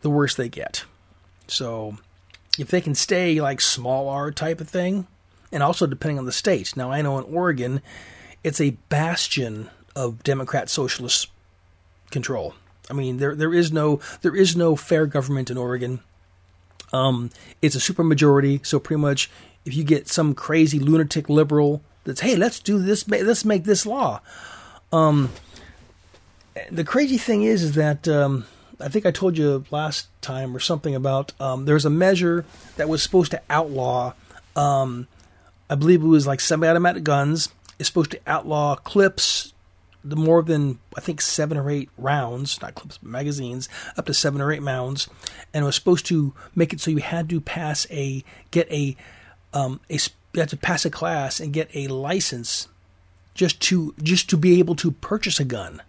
the 0.00 0.08
worse 0.08 0.34
they 0.34 0.48
get. 0.48 0.86
So 1.46 1.98
if 2.58 2.68
they 2.68 2.80
can 2.80 2.94
stay 2.94 3.38
like 3.38 3.60
small 3.60 4.08
R 4.08 4.30
type 4.30 4.62
of 4.62 4.68
thing, 4.70 5.06
and 5.52 5.62
also 5.62 5.86
depending 5.86 6.18
on 6.18 6.24
the 6.24 6.32
state. 6.32 6.74
Now, 6.74 6.90
I 6.90 7.02
know 7.02 7.18
in 7.18 7.24
Oregon, 7.24 7.82
it's 8.42 8.62
a 8.62 8.78
bastion 8.88 9.68
of 9.94 10.22
Democrat 10.22 10.70
socialist 10.70 11.28
control. 12.10 12.54
I 12.90 12.94
mean, 12.94 13.18
there 13.18 13.34
there 13.34 13.52
is 13.52 13.70
no 13.70 14.00
there 14.22 14.34
is 14.34 14.56
no 14.56 14.74
fair 14.74 15.04
government 15.04 15.50
in 15.50 15.58
Oregon. 15.58 16.00
Um, 16.96 17.30
it's 17.60 17.76
a 17.76 17.78
supermajority, 17.78 18.64
so 18.64 18.78
pretty 18.78 19.00
much 19.00 19.30
if 19.64 19.74
you 19.74 19.84
get 19.84 20.08
some 20.08 20.34
crazy 20.34 20.78
lunatic 20.78 21.28
liberal 21.28 21.82
that's 22.04 22.20
hey, 22.20 22.36
let's 22.36 22.60
do 22.60 22.78
this, 22.78 23.08
let's 23.08 23.44
make 23.44 23.64
this 23.64 23.84
law. 23.84 24.20
Um, 24.92 25.30
the 26.70 26.84
crazy 26.84 27.18
thing 27.18 27.42
is, 27.42 27.62
is 27.62 27.74
that 27.74 28.08
um, 28.08 28.46
I 28.80 28.88
think 28.88 29.04
I 29.04 29.10
told 29.10 29.36
you 29.36 29.64
last 29.70 30.08
time 30.22 30.56
or 30.56 30.60
something 30.60 30.94
about 30.94 31.32
um, 31.40 31.64
there's 31.64 31.84
a 31.84 31.90
measure 31.90 32.44
that 32.76 32.88
was 32.88 33.02
supposed 33.02 33.32
to 33.32 33.42
outlaw, 33.50 34.14
um, 34.54 35.08
I 35.68 35.74
believe 35.74 36.02
it 36.02 36.06
was 36.06 36.26
like 36.26 36.40
semi-automatic 36.40 37.02
guns. 37.02 37.50
It's 37.78 37.88
supposed 37.88 38.12
to 38.12 38.20
outlaw 38.26 38.76
clips, 38.76 39.52
the 40.08 40.16
more 40.16 40.42
than 40.42 40.78
I 40.96 41.00
think 41.00 41.20
seven 41.20 41.58
or 41.58 41.68
eight 41.68 41.90
rounds, 41.98 42.60
not 42.62 42.74
clips, 42.74 43.02
magazines, 43.02 43.68
up 43.96 44.06
to 44.06 44.14
seven 44.14 44.40
or 44.40 44.52
eight 44.52 44.62
rounds, 44.62 45.08
and 45.52 45.62
it 45.62 45.66
was 45.66 45.74
supposed 45.74 46.06
to 46.06 46.32
make 46.54 46.72
it 46.72 46.80
so 46.80 46.90
you 46.90 46.98
had 46.98 47.28
to 47.30 47.40
pass 47.40 47.86
a 47.90 48.22
get 48.50 48.70
a 48.70 48.96
um, 49.52 49.80
a 49.90 49.94
you 50.32 50.40
had 50.40 50.48
to 50.50 50.56
pass 50.56 50.84
a 50.84 50.90
class 50.90 51.40
and 51.40 51.52
get 51.52 51.74
a 51.74 51.88
license 51.88 52.68
just 53.34 53.60
to 53.62 53.94
just 54.02 54.30
to 54.30 54.36
be 54.36 54.58
able 54.58 54.76
to 54.76 54.92
purchase 54.92 55.40
a 55.40 55.44
gun. 55.44 55.82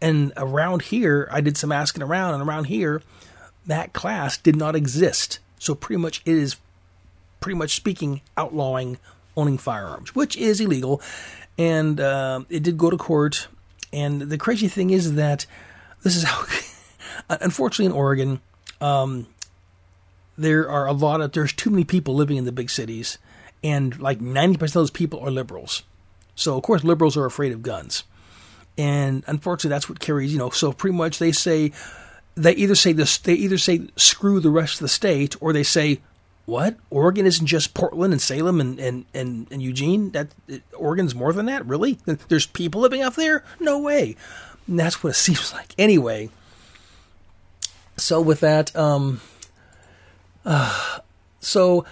And 0.00 0.32
around 0.36 0.82
here, 0.82 1.28
I 1.30 1.40
did 1.40 1.56
some 1.56 1.72
asking 1.72 2.02
around, 2.02 2.34
and 2.34 2.48
around 2.48 2.64
here, 2.64 3.02
that 3.66 3.92
class 3.92 4.38
did 4.38 4.56
not 4.56 4.76
exist. 4.76 5.40
So 5.58 5.74
pretty 5.74 6.00
much 6.00 6.22
it 6.24 6.34
is, 6.34 6.56
pretty 7.40 7.58
much 7.58 7.74
speaking, 7.74 8.22
outlawing 8.36 8.98
owning 9.36 9.58
firearms, 9.58 10.14
which 10.14 10.36
is 10.36 10.60
illegal. 10.60 11.00
And 11.60 12.00
uh, 12.00 12.44
it 12.48 12.62
did 12.62 12.78
go 12.78 12.88
to 12.88 12.96
court. 12.96 13.48
And 13.92 14.22
the 14.22 14.38
crazy 14.38 14.66
thing 14.66 14.88
is 14.88 15.14
that 15.16 15.44
this 16.02 16.16
is 16.16 16.22
how, 16.22 16.46
unfortunately, 17.40 17.86
in 17.86 17.92
Oregon, 17.92 18.40
um, 18.80 19.26
there 20.38 20.70
are 20.70 20.86
a 20.86 20.92
lot 20.92 21.20
of 21.20 21.32
there's 21.32 21.52
too 21.52 21.68
many 21.68 21.84
people 21.84 22.14
living 22.14 22.38
in 22.38 22.46
the 22.46 22.52
big 22.52 22.70
cities, 22.70 23.18
and 23.62 23.98
like 24.00 24.22
ninety 24.22 24.56
percent 24.56 24.76
of 24.76 24.82
those 24.82 24.90
people 24.90 25.20
are 25.20 25.30
liberals. 25.30 25.82
So 26.34 26.56
of 26.56 26.62
course 26.62 26.82
liberals 26.82 27.14
are 27.16 27.26
afraid 27.26 27.52
of 27.52 27.62
guns, 27.62 28.04
and 28.78 29.22
unfortunately 29.26 29.74
that's 29.74 29.88
what 29.88 30.00
carries. 30.00 30.32
You 30.32 30.38
know, 30.38 30.48
so 30.48 30.72
pretty 30.72 30.96
much 30.96 31.18
they 31.18 31.32
say 31.32 31.72
they 32.36 32.52
either 32.52 32.74
say 32.74 32.94
this 32.94 33.18
they 33.18 33.34
either 33.34 33.58
say 33.58 33.88
screw 33.96 34.40
the 34.40 34.48
rest 34.48 34.76
of 34.76 34.80
the 34.80 34.88
state, 34.88 35.36
or 35.42 35.52
they 35.52 35.62
say 35.62 36.00
what 36.50 36.76
Oregon 36.90 37.26
isn't 37.26 37.46
just 37.46 37.74
Portland 37.74 38.12
and 38.12 38.20
Salem 38.20 38.60
and 38.60 38.78
and 38.80 39.04
and, 39.14 39.46
and 39.52 39.62
Eugene. 39.62 40.10
That 40.10 40.28
Oregon's 40.76 41.14
more 41.14 41.32
than 41.32 41.46
that. 41.46 41.64
Really, 41.64 41.98
there's 42.28 42.46
people 42.46 42.80
living 42.80 43.02
up 43.02 43.14
there. 43.14 43.44
No 43.60 43.78
way. 43.78 44.16
And 44.66 44.78
that's 44.78 45.02
what 45.02 45.10
it 45.10 45.14
seems 45.26 45.52
like. 45.52 45.74
Anyway, 45.78 46.28
so 47.96 48.20
with 48.20 48.40
that, 48.40 48.74
um, 48.74 49.20
uh, 50.44 50.98
so 51.38 51.84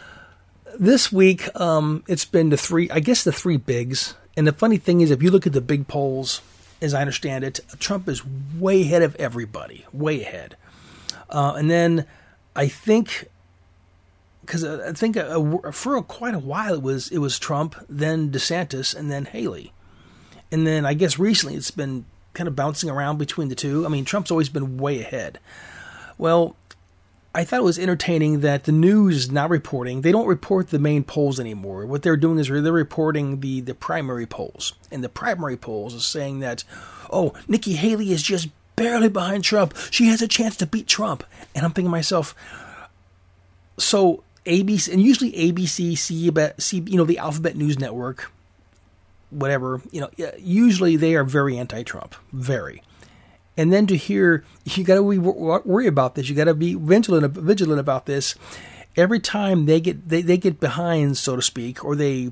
this 0.79 1.13
week, 1.13 1.49
um, 1.59 2.03
it's 2.09 2.25
been 2.25 2.51
the 2.51 2.57
three, 2.57 2.91
I 2.91 3.01
guess 3.01 3.25
the 3.25 3.33
three 3.33 3.57
bigs. 3.57 4.15
And 4.37 4.47
the 4.47 4.53
funny 4.53 4.77
thing 4.77 5.01
is, 5.01 5.11
if 5.11 5.23
you 5.23 5.31
look 5.31 5.47
at 5.47 5.53
the 5.53 5.61
big 5.61 5.89
polls, 5.89 6.41
as 6.81 6.95
I 6.95 7.01
understand 7.01 7.45
it, 7.45 7.61
Trump 7.79 8.09
is 8.09 8.25
way 8.25 8.83
ahead 8.83 9.03
of 9.03 9.17
everybody, 9.17 9.85
way 9.93 10.23
ahead. 10.23 10.57
Uh, 11.29 11.55
and 11.57 11.71
then 11.71 12.07
I 12.55 12.69
think, 12.69 13.29
because 14.49 14.65
I 14.65 14.93
think 14.95 15.19
uh, 15.19 15.71
for 15.73 16.01
quite 16.03 16.35
a 16.35 16.39
while 16.39 16.73
it 16.73 16.83
was 16.83 17.11
it 17.11 17.19
was 17.19 17.39
Trump, 17.39 17.77
then 17.87 18.31
DeSantis, 18.31 18.97
and 18.97 19.11
then 19.11 19.27
Haley, 19.27 19.73
and 20.51 20.67
then 20.67 20.87
I 20.87 20.95
guess 20.95 21.19
recently 21.19 21.55
it's 21.55 21.71
been 21.71 22.07
kind 22.33 22.49
of 22.49 22.57
bouncing 22.57 22.89
around 22.89 23.19
between 23.19 23.49
the 23.49 23.55
two. 23.55 23.85
I 23.85 23.91
mean, 23.91 24.07
Trump's 24.07 24.31
always 24.31 24.49
been 24.49 24.79
way 24.79 25.01
ahead. 25.01 25.39
Well, 26.17 26.57
I 27.35 27.45
thought 27.45 27.61
it 27.61 27.65
was 27.65 27.79
entertaining 27.79 28.41
that 28.41 28.65
the 28.65 28.73
news 28.73 29.17
is 29.17 29.31
not 29.31 29.51
reporting. 29.51 30.01
They 30.01 30.13
don't 30.13 30.27
report 30.27 30.69
the 30.69 30.79
main 30.79 31.05
polls 31.05 31.39
anymore. 31.39 31.85
What 31.85 32.03
they're 32.03 32.17
doing 32.17 32.39
is 32.39 32.49
they're 32.49 32.73
reporting 32.73 33.41
the, 33.41 33.61
the 33.61 33.75
primary 33.75 34.27
polls. 34.27 34.73
And 34.91 35.05
the 35.05 35.09
primary 35.09 35.57
polls 35.57 35.95
is 35.95 36.07
saying 36.07 36.41
that, 36.41 36.65
oh, 37.11 37.35
Nikki 37.47 37.75
Haley 37.75 38.13
is 38.13 38.23
just 38.23 38.49
barely 38.77 39.09
behind 39.09 39.45
Trump. 39.45 39.77
She 39.91 40.07
has 40.07 40.23
a 40.23 40.29
chance 40.29 40.57
to 40.57 40.67
beat 40.67 40.87
Trump. 40.87 41.23
And 41.55 41.65
I'm 41.65 41.73
thinking 41.73 41.89
to 41.89 41.91
myself, 41.91 42.35
so 43.79 44.25
ABC, 44.49 44.93
and 44.93 45.03
usually 45.03 45.33
ABC, 45.33 45.97
C, 45.97 46.79
you 46.87 46.97
know, 46.97 47.05
the 47.05 47.19
Alphabet 47.19 47.57
News 47.57 47.79
Network, 47.79 48.33
whatever, 49.31 49.83
you 49.91 50.01
know, 50.01 50.11
usually 50.39 50.97
they 50.97 51.15
are 51.15 51.25
very 51.25 51.59
anti 51.59 51.83
Trump. 51.83 52.15
Very 52.33 52.83
and 53.59 53.73
then 53.73 53.89
to 53.89 53.97
hear 53.97 54.45
you 54.65 54.85
got 54.85 54.95
to 54.95 55.03
worry 55.03 55.87
about 55.87 56.15
this. 56.15 56.29
You 56.31 56.37
got 56.37 56.45
to 56.45 56.55
be 56.55 56.75
vigilant 56.75 57.35
vigilant 57.35 57.81
about 57.81 58.07
this. 58.07 58.37
Every 58.97 59.21
time 59.21 59.67
they 59.67 59.81
get 59.81 60.09
they, 60.09 60.23
they 60.23 60.39
get 60.39 60.61
behind, 60.61 61.19
so 61.19 61.37
to 61.37 61.43
speak, 61.43 61.85
or 61.85 61.95
they 61.95 62.31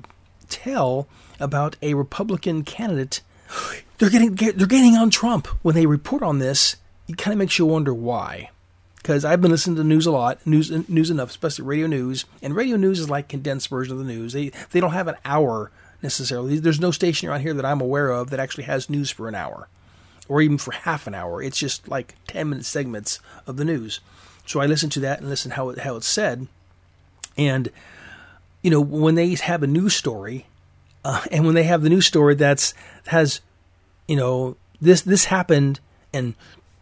tell 0.49 1.07
about 1.39 1.75
a 1.81 1.93
Republican 1.93 2.63
candidate, 2.63 3.21
they're 3.99 4.09
getting 4.09 4.33
they're 4.35 4.65
getting 4.65 4.95
on 4.95 5.09
Trump 5.09 5.47
when 5.61 5.75
they 5.75 5.85
report 5.85 6.23
on 6.23 6.39
this. 6.39 6.77
It 7.09 7.17
kind 7.17 7.33
of 7.33 7.39
makes 7.39 7.59
you 7.59 7.65
wonder 7.65 7.93
why. 7.93 8.49
Because 9.07 9.23
I've 9.23 9.39
been 9.39 9.51
listening 9.51 9.77
to 9.77 9.85
news 9.85 10.05
a 10.05 10.11
lot, 10.11 10.45
news 10.45 10.69
news 10.89 11.09
enough, 11.09 11.29
especially 11.29 11.63
radio 11.63 11.87
news, 11.87 12.25
and 12.41 12.53
radio 12.53 12.75
news 12.75 12.99
is 12.99 13.09
like 13.09 13.29
condensed 13.29 13.69
version 13.69 13.93
of 13.93 13.99
the 13.99 14.13
news. 14.13 14.33
They 14.33 14.51
they 14.71 14.81
don't 14.81 14.91
have 14.91 15.07
an 15.07 15.15
hour 15.23 15.71
necessarily. 16.03 16.59
There's 16.59 16.81
no 16.81 16.91
station 16.91 17.29
around 17.29 17.39
here 17.39 17.53
that 17.53 17.63
I'm 17.63 17.79
aware 17.79 18.09
of 18.09 18.31
that 18.31 18.41
actually 18.41 18.65
has 18.65 18.89
news 18.89 19.09
for 19.09 19.29
an 19.29 19.33
hour 19.33 19.69
or 20.27 20.41
even 20.41 20.57
for 20.57 20.71
half 20.73 21.07
an 21.07 21.15
hour. 21.15 21.41
It's 21.41 21.57
just 21.57 21.87
like 21.87 22.15
10 22.27 22.49
minute 22.49 22.65
segments 22.65 23.21
of 23.47 23.55
the 23.55 23.63
news. 23.63 24.01
So 24.45 24.59
I 24.59 24.65
listen 24.65 24.89
to 24.89 24.99
that 24.99 25.21
and 25.21 25.29
listen 25.29 25.51
how 25.51 25.69
it, 25.69 25.79
how 25.79 25.95
it's 25.95 26.05
said. 26.05 26.45
And, 27.37 27.69
you 28.61 28.69
know, 28.69 28.81
when 28.81 29.15
they 29.15 29.35
have 29.35 29.63
a 29.63 29.67
news 29.67 29.95
story, 29.95 30.47
uh, 31.05 31.23
and 31.31 31.45
when 31.45 31.55
they 31.55 31.63
have 31.63 31.81
the 31.81 31.89
news 31.89 32.07
story 32.07 32.35
that's 32.35 32.73
has, 33.05 33.39
you 34.05 34.17
know, 34.17 34.57
this 34.81 35.01
this 35.01 35.23
happened 35.23 35.79
and 36.11 36.35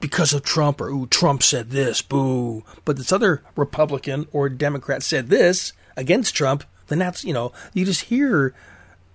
because 0.06 0.34
of 0.34 0.44
Trump 0.44 0.80
or 0.80 0.90
ooh 0.90 1.08
Trump 1.08 1.42
said 1.42 1.72
this, 1.72 2.04
boo. 2.04 2.64
But 2.86 2.96
this 2.96 3.12
other 3.12 3.42
Republican 3.56 4.28
or 4.32 4.50
Democrat 4.50 5.02
said 5.02 5.30
this 5.30 5.74
against 5.98 6.36
Trump, 6.36 6.64
then 6.90 7.00
that's 7.00 7.24
you 7.24 7.34
know 7.34 7.52
you 7.74 7.86
just 7.86 8.02
hear, 8.02 8.54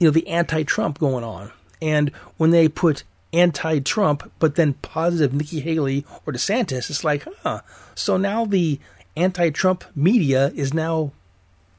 you 0.01 0.09
know, 0.09 0.11
the 0.11 0.27
anti-Trump 0.27 0.99
going 0.99 1.23
on. 1.23 1.53
And 1.81 2.09
when 2.39 2.51
they 2.51 2.67
put 2.67 3.05
anti-Trump, 3.33 4.33
but 4.41 4.57
then 4.57 4.73
positive 4.83 5.33
Nikki 5.33 5.61
Haley 5.61 6.05
or 6.27 6.33
DeSantis, 6.33 6.91
it's 6.91 7.05
like, 7.05 7.25
huh. 7.45 7.61
So 7.95 8.17
now 8.17 8.45
the 8.45 8.81
anti-Trump 9.17 9.85
media 9.95 10.51
is 10.57 10.75
now 10.75 11.13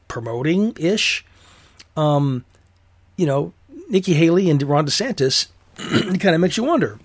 promoting 0.08 0.74
ish, 0.80 1.22
um, 1.98 2.46
you 3.18 3.26
know, 3.26 3.52
Nikki 3.90 4.14
Haley 4.14 4.48
and 4.48 4.62
Ron 4.62 4.86
DeSantis. 4.86 5.48
it 5.76 6.18
kind 6.18 6.34
of 6.34 6.40
makes 6.40 6.56
you 6.56 6.64
wonder. 6.64 6.98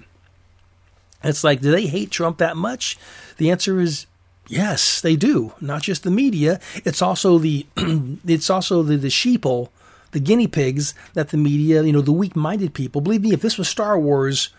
It's 1.24 1.44
like, 1.44 1.62
do 1.62 1.72
they 1.72 1.88
hate 1.88 2.12
Trump 2.12 2.38
that 2.38 2.58
much? 2.58 2.98
The 3.38 3.52
answer 3.52 3.80
is 3.80 4.06
yes, 4.48 5.02
they 5.02 5.16
do. 5.16 5.54
Not 5.60 5.82
just 5.82 6.04
the 6.04 6.12
media. 6.12 6.60
It's 6.76 7.02
also 7.02 7.38
the 7.38 7.66
it's 8.26 8.50
also 8.50 8.84
the 8.84 8.98
the 8.98 9.08
sheeple 9.08 9.70
the 10.12 10.20
guinea 10.20 10.48
pigs 10.48 10.94
that 11.14 11.30
the 11.30 11.38
media, 11.38 11.84
you 11.84 11.92
know, 11.92 12.02
the 12.02 12.12
weak 12.12 12.36
minded 12.36 12.74
people, 12.74 13.02
believe 13.02 13.22
me, 13.22 13.34
if 13.34 13.42
this 13.42 13.58
was 13.58 13.68
Star 13.68 14.00
Wars 14.00 14.50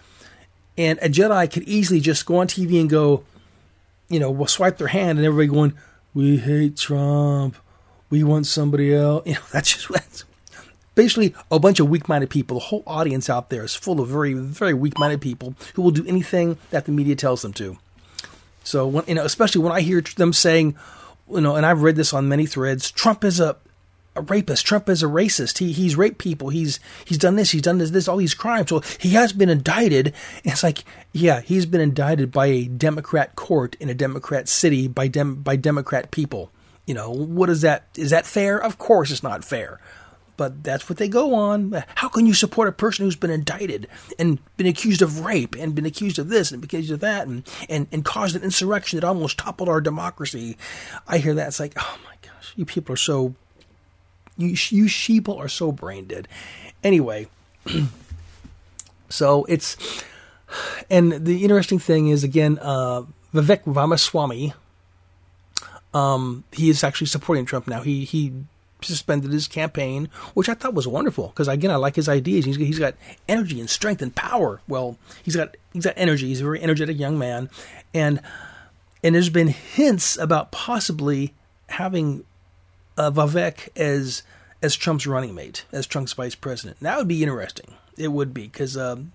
and 0.76 0.98
a 1.00 1.08
Jedi 1.08 1.50
could 1.52 1.64
easily 1.64 2.00
just 2.00 2.26
go 2.26 2.36
on 2.36 2.46
TV 2.46 2.80
and 2.80 2.88
go, 2.88 3.24
you 4.08 4.20
know, 4.20 4.30
well 4.30 4.46
swipe 4.46 4.78
their 4.78 4.88
hand 4.88 5.18
and 5.18 5.26
everybody 5.26 5.48
going, 5.48 5.72
we 6.14 6.36
hate 6.36 6.76
Trump. 6.76 7.56
We 8.10 8.22
want 8.24 8.46
somebody 8.46 8.94
else. 8.94 9.24
You 9.26 9.34
know, 9.34 9.40
that's 9.52 9.74
just 9.74 9.88
that's 9.88 10.24
basically 10.98 11.32
a 11.48 11.60
bunch 11.60 11.78
of 11.78 11.88
weak-minded 11.88 12.28
people. 12.28 12.58
The 12.58 12.64
whole 12.64 12.82
audience 12.84 13.30
out 13.30 13.50
there 13.50 13.62
is 13.62 13.72
full 13.72 14.00
of 14.00 14.08
very, 14.08 14.34
very 14.34 14.74
weak-minded 14.74 15.20
people 15.20 15.54
who 15.74 15.82
will 15.82 15.92
do 15.92 16.04
anything 16.08 16.58
that 16.70 16.86
the 16.86 16.90
media 16.90 17.14
tells 17.14 17.42
them 17.42 17.52
to. 17.52 17.78
So, 18.64 18.84
when, 18.88 19.04
you 19.06 19.14
know, 19.14 19.24
especially 19.24 19.62
when 19.62 19.72
I 19.72 19.80
hear 19.80 20.00
them 20.00 20.32
saying, 20.32 20.76
you 21.32 21.40
know, 21.40 21.54
and 21.54 21.64
I've 21.64 21.82
read 21.82 21.94
this 21.94 22.12
on 22.12 22.28
many 22.28 22.46
threads, 22.46 22.90
Trump 22.90 23.22
is 23.22 23.38
a 23.38 23.56
a 24.16 24.22
rapist. 24.22 24.66
Trump 24.66 24.88
is 24.88 25.04
a 25.04 25.06
racist. 25.06 25.58
He 25.58 25.70
he's 25.70 25.94
raped 25.94 26.18
people. 26.18 26.48
He's 26.48 26.80
he's 27.04 27.18
done 27.18 27.36
this. 27.36 27.52
He's 27.52 27.62
done 27.62 27.78
this. 27.78 27.90
This 27.90 28.08
all 28.08 28.16
these 28.16 28.34
crimes. 28.34 28.70
So 28.70 28.80
he 28.98 29.10
has 29.10 29.32
been 29.32 29.48
indicted. 29.48 30.08
And 30.42 30.52
it's 30.52 30.64
like, 30.64 30.82
yeah, 31.12 31.42
he's 31.42 31.66
been 31.66 31.80
indicted 31.80 32.32
by 32.32 32.46
a 32.46 32.64
Democrat 32.64 33.36
court 33.36 33.76
in 33.78 33.88
a 33.88 33.94
Democrat 33.94 34.48
city 34.48 34.88
by 34.88 35.06
dem 35.06 35.36
by 35.36 35.54
Democrat 35.54 36.10
people. 36.10 36.50
You 36.86 36.94
know 36.94 37.12
what 37.12 37.48
is 37.50 37.60
that? 37.60 37.84
Is 37.94 38.10
that 38.10 38.26
fair? 38.26 38.58
Of 38.58 38.78
course, 38.78 39.12
it's 39.12 39.22
not 39.22 39.44
fair. 39.44 39.78
But 40.38 40.64
that's 40.64 40.88
what 40.88 40.96
they 40.96 41.08
go 41.08 41.34
on. 41.34 41.84
How 41.96 42.08
can 42.08 42.24
you 42.24 42.32
support 42.32 42.68
a 42.68 42.72
person 42.72 43.04
who's 43.04 43.16
been 43.16 43.30
indicted 43.30 43.88
and 44.18 44.38
been 44.56 44.66
accused 44.66 45.02
of 45.02 45.24
rape 45.24 45.54
and 45.58 45.74
been 45.74 45.84
accused 45.84 46.18
of 46.18 46.30
this 46.30 46.50
and 46.50 46.64
accused 46.64 46.90
of 46.90 47.00
that 47.00 47.26
and, 47.26 47.46
and, 47.68 47.88
and 47.92 48.04
caused 48.04 48.36
an 48.36 48.42
insurrection 48.42 48.98
that 48.98 49.06
almost 49.06 49.36
toppled 49.36 49.68
our 49.68 49.82
democracy? 49.82 50.56
I 51.06 51.18
hear 51.18 51.34
that. 51.34 51.48
It's 51.48 51.60
like, 51.60 51.74
oh 51.76 51.98
my 52.04 52.14
gosh, 52.22 52.54
you 52.56 52.64
people 52.64 52.94
are 52.94 52.96
so 52.96 53.34
you, 54.38 54.48
you 54.48 54.84
sheeple 54.84 55.36
are 55.38 55.48
so 55.48 55.72
brain 55.72 56.06
dead. 56.06 56.28
Anyway, 56.82 57.26
so 59.10 59.44
it's, 59.46 59.76
and 60.88 61.12
the 61.12 61.42
interesting 61.42 61.80
thing 61.80 62.08
is 62.08 62.24
again, 62.24 62.58
uh, 62.62 63.02
Vivek 63.34 63.60
Ramaswamy, 63.66 64.54
um, 65.92 66.44
he 66.52 66.70
is 66.70 66.84
actually 66.84 67.08
supporting 67.08 67.44
Trump 67.44 67.66
now. 67.66 67.82
He 67.82 68.04
he 68.04 68.32
suspended 68.80 69.32
his 69.32 69.48
campaign, 69.48 70.08
which 70.34 70.48
I 70.48 70.54
thought 70.54 70.74
was 70.74 70.86
wonderful 70.86 71.28
because 71.28 71.48
again 71.48 71.70
I 71.70 71.76
like 71.76 71.96
his 71.96 72.08
ideas. 72.08 72.44
He's 72.44 72.56
he's 72.56 72.78
got 72.78 72.94
energy 73.28 73.60
and 73.60 73.68
strength 73.68 74.02
and 74.02 74.14
power. 74.14 74.60
Well, 74.68 74.98
he's 75.22 75.36
got 75.36 75.56
he's 75.72 75.84
got 75.84 75.94
energy. 75.96 76.28
He's 76.28 76.40
a 76.40 76.44
very 76.44 76.62
energetic 76.62 76.98
young 76.98 77.18
man, 77.18 77.50
and 77.92 78.20
and 79.02 79.14
there's 79.14 79.30
been 79.30 79.48
hints 79.48 80.16
about 80.16 80.50
possibly 80.50 81.34
having 81.68 82.24
uh, 82.96 83.10
Vivek 83.10 83.68
as 83.76 84.22
as 84.62 84.74
Trump's 84.74 85.06
running 85.06 85.34
mate, 85.34 85.64
as 85.72 85.86
Trump's 85.86 86.12
vice 86.12 86.34
president. 86.34 86.78
That 86.80 86.98
would 86.98 87.08
be 87.08 87.22
interesting. 87.22 87.74
It 87.96 88.08
would 88.08 88.32
be 88.32 88.42
because 88.42 88.76
um, 88.76 89.12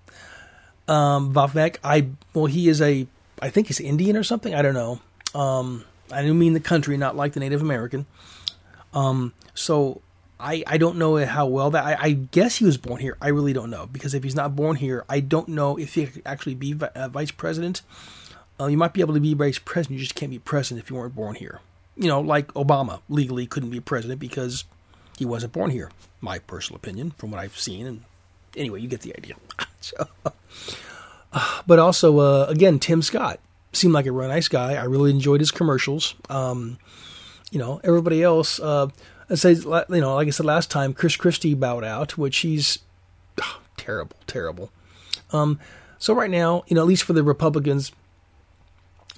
um, 0.87 1.33
Vivek, 1.33 1.77
I 1.83 2.07
well, 2.33 2.45
he 2.45 2.69
is 2.69 2.81
a, 2.81 3.07
I 3.41 3.49
think 3.49 3.67
he's 3.67 3.79
Indian 3.79 4.17
or 4.17 4.23
something. 4.23 4.53
I 4.53 4.61
don't 4.61 4.73
know. 4.73 4.99
Um, 5.35 5.85
I 6.11 6.21
do 6.21 6.33
mean 6.33 6.53
the 6.53 6.59
country, 6.59 6.97
not 6.97 7.15
like 7.15 7.33
the 7.33 7.39
Native 7.39 7.61
American. 7.61 8.05
Um, 8.93 9.33
so 9.53 10.01
I 10.39 10.63
I 10.67 10.77
don't 10.77 10.97
know 10.97 11.23
how 11.25 11.47
well 11.47 11.71
that. 11.71 11.83
I, 11.83 11.97
I, 11.99 12.11
guess 12.11 12.57
he 12.57 12.65
was 12.65 12.77
born 12.77 13.01
here. 13.01 13.17
I 13.19 13.29
really 13.29 13.53
don't 13.53 13.71
know 13.71 13.87
because 13.87 14.13
if 14.13 14.23
he's 14.23 14.35
not 14.35 14.55
born 14.55 14.75
here, 14.75 15.03
I 15.09 15.19
don't 15.19 15.47
know 15.47 15.77
if 15.77 15.95
he 15.95 16.05
could 16.05 16.21
actually 16.25 16.55
be 16.55 16.75
uh, 16.79 17.07
vice 17.07 17.31
president. 17.31 17.81
Uh, 18.59 18.67
you 18.67 18.77
might 18.77 18.93
be 18.93 19.01
able 19.01 19.15
to 19.15 19.19
be 19.19 19.33
vice 19.33 19.57
president. 19.57 19.99
You 19.99 20.05
just 20.05 20.15
can't 20.15 20.29
be 20.29 20.37
president 20.37 20.83
if 20.83 20.91
you 20.91 20.95
weren't 20.95 21.15
born 21.15 21.35
here 21.35 21.59
you 21.95 22.07
know, 22.07 22.19
like 22.19 22.47
Obama 22.53 23.01
legally 23.09 23.45
couldn't 23.45 23.69
be 23.69 23.79
president 23.79 24.19
because 24.19 24.65
he 25.17 25.25
wasn't 25.25 25.53
born 25.53 25.71
here. 25.71 25.91
My 26.21 26.39
personal 26.39 26.77
opinion, 26.77 27.11
from 27.11 27.31
what 27.31 27.39
I've 27.39 27.57
seen, 27.57 27.85
and 27.85 28.03
anyway, 28.55 28.81
you 28.81 28.87
get 28.87 29.01
the 29.01 29.15
idea. 29.15 29.35
so, 29.81 30.07
uh, 31.33 31.61
but 31.67 31.79
also, 31.79 32.19
uh, 32.19 32.45
again, 32.49 32.79
Tim 32.79 33.01
Scott 33.01 33.39
seemed 33.73 33.93
like 33.93 34.05
a 34.05 34.11
really 34.11 34.29
nice 34.29 34.47
guy. 34.47 34.75
I 34.75 34.85
really 34.85 35.11
enjoyed 35.11 35.41
his 35.41 35.51
commercials. 35.51 36.15
Um, 36.29 36.77
you 37.53 37.59
know, 37.59 37.79
everybody 37.83 38.23
else. 38.23 38.59
Uh, 38.59 38.87
I 39.29 39.35
say, 39.35 39.53
you 39.53 39.85
know, 40.01 40.15
like 40.15 40.27
I 40.27 40.31
said 40.31 40.45
last 40.45 40.71
time, 40.71 40.93
Chris 40.93 41.15
Christie 41.15 41.53
bowed 41.53 41.83
out, 41.83 42.17
which 42.17 42.39
he's 42.39 42.79
oh, 43.39 43.61
terrible, 43.77 44.17
terrible. 44.25 44.71
Um, 45.31 45.59
so 45.99 46.15
right 46.15 46.31
now, 46.31 46.63
you 46.67 46.75
know, 46.75 46.81
at 46.81 46.87
least 46.87 47.03
for 47.03 47.13
the 47.13 47.23
Republicans, 47.23 47.91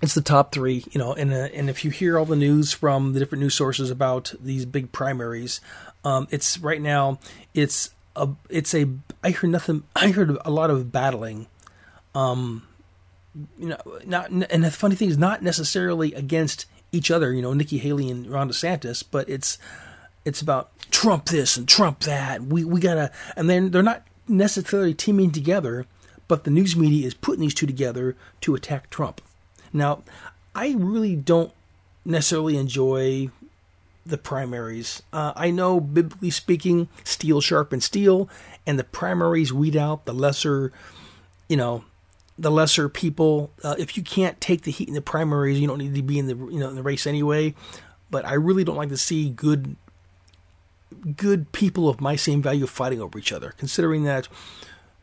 it's 0.01 0.13
the 0.13 0.21
top 0.21 0.51
three, 0.51 0.83
you 0.91 0.99
know, 0.99 1.13
and 1.13 1.33
uh, 1.33 1.47
and 1.53 1.69
if 1.69 1.85
you 1.85 1.91
hear 1.91 2.19
all 2.19 2.25
the 2.25 2.35
news 2.35 2.73
from 2.73 3.13
the 3.13 3.19
different 3.19 3.41
news 3.41 3.55
sources 3.55 3.89
about 3.89 4.33
these 4.39 4.65
big 4.65 4.91
primaries, 4.91 5.61
um, 6.03 6.27
it's 6.29 6.59
right 6.59 6.81
now 6.81 7.19
it's 7.53 7.91
a 8.17 8.27
it's 8.49 8.75
a 8.75 8.87
I 9.23 9.31
heard 9.31 9.49
nothing 9.49 9.83
I 9.95 10.11
heard 10.11 10.37
a 10.43 10.51
lot 10.51 10.69
of 10.69 10.91
battling, 10.91 11.47
um, 12.13 12.67
you 13.57 13.69
know, 13.69 13.77
not 14.05 14.29
and 14.29 14.63
the 14.63 14.71
funny 14.71 14.95
thing 14.95 15.09
is 15.09 15.17
not 15.17 15.41
necessarily 15.41 16.13
against 16.13 16.65
each 16.91 17.11
other, 17.11 17.33
you 17.33 17.41
know, 17.41 17.53
Nikki 17.53 17.77
Haley 17.77 18.09
and 18.09 18.27
Ron 18.27 18.49
DeSantis, 18.49 19.03
but 19.09 19.29
it's 19.29 19.57
it's 20.23 20.41
about 20.41 20.71
Trump 20.91 21.25
this 21.25 21.57
and 21.57 21.67
Trump 21.67 21.99
that. 22.01 22.43
We 22.43 22.63
we 22.63 22.79
gotta, 22.79 23.11
and 23.35 23.49
then 23.49 23.71
they're 23.71 23.83
not 23.83 24.03
necessarily 24.27 24.93
teaming 24.93 25.31
together, 25.31 25.85
but 26.27 26.43
the 26.43 26.51
news 26.51 26.75
media 26.75 27.05
is 27.05 27.13
putting 27.13 27.41
these 27.41 27.53
two 27.53 27.67
together 27.67 28.15
to 28.41 28.55
attack 28.55 28.89
Trump. 28.89 29.21
Now, 29.71 30.03
I 30.55 30.73
really 30.77 31.15
don't 31.15 31.51
necessarily 32.05 32.57
enjoy 32.57 33.29
the 34.05 34.17
primaries. 34.17 35.01
Uh, 35.11 35.33
I 35.35 35.51
know, 35.51 35.79
biblically 35.79 36.29
speaking, 36.29 36.87
steel 37.03 37.41
sharpens 37.41 37.85
steel, 37.85 38.29
and 38.65 38.79
the 38.79 38.83
primaries 38.83 39.51
weed 39.51 39.75
out 39.75 40.05
the 40.05 40.13
lesser, 40.13 40.71
you 41.49 41.57
know, 41.57 41.83
the 42.37 42.51
lesser 42.51 42.89
people. 42.89 43.51
Uh, 43.63 43.75
if 43.77 43.97
you 43.97 44.03
can't 44.03 44.39
take 44.41 44.63
the 44.63 44.71
heat 44.71 44.87
in 44.87 44.93
the 44.93 45.01
primaries, 45.01 45.59
you 45.59 45.67
don't 45.67 45.77
need 45.77 45.95
to 45.95 46.01
be 46.01 46.19
in 46.19 46.27
the 46.27 46.35
you 46.35 46.59
know 46.59 46.69
in 46.69 46.75
the 46.75 46.83
race 46.83 47.07
anyway. 47.07 47.53
But 48.09 48.25
I 48.25 48.33
really 48.33 48.63
don't 48.63 48.75
like 48.75 48.89
to 48.89 48.97
see 48.97 49.29
good 49.29 49.75
good 51.15 51.51
people 51.51 51.89
of 51.89 52.01
my 52.01 52.15
same 52.15 52.41
value 52.41 52.67
fighting 52.67 53.01
over 53.01 53.17
each 53.17 53.31
other. 53.31 53.53
Considering 53.57 54.03
that 54.03 54.27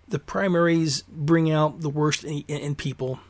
the 0.09 0.19
primaries 0.19 1.03
bring 1.09 1.51
out 1.51 1.81
the 1.81 1.89
worst 1.89 2.25
in, 2.25 2.41
in 2.49 2.75
people 2.75 3.21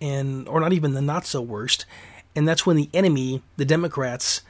and 0.00 0.48
or 0.48 0.60
not 0.60 0.72
even 0.72 0.94
the 0.94 1.02
not 1.02 1.26
so 1.26 1.40
worst, 1.40 1.86
and 2.34 2.46
that's 2.46 2.66
when 2.66 2.76
the 2.76 2.90
enemy, 2.92 3.42
the 3.56 3.64
Democrats, 3.64 4.42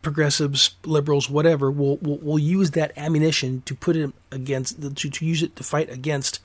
progressives, 0.00 0.76
liberals, 0.84 1.28
whatever, 1.28 1.70
will 1.70 1.98
will, 1.98 2.18
will 2.18 2.38
use 2.38 2.70
that 2.72 2.96
ammunition 2.96 3.62
to 3.66 3.74
put 3.74 3.96
it 3.96 4.12
against 4.30 4.80
to, 4.80 5.10
to 5.10 5.26
use 5.26 5.42
it 5.42 5.56
to 5.56 5.62
fight 5.62 5.90
against 5.90 6.40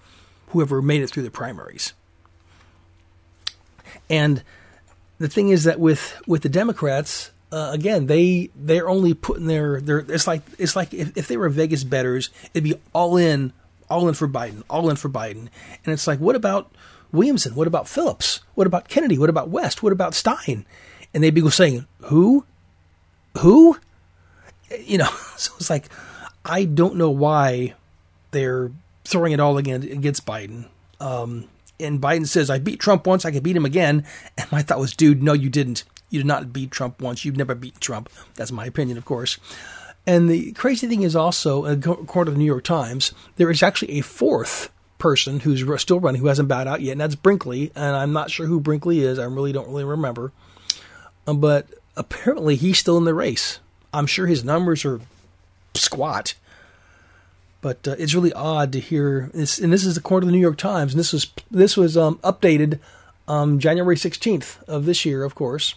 whoever 0.49 0.81
made 0.81 1.01
it 1.01 1.09
through 1.09 1.23
the 1.23 1.31
primaries. 1.31 1.93
And 4.09 4.43
the 5.19 5.27
thing 5.27 5.49
is 5.49 5.65
that 5.65 5.79
with 5.79 6.21
with 6.27 6.41
the 6.41 6.49
Democrats, 6.49 7.31
uh, 7.51 7.71
again, 7.73 8.07
they 8.07 8.49
they're 8.55 8.89
only 8.89 9.13
putting 9.13 9.47
their 9.47 9.81
their. 9.81 9.99
It's 9.99 10.27
like 10.27 10.41
it's 10.57 10.75
like 10.75 10.93
if, 10.93 11.15
if 11.17 11.27
they 11.27 11.37
were 11.37 11.49
Vegas 11.49 11.83
betters, 11.83 12.29
it'd 12.53 12.63
be 12.63 12.75
all 12.93 13.17
in, 13.17 13.53
all 13.89 14.07
in 14.07 14.13
for 14.13 14.27
Biden, 14.27 14.63
all 14.69 14.89
in 14.89 14.95
for 14.95 15.09
Biden, 15.09 15.49
and 15.83 15.93
it's 15.93 16.07
like, 16.07 16.19
what 16.19 16.35
about 16.35 16.71
Williamson? 17.11 17.55
What 17.55 17.67
about 17.67 17.87
Phillips? 17.87 18.41
What 18.55 18.67
about 18.67 18.87
Kennedy? 18.87 19.17
What 19.17 19.29
about 19.29 19.49
West? 19.49 19.83
What 19.83 19.93
about 19.93 20.13
Stein? 20.13 20.65
And 21.13 21.23
they'd 21.23 21.33
be 21.33 21.47
saying, 21.49 21.87
who? 22.03 22.45
Who? 23.39 23.77
You 24.79 24.99
know, 24.99 25.09
so 25.35 25.51
it's 25.57 25.69
like, 25.69 25.85
I 26.45 26.65
don't 26.65 26.95
know 26.95 27.09
why 27.09 27.73
they're 28.31 28.71
throwing 29.09 29.33
it 29.33 29.39
all 29.39 29.57
again 29.57 29.83
against 29.83 30.25
Biden. 30.25 30.67
Um, 30.99 31.49
and 31.79 32.01
Biden 32.01 32.27
says, 32.27 32.49
I 32.49 32.59
beat 32.59 32.79
Trump 32.79 33.07
once, 33.07 33.25
I 33.25 33.31
can 33.31 33.43
beat 33.43 33.55
him 33.55 33.65
again. 33.65 34.05
And 34.37 34.51
my 34.51 34.61
thought 34.61 34.79
was, 34.79 34.95
dude, 34.95 35.23
no, 35.23 35.33
you 35.33 35.49
didn't. 35.49 35.83
You 36.09 36.19
did 36.19 36.27
not 36.27 36.51
beat 36.51 36.71
Trump 36.71 37.01
once. 37.01 37.23
You've 37.23 37.37
never 37.37 37.55
beaten 37.55 37.79
Trump. 37.79 38.09
That's 38.35 38.51
my 38.51 38.65
opinion, 38.65 38.97
of 38.97 39.05
course. 39.05 39.37
And 40.07 40.29
the 40.29 40.53
crazy 40.53 40.87
thing 40.87 41.03
is 41.03 41.15
also, 41.15 41.65
according 41.65 42.31
to 42.31 42.35
the 42.35 42.39
New 42.39 42.45
York 42.45 42.63
Times, 42.63 43.13
there 43.35 43.51
is 43.51 43.61
actually 43.61 43.99
a 43.99 44.01
fourth 44.01 44.71
person 44.97 45.39
who's 45.41 45.63
still 45.81 45.99
running 45.99 46.21
who 46.21 46.27
hasn't 46.27 46.49
bowed 46.49 46.67
out 46.67 46.81
yet, 46.81 46.93
and 46.93 47.01
that's 47.01 47.15
Brinkley. 47.15 47.71
And 47.75 47.95
I'm 47.95 48.11
not 48.11 48.31
sure 48.31 48.47
who 48.47 48.59
Brinkley 48.59 49.01
is. 49.01 49.19
I 49.19 49.25
really 49.25 49.51
don't 49.51 49.67
really 49.67 49.83
remember. 49.83 50.31
Um, 51.27 51.39
but 51.39 51.67
apparently 51.95 52.55
he's 52.55 52.79
still 52.79 52.97
in 52.97 53.05
the 53.05 53.13
race. 53.13 53.59
I'm 53.93 54.07
sure 54.07 54.25
his 54.25 54.43
numbers 54.43 54.83
are 54.83 54.99
squat. 55.75 56.33
But 57.61 57.87
uh, 57.87 57.95
it's 57.99 58.13
really 58.13 58.33
odd 58.33 58.71
to 58.73 58.79
hear 58.79 59.29
this, 59.33 59.59
and 59.59 59.73
this 59.73 59.83
is 59.83 59.95
the 59.95 59.99
according 59.99 60.27
to 60.27 60.31
the 60.31 60.37
New 60.37 60.41
York 60.41 60.57
Times. 60.57 60.93
And 60.93 60.99
this 60.99 61.11
was 61.11 61.31
this 61.51 61.75
was 61.75 61.97
um, 61.97 62.17
updated 62.19 62.79
um, 63.27 63.59
January 63.59 63.95
16th 63.95 64.63
of 64.63 64.85
this 64.85 65.05
year, 65.05 65.23
of 65.23 65.35
course. 65.35 65.75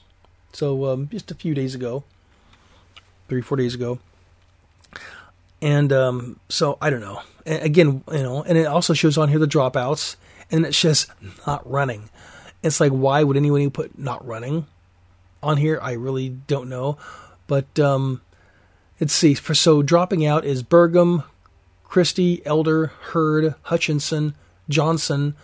So 0.53 0.87
um, 0.87 1.09
just 1.09 1.31
a 1.31 1.35
few 1.35 1.55
days 1.55 1.75
ago, 1.75 2.05
three 3.29 3.43
four 3.43 3.57
days 3.57 3.75
ago. 3.75 3.99
And 5.61 5.93
um, 5.93 6.41
so 6.49 6.77
I 6.81 6.91
don't 6.91 7.01
know. 7.01 7.23
again, 7.47 8.03
you 8.11 8.23
know, 8.23 8.43
and 8.43 8.59
it 8.59 8.67
also 8.67 8.95
shows 8.95 9.17
on 9.17 9.29
here 9.29 9.39
the 9.39 9.47
dropouts, 9.47 10.17
and 10.51 10.67
it's 10.67 10.81
just 10.81 11.11
not 11.47 11.69
running. 11.69 12.11
It's 12.63 12.81
like, 12.81 12.93
why 12.93 13.23
would 13.23 13.37
anyone 13.37 13.71
put 13.71 13.99
not 13.99 14.27
running 14.27 14.67
on 15.43 15.57
here? 15.57 15.79
I 15.83 15.93
really 15.93 16.29
don't 16.29 16.69
know. 16.69 16.97
But 17.47 17.79
um, 17.79 18.23
let's 19.01 19.13
see. 19.13 19.35
For 19.35 19.55
so 19.55 19.83
dropping 19.83 20.25
out 20.25 20.45
is 20.45 20.63
Burgum, 20.63 21.25
Christie, 21.93 22.41
Elder, 22.47 22.87
Hurd, 22.87 23.55
Hutchinson, 23.65 24.35
Johnson, 24.67 25.35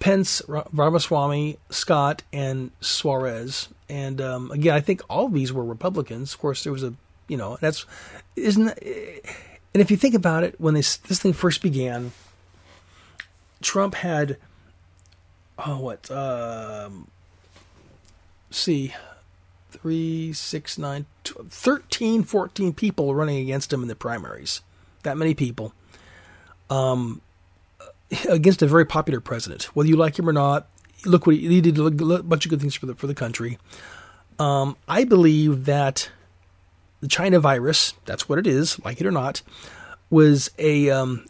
Pence, 0.00 0.42
Ramaswamy, 0.48 1.56
Scott, 1.70 2.24
and 2.32 2.72
Suarez. 2.80 3.68
And 3.88 4.20
um, 4.20 4.50
again, 4.50 4.74
I 4.74 4.80
think 4.80 5.02
all 5.08 5.26
of 5.26 5.32
these 5.32 5.52
were 5.52 5.64
Republicans. 5.64 6.34
Of 6.34 6.40
course, 6.40 6.64
there 6.64 6.72
was 6.72 6.82
a 6.82 6.94
you 7.28 7.36
know 7.36 7.58
that's 7.60 7.86
isn't 8.34 8.70
and 8.70 9.22
if 9.74 9.88
you 9.88 9.96
think 9.96 10.16
about 10.16 10.42
it 10.42 10.60
when 10.60 10.74
this 10.74 10.96
this 10.96 11.20
thing 11.20 11.34
first 11.34 11.62
began 11.62 12.10
trump 13.60 13.94
had 13.96 14.38
oh 15.66 15.78
what 15.78 16.10
um 16.10 17.06
see 18.50 18.94
three 19.70 20.32
six 20.32 20.78
nine 20.78 21.04
13 21.22 22.24
14 22.24 22.72
people 22.72 23.14
running 23.14 23.36
against 23.36 23.70
him 23.70 23.82
in 23.82 23.88
the 23.88 23.94
primaries 23.94 24.62
that 25.02 25.16
many 25.16 25.34
people 25.34 25.72
um 26.70 27.20
against 28.28 28.62
a 28.62 28.66
very 28.66 28.84
popular 28.84 29.20
president. 29.20 29.64
Whether 29.74 29.88
you 29.88 29.96
like 29.96 30.18
him 30.18 30.28
or 30.28 30.32
not 30.32 30.68
look 31.04 31.26
what 31.26 31.36
he, 31.36 31.48
he 31.48 31.60
did 31.60 31.78
a 31.78 32.22
bunch 32.22 32.46
of 32.46 32.50
good 32.50 32.60
things 32.60 32.74
for 32.74 32.86
the 32.86 32.94
for 32.94 33.06
the 33.06 33.14
country. 33.14 33.58
Um, 34.38 34.76
I 34.86 35.04
believe 35.04 35.64
that 35.64 36.10
the 37.00 37.08
China 37.08 37.40
virus, 37.40 37.94
that's 38.04 38.28
what 38.28 38.38
it 38.38 38.46
is, 38.46 38.82
like 38.84 39.00
it 39.00 39.06
or 39.06 39.10
not, 39.10 39.42
was 40.10 40.50
a 40.58 40.90
um, 40.90 41.26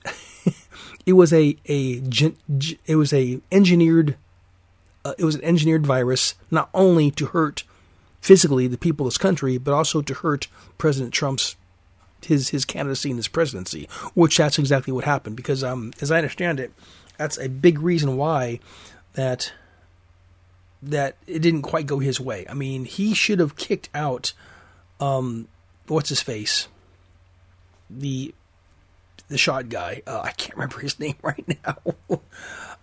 it 1.07 1.15
was 1.15 1.33
a 1.33 1.57
a 1.69 2.03
it 2.87 2.97
was 2.97 3.13
a 3.13 3.41
engineered 3.51 4.17
uh, 5.05 5.15
it 5.19 5.25
was 5.25 5.35
an 5.35 5.45
engineered 5.45 5.87
virus 5.87 6.35
not 6.51 6.69
only 6.75 7.11
to 7.13 7.27
hurt 7.27 7.65
physically 8.21 8.67
the 8.67 8.79
people 8.79 9.07
of 9.07 9.13
this 9.13 9.19
country 9.19 9.59
but 9.59 9.73
also 9.73 10.03
to 10.03 10.13
hurt 10.13 10.49
President 10.77 11.15
Trump's 11.15 11.57
his 12.25 12.51
his 12.51 12.65
candidacy 12.65 13.11
and 13.11 13.19
his 13.19 13.29
presidency, 13.29 13.89
which 14.15 14.37
that's 14.37 14.59
exactly 14.59 14.93
what 14.93 15.05
happened 15.05 15.37
because 15.37 15.63
um 15.63 15.93
as 16.01 16.11
I 16.11 16.19
understand 16.19 16.61
it, 16.61 16.73
that's 17.17 17.39
a 17.39 17.49
big 17.49 17.81
reason 17.81 18.17
why 18.17 18.61
that 19.15 19.53
that 20.83 21.17
it 21.27 21.41
didn't 21.41 21.63
quite 21.63 21.87
go 21.87 21.99
his 21.99 22.21
way. 22.21 22.47
I 22.49 22.55
mean, 22.55 22.85
he 22.85 23.15
should 23.15 23.41
have 23.41 23.57
kicked 23.57 23.89
out 23.95 24.33
um 25.01 25.49
what's 25.87 26.09
his 26.09 26.21
face, 26.21 26.69
the 27.91 28.35
the 29.29 29.39
shot 29.39 29.69
guy. 29.69 30.03
Uh, 30.07 30.21
I 30.25 30.33
can't 30.33 30.57
remember 30.57 30.81
his 30.81 30.99
name 31.01 31.17
right 31.23 31.45
now. 31.65 32.19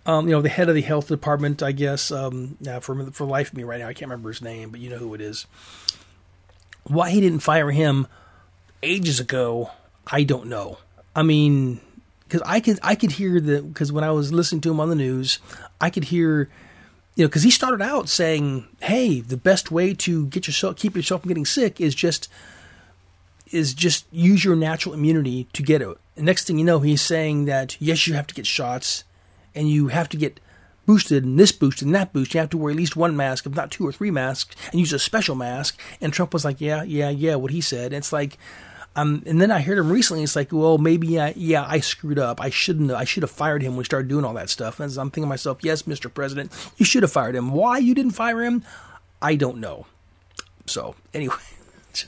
um, 0.06 0.28
you 0.28 0.34
know, 0.34 0.42
the 0.42 0.50
head 0.50 0.70
of 0.70 0.76
the 0.76 0.82
health 0.82 1.08
department, 1.08 1.62
I 1.64 1.72
guess. 1.72 2.12
Um, 2.12 2.58
for 2.82 3.12
for 3.12 3.26
life 3.26 3.50
of 3.50 3.58
me 3.58 3.64
right 3.64 3.80
now, 3.80 3.88
I 3.88 3.94
can't 3.94 4.10
remember 4.10 4.30
his 4.30 4.42
name, 4.42 4.70
but 4.70 4.80
you 4.80 4.90
know 4.90 4.98
who 4.98 5.14
it 5.14 5.22
is. 5.22 5.46
Why 6.84 7.10
he 7.10 7.20
didn't 7.20 7.40
fire 7.40 7.72
him 7.72 8.08
ages 8.86 9.20
ago, 9.20 9.72
I 10.08 10.24
don't 10.24 10.48
know. 10.48 10.78
I 11.16 11.24
mean, 11.24 11.82
because 12.28 12.42
I 12.46 12.60
could 12.60 12.80
I 12.84 12.96
could 12.96 13.14
hear 13.14 13.40
the 13.40 13.62
because 13.62 13.92
when 13.92 14.04
I 14.04 14.12
was 14.12 14.32
listening 14.32 14.62
to 14.62 14.72
him 14.72 14.80
on 14.80 14.90
the 14.90 14.96
news, 14.96 15.40
I 15.80 15.90
could 15.90 16.06
hear 16.06 16.50
you 17.16 17.24
know, 17.24 17.30
because 17.30 17.44
he 17.44 17.52
started 17.52 17.82
out 17.82 18.10
saying, 18.10 18.68
"Hey, 18.82 19.22
the 19.22 19.38
best 19.38 19.72
way 19.72 19.94
to 19.94 20.28
get 20.28 20.48
yourself 20.48 20.78
keep 20.78 20.96
yourself 20.96 21.22
from 21.22 21.30
getting 21.30 21.46
sick 21.46 21.80
is 21.80 21.96
just 21.96 22.30
is 23.52 23.74
just 23.74 24.06
use 24.12 24.44
your 24.44 24.56
natural 24.56 24.94
immunity 24.94 25.48
to 25.54 25.62
get 25.62 25.82
it. 25.82 25.98
And 26.16 26.26
next 26.26 26.46
thing 26.46 26.58
you 26.58 26.66
know, 26.66 26.80
he's 26.80 27.02
saying 27.02 27.46
that 27.46 27.78
yes, 27.80 28.08
you 28.08 28.14
have 28.14 28.28
to 28.28 28.36
get 28.36 28.46
shots, 28.46 29.04
and 29.54 29.70
you 29.70 29.88
have 29.90 30.10
to 30.10 30.18
get 30.18 30.40
boosted 30.86 31.24
and 31.24 31.40
this 31.40 31.52
boost 31.52 31.82
and 31.82 31.94
that 31.96 32.14
boost. 32.14 32.34
You 32.34 32.40
have 32.40 32.50
to 32.52 32.58
wear 32.58 32.72
at 32.72 32.78
least 32.78 32.96
one 32.96 33.16
mask, 33.16 33.46
if 33.46 33.56
not 33.56 33.72
two 33.72 33.88
or 33.88 33.92
three 33.92 34.12
masks, 34.12 34.56
and 34.72 34.80
use 34.80 34.94
a 34.94 35.00
special 35.00 35.36
mask. 35.36 35.80
And 36.02 36.14
Trump 36.14 36.34
was 36.34 36.46
like, 36.46 36.62
yeah, 36.62 36.84
yeah, 36.84 37.10
yeah, 37.10 37.36
what 37.36 37.52
he 37.52 37.62
said. 37.62 37.88
And 37.88 37.96
it's 37.96 38.14
like, 38.14 38.38
um, 38.96 39.24
and 39.26 39.42
then 39.42 39.52
I 39.52 39.62
heard 39.62 39.78
him 39.78 39.92
recently. 39.92 40.24
It's 40.24 40.36
like, 40.36 40.52
well, 40.52 40.78
maybe, 40.78 41.20
I, 41.20 41.34
yeah, 41.36 41.66
I 41.68 41.82
screwed 41.82 42.18
up. 42.18 42.40
I 42.40 42.50
shouldn't. 42.50 42.92
I 42.92 43.04
should 43.04 43.24
have 43.24 43.32
fired 43.32 43.62
him 43.62 43.74
when 43.74 43.80
we 43.80 43.84
started 43.84 44.08
doing 44.08 44.24
all 44.24 44.34
that 44.36 44.50
stuff. 44.50 44.80
And 44.80 44.90
I'm 44.98 45.10
thinking 45.10 45.24
to 45.24 45.28
myself, 45.28 45.60
yes, 45.62 45.84
Mr. 45.84 46.14
President, 46.14 46.52
you 46.78 46.86
should 46.86 47.04
have 47.04 47.12
fired 47.12 47.36
him. 47.36 47.52
Why 47.52 47.78
you 47.78 47.94
didn't 47.94 48.14
fire 48.14 48.42
him, 48.42 48.64
I 49.22 49.36
don't 49.36 49.58
know. 49.58 49.86
So 50.66 50.96
anyway, 51.14 51.36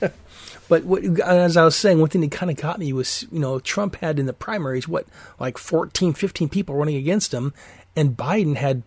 but 0.68 0.84
what, 0.84 1.04
as 1.20 1.56
I 1.58 1.64
was 1.64 1.76
saying, 1.76 2.00
one 2.00 2.08
thing 2.08 2.22
that 2.22 2.32
kind 2.32 2.50
of 2.50 2.56
caught 2.56 2.78
me 2.78 2.92
was, 2.92 3.26
you 3.30 3.38
know, 3.38 3.60
Trump 3.60 3.96
had 3.96 4.18
in 4.18 4.26
the 4.26 4.32
primaries, 4.32 4.88
what, 4.88 5.06
like 5.38 5.58
14, 5.58 6.14
15 6.14 6.48
people 6.48 6.74
running 6.74 6.96
against 6.96 7.34
him, 7.34 7.52
and 7.94 8.16
Biden 8.16 8.56
had 8.56 8.82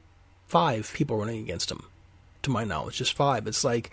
five 0.48 0.92
people 0.94 1.18
running 1.18 1.40
against 1.40 1.70
him, 1.70 1.84
to 2.42 2.50
my 2.50 2.64
knowledge, 2.64 2.98
just 2.98 3.14
five. 3.14 3.46
It's 3.48 3.64
like, 3.64 3.92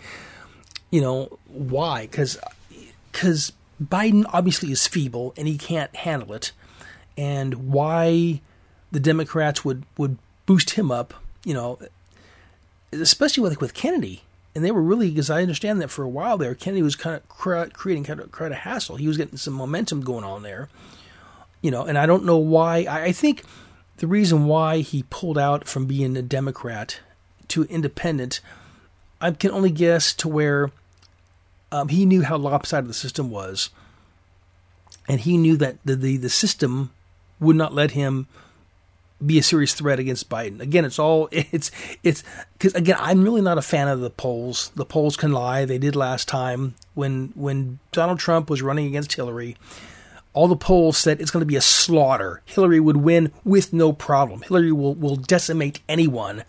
you 0.89 0.99
know, 0.99 1.37
why? 1.47 2.01
Because 2.01 2.37
because 3.11 3.51
Biden 3.81 4.25
obviously 4.33 4.71
is 4.71 4.87
feeble 4.87 5.33
and 5.37 5.47
he 5.47 5.57
can't 5.57 5.95
handle 5.95 6.33
it, 6.33 6.51
and 7.17 7.71
why 7.71 8.41
the 8.91 8.99
Democrats 8.99 9.63
would 9.63 9.83
would 9.97 10.17
boost 10.45 10.71
him 10.71 10.91
up, 10.91 11.13
you 11.43 11.53
know, 11.53 11.79
especially 12.91 13.43
with 13.43 13.61
with 13.61 13.73
Kennedy. 13.73 14.23
And 14.55 14.65
they 14.65 14.71
were 14.71 14.81
really, 14.81 15.09
because 15.09 15.29
I 15.29 15.43
understand 15.43 15.79
that 15.79 15.91
for 15.91 16.03
a 16.03 16.09
while 16.09 16.37
there, 16.37 16.55
Kennedy 16.55 16.81
was 16.81 16.95
kind 16.95 17.15
of 17.15 17.73
creating 17.73 18.03
kind 18.03 18.19
of 18.19 18.31
quite 18.31 18.51
a 18.51 18.55
hassle. 18.55 18.95
He 18.95 19.07
was 19.07 19.15
getting 19.15 19.37
some 19.37 19.53
momentum 19.53 20.01
going 20.01 20.23
on 20.23 20.41
there, 20.41 20.69
you 21.61 21.69
know. 21.69 21.85
And 21.85 21.97
I 21.97 22.07
don't 22.07 22.25
know 22.25 22.37
why. 22.37 22.83
I, 22.83 23.03
I 23.05 23.11
think 23.11 23.43
the 23.97 24.07
reason 24.07 24.45
why 24.45 24.79
he 24.79 25.03
pulled 25.09 25.37
out 25.37 25.67
from 25.67 25.85
being 25.85 26.17
a 26.17 26.23
Democrat 26.23 26.99
to 27.49 27.63
independent, 27.65 28.41
I 29.21 29.31
can 29.31 29.51
only 29.51 29.71
guess 29.71 30.13
to 30.15 30.27
where 30.27 30.71
um, 31.71 31.89
he 31.89 32.05
knew 32.05 32.23
how 32.23 32.37
lopsided 32.37 32.89
the 32.89 32.93
system 32.93 33.29
was, 33.29 33.69
and 35.07 35.21
he 35.21 35.37
knew 35.37 35.57
that 35.57 35.77
the, 35.85 35.95
the 35.95 36.17
the 36.17 36.29
system 36.29 36.91
would 37.39 37.55
not 37.55 37.73
let 37.73 37.91
him 37.91 38.27
be 39.25 39.37
a 39.37 39.43
serious 39.43 39.73
threat 39.73 39.99
against 39.99 40.29
Biden. 40.29 40.61
Again, 40.61 40.85
it's 40.85 40.99
all 40.99 41.29
it's 41.31 41.71
it's 42.03 42.23
because 42.53 42.73
again, 42.73 42.97
I'm 42.99 43.23
really 43.23 43.41
not 43.41 43.57
a 43.57 43.63
fan 43.63 43.87
of 43.87 44.01
the 44.01 44.09
polls. 44.09 44.71
The 44.75 44.85
polls 44.85 45.17
can 45.17 45.31
lie. 45.31 45.65
They 45.65 45.77
did 45.77 45.95
last 45.95 46.27
time 46.27 46.75
when 46.93 47.33
when 47.35 47.79
Donald 47.91 48.19
Trump 48.19 48.49
was 48.49 48.61
running 48.61 48.87
against 48.87 49.13
Hillary. 49.13 49.55
All 50.33 50.47
the 50.47 50.55
polls 50.55 50.97
said 50.97 51.19
it's 51.19 51.31
going 51.31 51.41
to 51.41 51.47
be 51.47 51.55
a 51.55 51.61
slaughter. 51.61 52.41
Hillary 52.45 52.79
would 52.79 52.97
win 52.97 53.31
with 53.43 53.73
no 53.73 53.91
problem. 53.91 54.41
Hillary 54.41 54.71
will 54.71 54.95
will 54.95 55.15
decimate 55.15 55.81
anyone, 55.89 56.43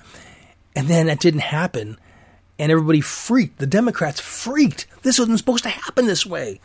and 0.77 0.87
then 0.87 1.07
that 1.07 1.21
didn't 1.21 1.41
happen, 1.41 1.99
and 2.61 2.71
everybody 2.71 3.01
freaked. 3.01 3.59
The 3.59 3.67
Democrats 3.67 4.21
freaked. 4.21 4.87
This 5.03 5.19
wasn't 5.19 5.39
supposed 5.39 5.65
to 5.65 5.71
happen 5.71 6.07
this 6.07 6.27
way. 6.27 6.61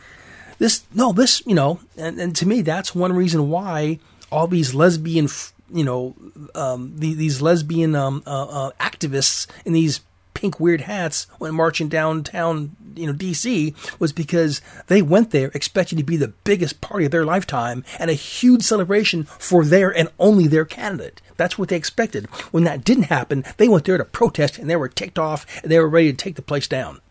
This 0.59 0.83
no, 0.93 1.13
this 1.13 1.41
you 1.45 1.55
know, 1.55 1.79
and, 1.97 2.19
and 2.19 2.35
to 2.35 2.47
me, 2.47 2.61
that's 2.61 2.93
one 2.93 3.13
reason 3.13 3.49
why 3.49 3.99
all 4.31 4.47
these 4.47 4.75
lesbian 4.75 5.29
you 5.73 5.83
know 5.83 6.15
um, 6.53 6.93
the, 6.97 7.13
these 7.13 7.41
lesbian 7.41 7.95
um, 7.95 8.23
uh, 8.27 8.43
uh, 8.43 8.71
activists 8.79 9.47
in 9.65 9.73
these 9.73 10.01
pink 10.45 10.59
weird 10.59 10.81
hats 10.81 11.25
when 11.39 11.55
marching 11.55 11.89
downtown 11.89 12.75
you 12.95 13.07
know 13.07 13.13
DC 13.13 13.73
was 13.99 14.13
because 14.13 14.61
they 14.85 15.01
went 15.01 15.31
there 15.31 15.49
expecting 15.55 15.97
to 15.97 16.03
be 16.03 16.17
the 16.17 16.33
biggest 16.43 16.81
party 16.81 17.03
of 17.05 17.09
their 17.09 17.25
lifetime 17.25 17.83
and 17.97 18.11
a 18.11 18.13
huge 18.13 18.61
celebration 18.61 19.23
for 19.23 19.65
their 19.65 19.89
and 19.89 20.07
only 20.19 20.45
their 20.45 20.63
candidate. 20.63 21.19
That's 21.35 21.57
what 21.57 21.69
they 21.69 21.75
expected. 21.75 22.27
When 22.51 22.63
that 22.65 22.83
didn't 22.83 23.05
happen, 23.05 23.43
they 23.57 23.67
went 23.67 23.85
there 23.85 23.97
to 23.97 24.05
protest 24.05 24.59
and 24.59 24.69
they 24.69 24.75
were 24.75 24.87
ticked 24.87 25.17
off 25.17 25.47
and 25.63 25.71
they 25.71 25.79
were 25.79 25.89
ready 25.89 26.11
to 26.11 26.17
take 26.17 26.35
the 26.35 26.43
place 26.43 26.67
down. 26.67 27.01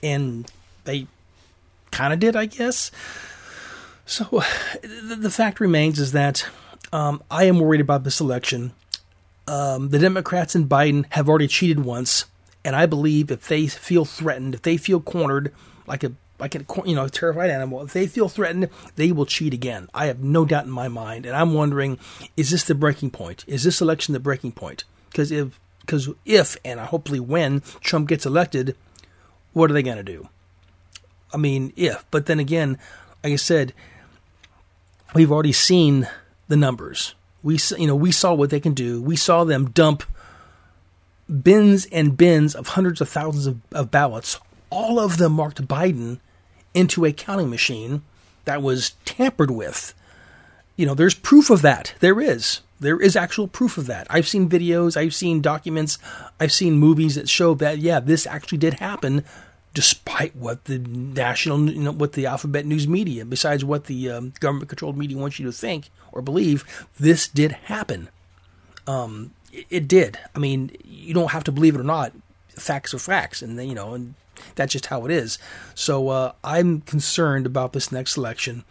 And 0.00 0.48
they 0.84 1.08
kind 1.90 2.12
of 2.12 2.20
did, 2.20 2.36
I 2.36 2.46
guess. 2.46 2.92
So 4.06 4.44
the 4.84 5.30
fact 5.30 5.58
remains 5.58 5.98
is 5.98 6.12
that 6.12 6.46
um, 6.92 7.20
I 7.32 7.44
am 7.44 7.58
worried 7.58 7.80
about 7.80 8.04
this 8.04 8.20
election. 8.20 8.74
Um, 9.48 9.88
the 9.88 9.98
Democrats 9.98 10.54
and 10.54 10.68
Biden 10.68 11.04
have 11.10 11.28
already 11.28 11.48
cheated 11.48 11.84
once, 11.84 12.26
and 12.64 12.76
I 12.76 12.86
believe 12.86 13.30
if 13.30 13.48
they 13.48 13.66
feel 13.66 14.04
threatened, 14.04 14.54
if 14.54 14.62
they 14.62 14.76
feel 14.76 15.00
cornered 15.00 15.52
like 15.86 16.04
a 16.04 16.12
like 16.38 16.54
a 16.54 16.64
you 16.86 16.94
know 16.94 17.08
terrified 17.08 17.50
animal, 17.50 17.82
if 17.82 17.92
they 17.92 18.06
feel 18.06 18.28
threatened, 18.28 18.68
they 18.96 19.12
will 19.12 19.26
cheat 19.26 19.54
again. 19.54 19.88
I 19.94 20.06
have 20.06 20.20
no 20.20 20.44
doubt 20.44 20.64
in 20.64 20.70
my 20.70 20.88
mind, 20.88 21.26
and 21.26 21.36
I'm 21.36 21.54
wondering, 21.54 21.98
is 22.36 22.50
this 22.50 22.64
the 22.64 22.74
breaking 22.74 23.10
point? 23.10 23.44
Is 23.46 23.62
this 23.62 23.80
election 23.80 24.14
the 24.14 24.20
breaking 24.20 24.52
point? 24.52 24.84
Because 25.10 25.30
if 25.30 25.58
because 25.80 26.08
if 26.24 26.56
and 26.64 26.80
hopefully 26.80 27.20
when 27.20 27.60
Trump 27.80 28.08
gets 28.08 28.26
elected, 28.26 28.76
what 29.52 29.70
are 29.70 29.74
they 29.74 29.82
going 29.82 29.96
to 29.96 30.02
do? 30.02 30.28
I 31.32 31.36
mean, 31.36 31.72
if, 31.76 32.04
but 32.10 32.26
then 32.26 32.40
again, 32.40 32.78
like 33.22 33.32
I 33.32 33.36
said, 33.36 33.72
we've 35.14 35.30
already 35.30 35.52
seen 35.52 36.08
the 36.48 36.56
numbers. 36.56 37.14
We 37.42 37.58
you 37.76 37.86
know 37.86 37.96
we 37.96 38.12
saw 38.12 38.34
what 38.34 38.50
they 38.50 38.60
can 38.60 38.74
do. 38.74 39.00
We 39.02 39.16
saw 39.16 39.44
them 39.44 39.70
dump 39.70 40.04
bins 41.30 41.86
and 41.86 42.16
bins 42.16 42.54
of 42.54 42.68
hundreds 42.68 43.00
of 43.00 43.08
thousands 43.08 43.46
of, 43.46 43.60
of 43.72 43.90
ballots, 43.90 44.38
all 44.68 44.98
of 44.98 45.18
them 45.18 45.32
marked 45.32 45.66
Biden, 45.66 46.20
into 46.74 47.04
a 47.04 47.12
counting 47.12 47.50
machine 47.50 48.02
that 48.44 48.62
was 48.62 48.90
tampered 49.04 49.50
with. 49.50 49.94
You 50.76 50.86
know, 50.86 50.94
there's 50.94 51.14
proof 51.14 51.50
of 51.50 51.62
that. 51.62 51.94
There 52.00 52.20
is. 52.20 52.60
There 52.78 53.00
is 53.00 53.14
actual 53.16 53.46
proof 53.46 53.76
of 53.76 53.86
that. 53.86 54.06
I've 54.08 54.26
seen 54.26 54.48
videos, 54.48 54.96
I've 54.96 55.14
seen 55.14 55.42
documents, 55.42 55.98
I've 56.38 56.52
seen 56.52 56.78
movies 56.78 57.16
that 57.16 57.28
show 57.28 57.54
that 57.54 57.78
yeah, 57.78 58.00
this 58.00 58.26
actually 58.26 58.58
did 58.58 58.74
happen 58.74 59.24
despite 59.74 60.34
what 60.34 60.64
the 60.64 60.78
national, 60.78 61.70
you 61.70 61.82
know, 61.82 61.92
what 61.92 62.14
the 62.14 62.26
alphabet 62.26 62.66
news 62.66 62.88
media, 62.88 63.24
besides 63.24 63.64
what 63.64 63.84
the 63.84 64.10
um, 64.10 64.32
government 64.40 64.68
controlled 64.68 64.96
media 64.96 65.16
wants 65.16 65.38
you 65.38 65.46
to 65.46 65.52
think 65.52 65.90
or 66.12 66.22
believe, 66.22 66.64
this 66.98 67.28
did 67.28 67.52
happen. 67.52 68.08
Um, 68.86 69.32
it, 69.52 69.88
did. 69.88 70.18
I 70.34 70.38
mean, 70.38 70.70
you 70.84 71.14
don't 71.14 71.30
have 71.30 71.44
to 71.44 71.52
believe 71.52 71.74
it 71.74 71.80
or 71.80 71.84
not. 71.84 72.12
Facts 72.48 72.94
are 72.94 72.98
facts, 72.98 73.42
and 73.42 73.62
you 73.68 73.74
know, 73.74 73.94
and 73.94 74.14
that's 74.54 74.72
just 74.72 74.86
how 74.86 75.04
it 75.04 75.10
is. 75.10 75.38
So 75.74 76.08
uh, 76.08 76.32
I'm 76.44 76.82
concerned 76.82 77.46
about 77.46 77.72
this 77.72 77.90
next 77.90 78.16
election, 78.16 78.64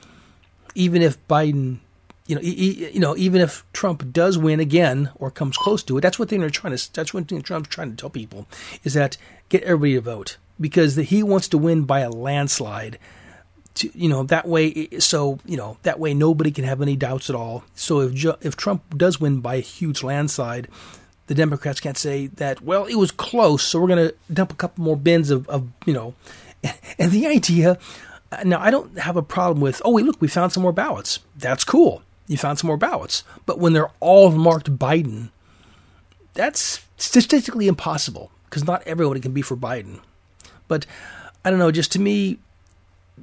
even 0.76 1.02
if 1.02 1.26
Biden. 1.28 1.80
You 2.28 2.36
know, 2.36 2.42
you 2.42 3.00
know, 3.00 3.18
even 3.18 3.42
if 3.42 3.66
Trump 3.74 4.14
does 4.14 4.38
win 4.38 4.60
again 4.60 5.10
or 5.16 5.32
comes 5.32 5.58
close 5.58 5.82
to 5.82 5.98
it, 5.98 6.02
that's 6.02 6.20
what 6.20 6.30
they're 6.30 6.48
trying 6.52 6.78
to. 6.78 6.94
That's 6.94 7.12
what 7.12 7.28
Trump's 7.28 7.70
trying 7.70 7.90
to 7.90 7.98
tell 7.98 8.12
people 8.12 8.48
is 8.84 8.94
that 8.94 9.18
get 9.50 9.64
everybody 9.64 9.96
to 9.96 10.02
vote 10.02 10.38
because 10.62 10.96
the, 10.96 11.02
he 11.02 11.24
wants 11.24 11.48
to 11.48 11.58
win 11.58 11.86
by 11.86 12.02
a 12.02 12.10
landslide. 12.12 13.00
To, 13.80 13.90
you 13.98 14.10
know 14.10 14.24
that 14.24 14.48
way, 14.48 14.90
so 15.00 15.40
you 15.46 15.58
know 15.58 15.78
that 15.84 16.00
way 16.00 16.14
nobody 16.14 16.52
can 16.52 16.66
have 16.66 16.82
any 16.82 16.96
doubts 16.96 17.30
at 17.30 17.36
all. 17.36 17.64
So 17.76 18.02
if 18.02 18.26
if 18.42 18.56
Trump 18.56 18.98
does 18.98 19.20
win 19.20 19.40
by 19.40 19.56
a 19.56 19.62
huge 19.62 20.04
landslide, 20.04 20.68
the 21.28 21.36
Democrats 21.36 21.80
can't 21.80 21.98
say 21.98 22.28
that. 22.28 22.62
Well, 22.62 22.86
it 22.86 22.96
was 22.96 23.12
close, 23.12 23.64
so 23.64 23.80
we're 23.80 23.88
going 23.88 24.10
to 24.10 24.16
dump 24.34 24.52
a 24.52 24.56
couple 24.56 24.84
more 24.84 24.98
bins 24.98 25.30
of, 25.30 25.48
of 25.48 25.68
you 25.86 25.94
know. 25.94 26.14
And 26.98 27.12
the 27.12 27.28
idea, 27.28 27.78
uh, 28.32 28.44
now 28.44 28.60
I 28.60 28.70
don't 28.70 28.98
have 29.00 29.16
a 29.16 29.22
problem 29.22 29.62
with. 29.62 29.82
Oh, 29.86 29.92
wait, 29.92 30.06
look, 30.06 30.20
we 30.20 30.28
found 30.28 30.52
some 30.52 30.64
more 30.64 30.74
ballots. 30.74 31.20
That's 31.38 31.64
cool. 31.64 32.02
You 32.28 32.36
found 32.36 32.60
some 32.60 32.68
more 32.68 32.78
ballots, 32.78 33.24
but 33.46 33.60
when 33.60 33.74
they're 33.74 33.92
all 34.00 34.32
marked 34.32 34.78
Biden, 34.78 35.30
that's 36.34 36.82
statistically 36.98 37.68
impossible 37.68 38.32
because 38.46 38.66
not 38.66 38.84
everybody 38.86 39.20
can 39.20 39.32
be 39.32 39.42
for 39.42 39.56
Biden. 39.56 40.00
But 40.68 40.86
I 41.46 41.50
don't 41.50 41.60
know, 41.60 41.72
just 41.72 41.92
to 41.94 42.00
me, 42.00 42.40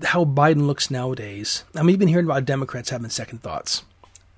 how 0.04 0.24
Biden 0.24 0.66
looks 0.66 0.90
nowadays. 0.90 1.64
I 1.74 1.80
mean, 1.80 1.90
you've 1.90 1.98
been 1.98 2.08
hearing 2.08 2.26
about 2.26 2.44
Democrats 2.44 2.90
having 2.90 3.10
second 3.10 3.42
thoughts. 3.42 3.84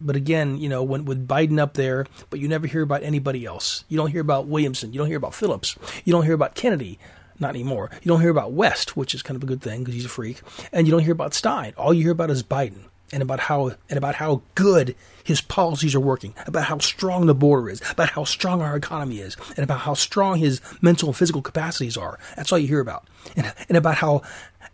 But 0.01 0.17
again, 0.17 0.59
you 0.59 0.69
know, 0.69 0.83
when 0.83 1.05
with 1.05 1.27
Biden 1.27 1.59
up 1.59 1.75
there, 1.75 2.07
but 2.31 2.39
you 2.39 2.47
never 2.47 2.67
hear 2.67 2.83
about 2.83 3.03
anybody 3.03 3.45
else. 3.45 3.85
You 3.89 3.97
don't 3.97 4.13
hear 4.13 4.21
about 4.21 4.47
Williamson. 4.47 4.93
You 4.93 4.99
don't 4.99 5.09
hear 5.09 5.17
about 5.17 5.35
Phillips. 5.35 5.77
You 6.05 6.13
don't 6.13 6.25
hear 6.25 6.35
about 6.35 6.55
Kennedy. 6.55 6.99
Not 7.41 7.51
anymore. 7.51 7.91
You 8.03 8.09
don't 8.09 8.21
hear 8.21 8.31
about 8.31 8.53
West, 8.53 8.97
which 8.97 9.15
is 9.15 9.23
kind 9.23 9.37
of 9.37 9.43
a 9.43 9.47
good 9.47 9.63
thing 9.63 9.81
because 9.81 9.95
he's 9.95 10.05
a 10.05 10.09
freak. 10.09 10.41
And 10.73 10.87
you 10.87 10.91
don't 10.91 11.03
hear 11.03 11.13
about 11.13 11.35
Stein. 11.35 11.73
All 11.77 11.95
you 11.95 12.03
hear 12.03 12.13
about 12.13 12.31
is 12.31 12.43
Biden 12.43 12.85
and 13.13 13.23
about 13.23 13.41
how 13.41 13.75
and 13.89 13.97
about 13.97 14.17
how 14.17 14.43
good 14.55 14.95
his 15.25 15.41
policies 15.41 15.95
are 15.95 16.01
working, 16.01 16.35
about 16.47 16.65
how 16.65 16.79
strong 16.79 17.27
the 17.27 17.35
border 17.35 17.71
is, 17.71 17.81
about 17.91 18.11
how 18.11 18.25
strong 18.25 18.61
our 18.61 18.77
economy 18.77 19.19
is, 19.19 19.37
and 19.51 19.61
about 19.61 19.81
how 19.81 19.95
strong 19.95 20.39
his 20.39 20.61
mental 20.81 21.09
and 21.09 21.17
physical 21.17 21.43
capacities 21.43 21.97
are. 21.97 22.19
That's 22.37 22.53
all 22.53 22.59
you 22.59 22.69
hear 22.69 22.81
about, 22.81 23.07
and, 23.37 23.53
and 23.69 23.79
about 23.79 23.97
how 23.97 24.23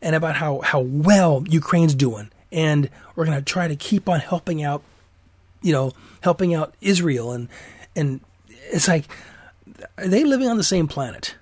and 0.02 0.14
about 0.14 0.36
how 0.36 0.60
how 0.60 0.80
well 0.80 1.44
Ukraine's 1.48 1.94
doing, 1.94 2.30
and 2.52 2.88
we're 3.16 3.24
going 3.24 3.38
to 3.38 3.44
try 3.44 3.68
to 3.68 3.76
keep 3.76 4.08
on 4.08 4.20
helping 4.20 4.62
out, 4.62 4.82
you 5.62 5.72
know, 5.72 5.92
helping 6.20 6.54
out 6.54 6.74
Israel, 6.80 7.32
and 7.32 7.48
and 7.96 8.20
it's 8.70 8.88
like, 8.88 9.04
are 9.98 10.08
they 10.08 10.24
living 10.24 10.48
on 10.48 10.56
the 10.56 10.64
same 10.64 10.88
planet? 10.88 11.36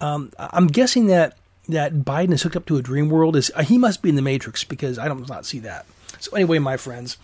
Um, 0.00 0.32
I'm 0.38 0.66
guessing 0.66 1.06
that 1.06 1.36
that 1.68 1.94
Biden 1.94 2.32
is 2.32 2.42
hooked 2.42 2.56
up 2.56 2.66
to 2.66 2.76
a 2.76 2.82
dream 2.82 3.08
world. 3.08 3.36
Is 3.36 3.50
he 3.64 3.78
must 3.78 4.02
be 4.02 4.08
in 4.08 4.16
the 4.16 4.22
Matrix 4.22 4.64
because 4.64 4.98
I 4.98 5.08
don't 5.08 5.28
not 5.28 5.46
see 5.46 5.60
that. 5.60 5.86
So 6.18 6.34
anyway, 6.34 6.58
my 6.58 6.76
friends, 6.76 7.18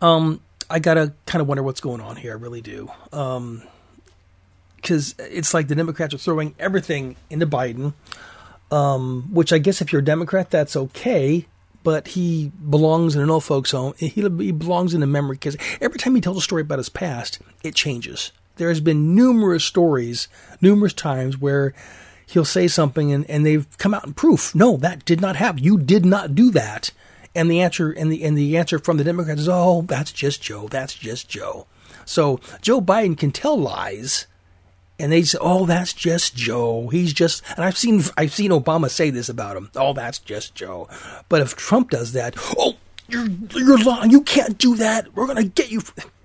um, 0.00 0.40
I 0.70 0.78
gotta 0.78 1.12
kind 1.26 1.40
of 1.40 1.48
wonder 1.48 1.62
what's 1.62 1.80
going 1.80 2.00
on 2.00 2.16
here. 2.16 2.32
I 2.32 2.36
really 2.36 2.60
do. 2.60 2.90
Um, 3.12 3.62
because 4.76 5.14
it's 5.18 5.52
like 5.52 5.68
the 5.68 5.74
Democrats 5.74 6.14
are 6.14 6.18
throwing 6.18 6.54
everything 6.58 7.16
into 7.30 7.46
Biden, 7.46 7.94
um, 8.70 9.28
which 9.32 9.52
I 9.52 9.58
guess 9.58 9.80
if 9.80 9.92
you're 9.92 10.02
a 10.02 10.04
Democrat, 10.04 10.50
that's 10.50 10.76
okay. 10.76 11.46
But 11.84 12.08
he 12.08 12.52
belongs 12.68 13.14
in 13.14 13.22
an 13.22 13.30
old 13.30 13.44
folks' 13.44 13.70
home. 13.70 13.94
He, 13.96 14.08
he 14.08 14.52
belongs 14.52 14.94
in 14.94 15.02
a 15.02 15.06
memory 15.06 15.36
because 15.36 15.56
every 15.80 15.98
time 15.98 16.14
he 16.14 16.20
tells 16.20 16.36
a 16.36 16.42
story 16.42 16.62
about 16.62 16.78
his 16.78 16.88
past, 16.88 17.38
it 17.62 17.74
changes. 17.74 18.32
There 18.56 18.68
has 18.68 18.80
been 18.80 19.14
numerous 19.14 19.64
stories, 19.64 20.28
numerous 20.60 20.92
times 20.92 21.38
where 21.38 21.72
he'll 22.26 22.44
say 22.44 22.68
something 22.68 23.12
and, 23.12 23.28
and 23.30 23.46
they've 23.46 23.66
come 23.78 23.94
out 23.94 24.04
in 24.04 24.12
proof. 24.12 24.54
No, 24.54 24.76
that 24.78 25.04
did 25.04 25.20
not 25.20 25.36
happen. 25.36 25.62
You 25.62 25.78
did 25.78 26.04
not 26.04 26.34
do 26.34 26.50
that. 26.50 26.90
And 27.34 27.50
the 27.50 27.60
answer 27.60 27.90
and 27.92 28.10
the 28.10 28.24
and 28.24 28.36
the 28.36 28.58
answer 28.58 28.78
from 28.78 28.96
the 28.96 29.04
Democrats 29.04 29.42
is, 29.42 29.48
oh, 29.48 29.82
that's 29.82 30.12
just 30.12 30.42
Joe. 30.42 30.66
That's 30.68 30.94
just 30.94 31.28
Joe. 31.28 31.66
So 32.04 32.40
Joe 32.60 32.80
Biden 32.80 33.16
can 33.16 33.30
tell 33.30 33.56
lies, 33.56 34.26
and 34.98 35.12
they 35.12 35.22
say, 35.22 35.38
oh, 35.40 35.66
that's 35.66 35.92
just 35.92 36.34
Joe. 36.36 36.88
He's 36.88 37.12
just. 37.12 37.42
And 37.56 37.64
I've 37.64 37.78
seen 37.78 38.02
I've 38.16 38.32
seen 38.32 38.50
Obama 38.50 38.90
say 38.90 39.10
this 39.10 39.28
about 39.28 39.56
him. 39.56 39.70
Oh, 39.76 39.92
that's 39.92 40.18
just 40.18 40.54
Joe. 40.54 40.88
But 41.28 41.40
if 41.42 41.56
Trump 41.56 41.90
does 41.90 42.12
that, 42.12 42.34
oh, 42.58 42.74
you're 43.08 43.28
you're 43.54 43.82
lying. 43.82 44.10
You 44.10 44.22
can't 44.22 44.58
do 44.58 44.74
that. 44.76 45.14
We're 45.14 45.26
gonna 45.26 45.44
get 45.44 45.70
you. 45.70 45.82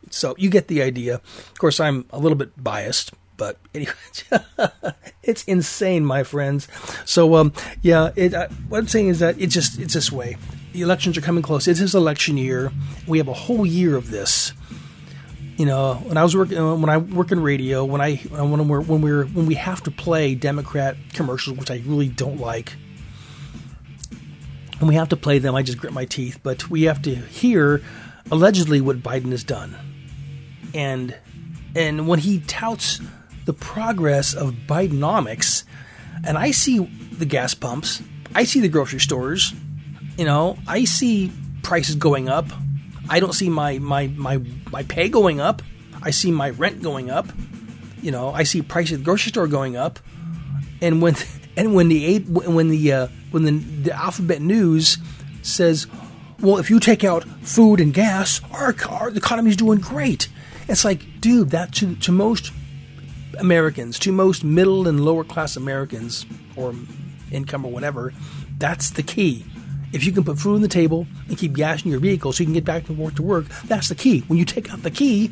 So 0.10 0.36
you 0.38 0.50
get 0.50 0.68
the 0.68 0.82
idea. 0.82 1.16
Of 1.16 1.58
course, 1.60 1.80
I'm 1.80 2.06
a 2.12 2.20
little 2.20 2.38
bit 2.38 2.62
biased, 2.62 3.14
but 3.38 3.58
anyway, 3.76 3.94
it's 5.24 5.44
insane, 5.46 6.06
my 6.06 6.24
friends. 6.24 6.68
So 7.06 7.36
um, 7.36 7.54
yeah, 7.82 8.12
it, 8.16 8.34
uh, 8.34 8.48
what 8.70 8.80
I'm 8.80 8.88
saying 8.88 9.08
is 9.08 9.20
that 9.20 9.40
it 9.40 9.48
just 9.48 9.80
it's 9.80 9.94
this 9.94 10.12
way. 10.12 10.38
The 10.74 10.82
elections 10.82 11.18
are 11.18 11.22
coming 11.22 11.44
close. 11.44 11.68
It 11.68 11.80
is 11.80 11.94
election 11.94 12.36
year. 12.36 12.72
We 13.08 13.20
have 13.20 13.28
a 13.28 13.34
whole 13.34 13.66
year 13.66 13.96
of 13.96 14.10
this. 14.10 14.54
You 15.58 15.68
know, 15.68 15.96
when 15.96 16.18
I 16.18 16.24
was 16.24 16.36
working, 16.36 16.58
uh, 16.58 16.76
when 16.76 16.90
I 16.90 16.98
work 16.98 17.32
in 17.32 17.40
radio, 17.42 17.86
when 17.86 18.02
I 18.02 18.16
when 18.16 18.68
we're 18.68 18.82
when 18.82 19.02
we're 19.02 19.26
when 19.26 19.46
we 19.46 19.56
have 19.56 19.84
to 19.84 19.92
play 19.92 20.34
Democrat 20.34 20.98
commercials, 21.14 21.58
which 21.58 21.70
I 21.70 21.82
really 21.86 22.10
don't 22.10 22.40
like, 22.40 22.74
and 24.80 24.88
we 24.88 24.96
have 24.96 25.10
to 25.10 25.18
play 25.18 25.38
them, 25.38 25.54
I 25.54 25.62
just 25.62 25.78
grit 25.78 25.94
my 25.94 26.06
teeth. 26.06 26.40
But 26.42 26.70
we 26.70 26.84
have 26.84 27.04
to 27.04 27.14
hear 27.14 27.84
allegedly 28.32 28.82
what 28.82 29.04
Biden 29.04 29.30
has 29.30 29.44
done, 29.44 29.76
and 30.74 31.16
and 31.76 32.08
when 32.08 32.20
he 32.20 32.40
touts 32.42 33.00
the 33.46 33.54
progress 33.54 34.34
of 34.34 34.54
Bidenomics, 34.68 35.66
and 36.26 36.38
I 36.38 36.50
see 36.52 36.80
the 36.80 37.26
gas 37.26 37.54
pumps, 37.54 38.02
I 38.34 38.44
see 38.44 38.60
the 38.60 38.70
grocery 38.70 39.00
stores, 39.00 39.54
you 40.18 40.26
know, 40.26 40.58
I 40.68 40.86
see 40.86 41.32
prices 41.62 41.96
going 41.96 42.30
up. 42.30 42.48
I 43.10 43.20
don't 43.20 43.34
see 43.34 43.50
my 43.50 43.80
my 43.80 44.08
my 44.08 44.42
my 44.72 44.84
pay 44.84 45.10
going 45.10 45.40
up. 45.40 45.62
I 46.02 46.12
see 46.12 46.32
my 46.32 46.50
rent 46.52 46.82
going 46.82 47.10
up. 47.10 47.28
You 48.02 48.12
know, 48.12 48.30
I 48.30 48.44
see 48.44 48.62
prices 48.62 48.94
at 48.94 49.00
the 49.00 49.06
grocery 49.06 49.30
store 49.30 49.48
going 49.48 49.76
up. 49.76 50.00
And 50.82 51.02
when 51.02 51.16
and 51.58 51.74
when 51.74 51.90
the 51.90 52.20
when 52.20 52.70
the 52.70 52.92
uh, 52.92 53.08
when 53.32 53.44
the, 53.44 53.52
the 53.52 53.94
Alphabet 53.94 54.42
News 54.42 54.98
says, 55.42 55.88
"Well, 56.40 56.58
if 56.58 56.70
you 56.70 56.80
take 56.80 57.04
out 57.04 57.24
food 57.42 57.80
and 57.80 57.94
gas, 57.94 58.42
our, 58.52 58.76
our 58.90 59.12
the 59.12 59.56
doing 59.58 59.80
great," 59.80 60.28
it's 60.68 60.86
like, 60.86 61.22
dude, 61.22 61.52
that 61.52 61.74
to 61.76 61.96
to 61.96 62.12
most 62.12 62.52
Americans, 63.40 64.00
to 64.00 64.12
most 64.12 64.44
middle 64.44 64.88
and 64.88 65.04
lower 65.04 65.24
class 65.24 65.56
Americans 65.56 66.26
or 66.56 66.74
income 67.32 67.66
or 67.66 67.72
whatever, 67.72 68.14
that's 68.58 68.92
the 68.92 69.04
key. 69.04 69.46
If 69.94 70.06
you 70.06 70.12
can 70.12 70.24
put 70.24 70.40
food 70.40 70.56
on 70.56 70.62
the 70.62 70.68
table 70.68 71.08
and 71.30 71.38
keep 71.38 71.54
gas 71.54 71.86
in 71.86 71.92
your 71.92 72.00
vehicle 72.00 72.34
so 72.34 72.42
you 72.42 72.48
can 72.48 72.54
get 72.54 72.66
back 72.66 72.90
and 72.90 72.98
work 72.98 73.16
to 73.16 73.22
work, 73.22 73.46
that's 73.66 73.90
the 73.90 73.96
key. 73.96 74.22
When 74.22 74.40
you 74.40 74.46
take 74.46 74.74
out 74.74 74.82
the 74.82 74.92
key, 74.92 75.28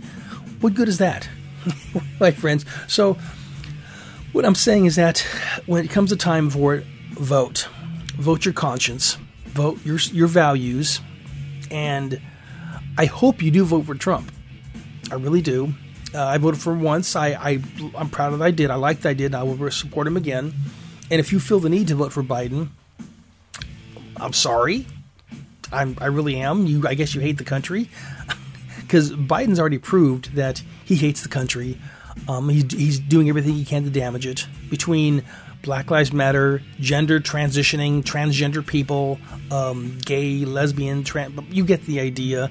what 0.61 0.75
good 0.75 0.87
is 0.87 0.99
that? 0.99 1.27
My 2.19 2.31
friends. 2.31 2.65
So, 2.87 3.17
what 4.31 4.45
I'm 4.45 4.55
saying 4.55 4.85
is 4.85 4.95
that 4.95 5.19
when 5.65 5.83
it 5.83 5.89
comes 5.89 6.11
to 6.11 6.15
time 6.15 6.49
for 6.49 6.75
it, 6.75 6.85
vote. 7.13 7.67
Vote 8.15 8.45
your 8.45 8.53
conscience, 8.53 9.17
vote 9.45 9.83
your, 9.83 9.97
your 9.97 10.27
values, 10.27 11.01
and 11.71 12.21
I 12.97 13.05
hope 13.05 13.41
you 13.41 13.51
do 13.51 13.65
vote 13.65 13.85
for 13.85 13.95
Trump. 13.95 14.31
I 15.11 15.15
really 15.15 15.41
do. 15.41 15.73
Uh, 16.13 16.23
I 16.23 16.37
voted 16.37 16.61
for 16.61 16.73
him 16.73 16.81
once. 16.81 17.15
I, 17.15 17.29
I 17.29 17.61
I'm 17.95 18.09
proud 18.09 18.31
that 18.31 18.41
I 18.41 18.51
did. 18.51 18.69
I 18.69 18.75
like 18.75 19.01
that 19.01 19.09
I 19.09 19.13
did. 19.13 19.33
I 19.33 19.43
will 19.43 19.71
support 19.71 20.07
him 20.07 20.17
again. 20.17 20.53
And 21.09 21.19
if 21.19 21.31
you 21.31 21.39
feel 21.39 21.59
the 21.59 21.69
need 21.69 21.87
to 21.87 21.95
vote 21.95 22.13
for 22.13 22.23
Biden, 22.23 22.69
I'm 24.21 24.33
sorry. 24.33 24.85
I'm, 25.71 25.97
I 25.99 26.07
really 26.07 26.37
am. 26.37 26.65
You, 26.67 26.87
I 26.87 26.93
guess 26.93 27.15
you 27.15 27.21
hate 27.21 27.37
the 27.37 27.43
country 27.43 27.89
because 28.81 29.11
Biden's 29.11 29.59
already 29.59 29.79
proved 29.79 30.35
that 30.35 30.61
he 30.85 30.95
hates 30.95 31.23
the 31.23 31.29
country. 31.29 31.79
Um, 32.27 32.49
he's, 32.49 32.71
he's 32.71 32.99
doing 32.99 33.29
everything 33.29 33.53
he 33.53 33.65
can 33.65 33.83
to 33.83 33.89
damage 33.89 34.27
it 34.27 34.45
between 34.69 35.23
Black 35.63 35.91
Lives 35.91 36.11
Matter, 36.11 36.61
gender 36.79 37.19
transitioning, 37.19 38.03
transgender 38.03 38.65
people, 38.65 39.19
um, 39.51 39.97
gay, 40.05 40.45
lesbian, 40.45 41.03
trans. 41.03 41.39
You 41.49 41.65
get 41.65 41.85
the 41.85 41.99
idea. 41.99 42.49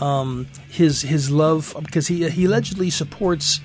Um, 0.00 0.48
his 0.68 1.02
his 1.02 1.30
love 1.30 1.76
because 1.82 2.08
he 2.08 2.28
he 2.28 2.46
allegedly 2.46 2.90
supports 2.90 3.60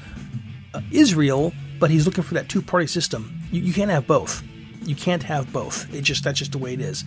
uh, 0.73 0.81
Israel, 0.91 1.51
but 1.79 1.89
he's 1.89 2.05
looking 2.05 2.23
for 2.23 2.35
that 2.35 2.47
two 2.47 2.61
party 2.61 2.87
system. 2.87 3.41
You, 3.51 3.61
you 3.61 3.73
can't 3.73 3.89
have 3.89 4.05
both. 4.05 4.43
You 4.83 4.95
can't 4.95 5.23
have 5.23 5.51
both. 5.51 5.93
It 5.93 6.01
just 6.01 6.23
that's 6.23 6.39
just 6.39 6.51
the 6.51 6.57
way 6.57 6.73
it 6.73 6.81
is. 6.81 7.03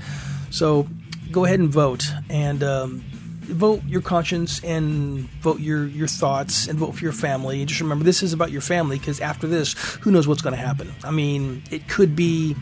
So 0.50 0.88
go 1.30 1.44
ahead 1.44 1.60
and 1.60 1.68
vote 1.68 2.04
and 2.28 2.62
um, 2.62 3.04
vote 3.42 3.82
your 3.86 4.00
conscience 4.00 4.62
and 4.64 5.20
vote 5.40 5.60
your 5.60 5.86
your 5.86 6.08
thoughts 6.08 6.66
and 6.66 6.78
vote 6.78 6.94
for 6.94 7.04
your 7.04 7.12
family. 7.12 7.60
And 7.60 7.68
just 7.68 7.80
remember, 7.80 8.04
this 8.04 8.22
is 8.22 8.32
about 8.32 8.50
your 8.50 8.60
family 8.60 8.98
because 8.98 9.20
after 9.20 9.46
this, 9.46 9.74
who 10.00 10.10
knows 10.10 10.26
what's 10.26 10.42
going 10.42 10.54
to 10.54 10.60
happen? 10.60 10.92
I 11.04 11.10
mean, 11.10 11.62
it 11.70 11.88
could 11.88 12.14
be 12.16 12.56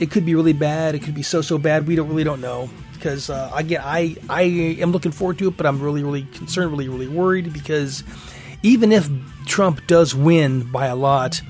it 0.00 0.10
could 0.10 0.24
be 0.24 0.34
really 0.34 0.52
bad. 0.52 0.94
It 0.94 1.02
could 1.02 1.14
be 1.14 1.22
so 1.22 1.40
so 1.40 1.58
bad. 1.58 1.86
We 1.86 1.96
don't 1.96 2.08
really 2.08 2.24
don't 2.24 2.40
know 2.40 2.70
because 2.92 3.30
uh, 3.30 3.50
again, 3.54 3.80
I 3.84 4.16
I 4.28 4.42
am 4.42 4.92
looking 4.92 5.12
forward 5.12 5.38
to 5.38 5.48
it, 5.48 5.56
but 5.56 5.66
I'm 5.66 5.80
really 5.80 6.02
really 6.02 6.22
concerned, 6.22 6.70
really 6.70 6.88
really 6.88 7.08
worried 7.08 7.52
because 7.52 8.04
even 8.62 8.92
if 8.92 9.08
Trump 9.46 9.86
does 9.86 10.14
win 10.14 10.70
by 10.70 10.86
a 10.86 10.96
lot 10.96 11.40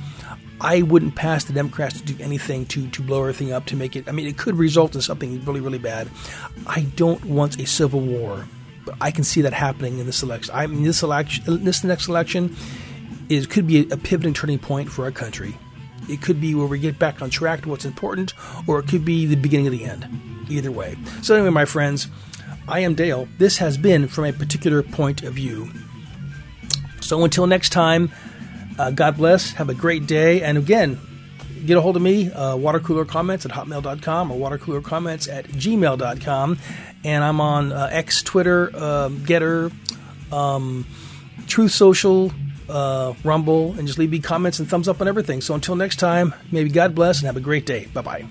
I 0.60 0.82
wouldn't 0.82 1.14
pass 1.14 1.44
the 1.44 1.52
Democrats 1.52 2.00
to 2.00 2.04
do 2.04 2.22
anything 2.22 2.66
to, 2.66 2.88
to 2.88 3.02
blow 3.02 3.20
everything 3.20 3.52
up 3.52 3.66
to 3.66 3.76
make 3.76 3.94
it. 3.94 4.08
I 4.08 4.12
mean, 4.12 4.26
it 4.26 4.36
could 4.36 4.56
result 4.56 4.94
in 4.94 5.00
something 5.00 5.44
really, 5.44 5.60
really 5.60 5.78
bad. 5.78 6.08
I 6.66 6.82
don't 6.96 7.24
want 7.24 7.60
a 7.60 7.66
civil 7.66 8.00
war, 8.00 8.46
but 8.84 8.96
I 9.00 9.10
can 9.10 9.24
see 9.24 9.42
that 9.42 9.52
happening 9.52 9.98
in 9.98 10.06
this 10.06 10.22
election. 10.22 10.54
I 10.54 10.66
mean, 10.66 10.82
this 10.82 11.02
election, 11.02 11.64
this 11.64 11.84
next 11.84 12.08
election, 12.08 12.56
is 13.28 13.46
could 13.46 13.66
be 13.66 13.88
a, 13.90 13.96
pivoting 13.96 14.34
turning 14.34 14.58
point 14.58 14.90
for 14.90 15.04
our 15.04 15.12
country. 15.12 15.56
It 16.08 16.22
could 16.22 16.40
be 16.40 16.54
where 16.54 16.66
we 16.66 16.78
get 16.78 16.98
back 16.98 17.20
on 17.22 17.30
track 17.30 17.62
to 17.62 17.68
what's 17.68 17.84
important, 17.84 18.32
or 18.66 18.80
it 18.80 18.88
could 18.88 19.04
be 19.04 19.26
the 19.26 19.36
beginning 19.36 19.66
of 19.66 19.72
the 19.72 19.84
end. 19.84 20.08
Either 20.48 20.72
way. 20.72 20.96
So, 21.22 21.34
anyway, 21.34 21.50
my 21.50 21.66
friends, 21.66 22.08
I 22.66 22.80
am 22.80 22.94
Dale. 22.94 23.28
This 23.36 23.58
has 23.58 23.76
been 23.76 24.08
from 24.08 24.24
a 24.24 24.32
particular 24.32 24.82
point 24.82 25.22
of 25.22 25.34
view. 25.34 25.70
So, 27.00 27.22
until 27.22 27.46
next 27.46 27.70
time. 27.70 28.10
Uh, 28.78 28.90
God 28.90 29.16
bless. 29.16 29.52
Have 29.52 29.68
a 29.68 29.74
great 29.74 30.06
day. 30.06 30.42
And 30.42 30.56
again, 30.56 30.98
get 31.66 31.76
a 31.76 31.80
hold 31.80 31.96
of 31.96 32.02
me, 32.02 32.30
uh, 32.30 32.54
watercoolercomments 32.54 33.44
at 33.44 33.50
hotmail.com 33.50 34.30
or 34.30 34.50
watercoolercomments 34.50 35.32
at 35.32 35.46
gmail.com. 35.46 36.58
And 37.04 37.24
I'm 37.24 37.40
on 37.40 37.72
uh, 37.72 37.88
X, 37.90 38.22
Twitter, 38.22 38.70
uh, 38.74 39.08
GETTR, 39.08 39.72
um, 40.32 40.86
Truth 41.46 41.72
Social, 41.72 42.32
uh, 42.68 43.14
Rumble, 43.24 43.74
and 43.78 43.86
just 43.86 43.98
leave 43.98 44.10
me 44.10 44.18
comments 44.20 44.58
and 44.58 44.68
thumbs 44.68 44.88
up 44.88 45.00
on 45.00 45.08
everything. 45.08 45.40
So 45.40 45.54
until 45.54 45.76
next 45.76 45.96
time, 45.96 46.34
maybe 46.52 46.70
God 46.70 46.94
bless 46.94 47.18
and 47.18 47.26
have 47.26 47.36
a 47.36 47.40
great 47.40 47.66
day. 47.66 47.86
Bye 47.92 48.02
bye. 48.02 48.26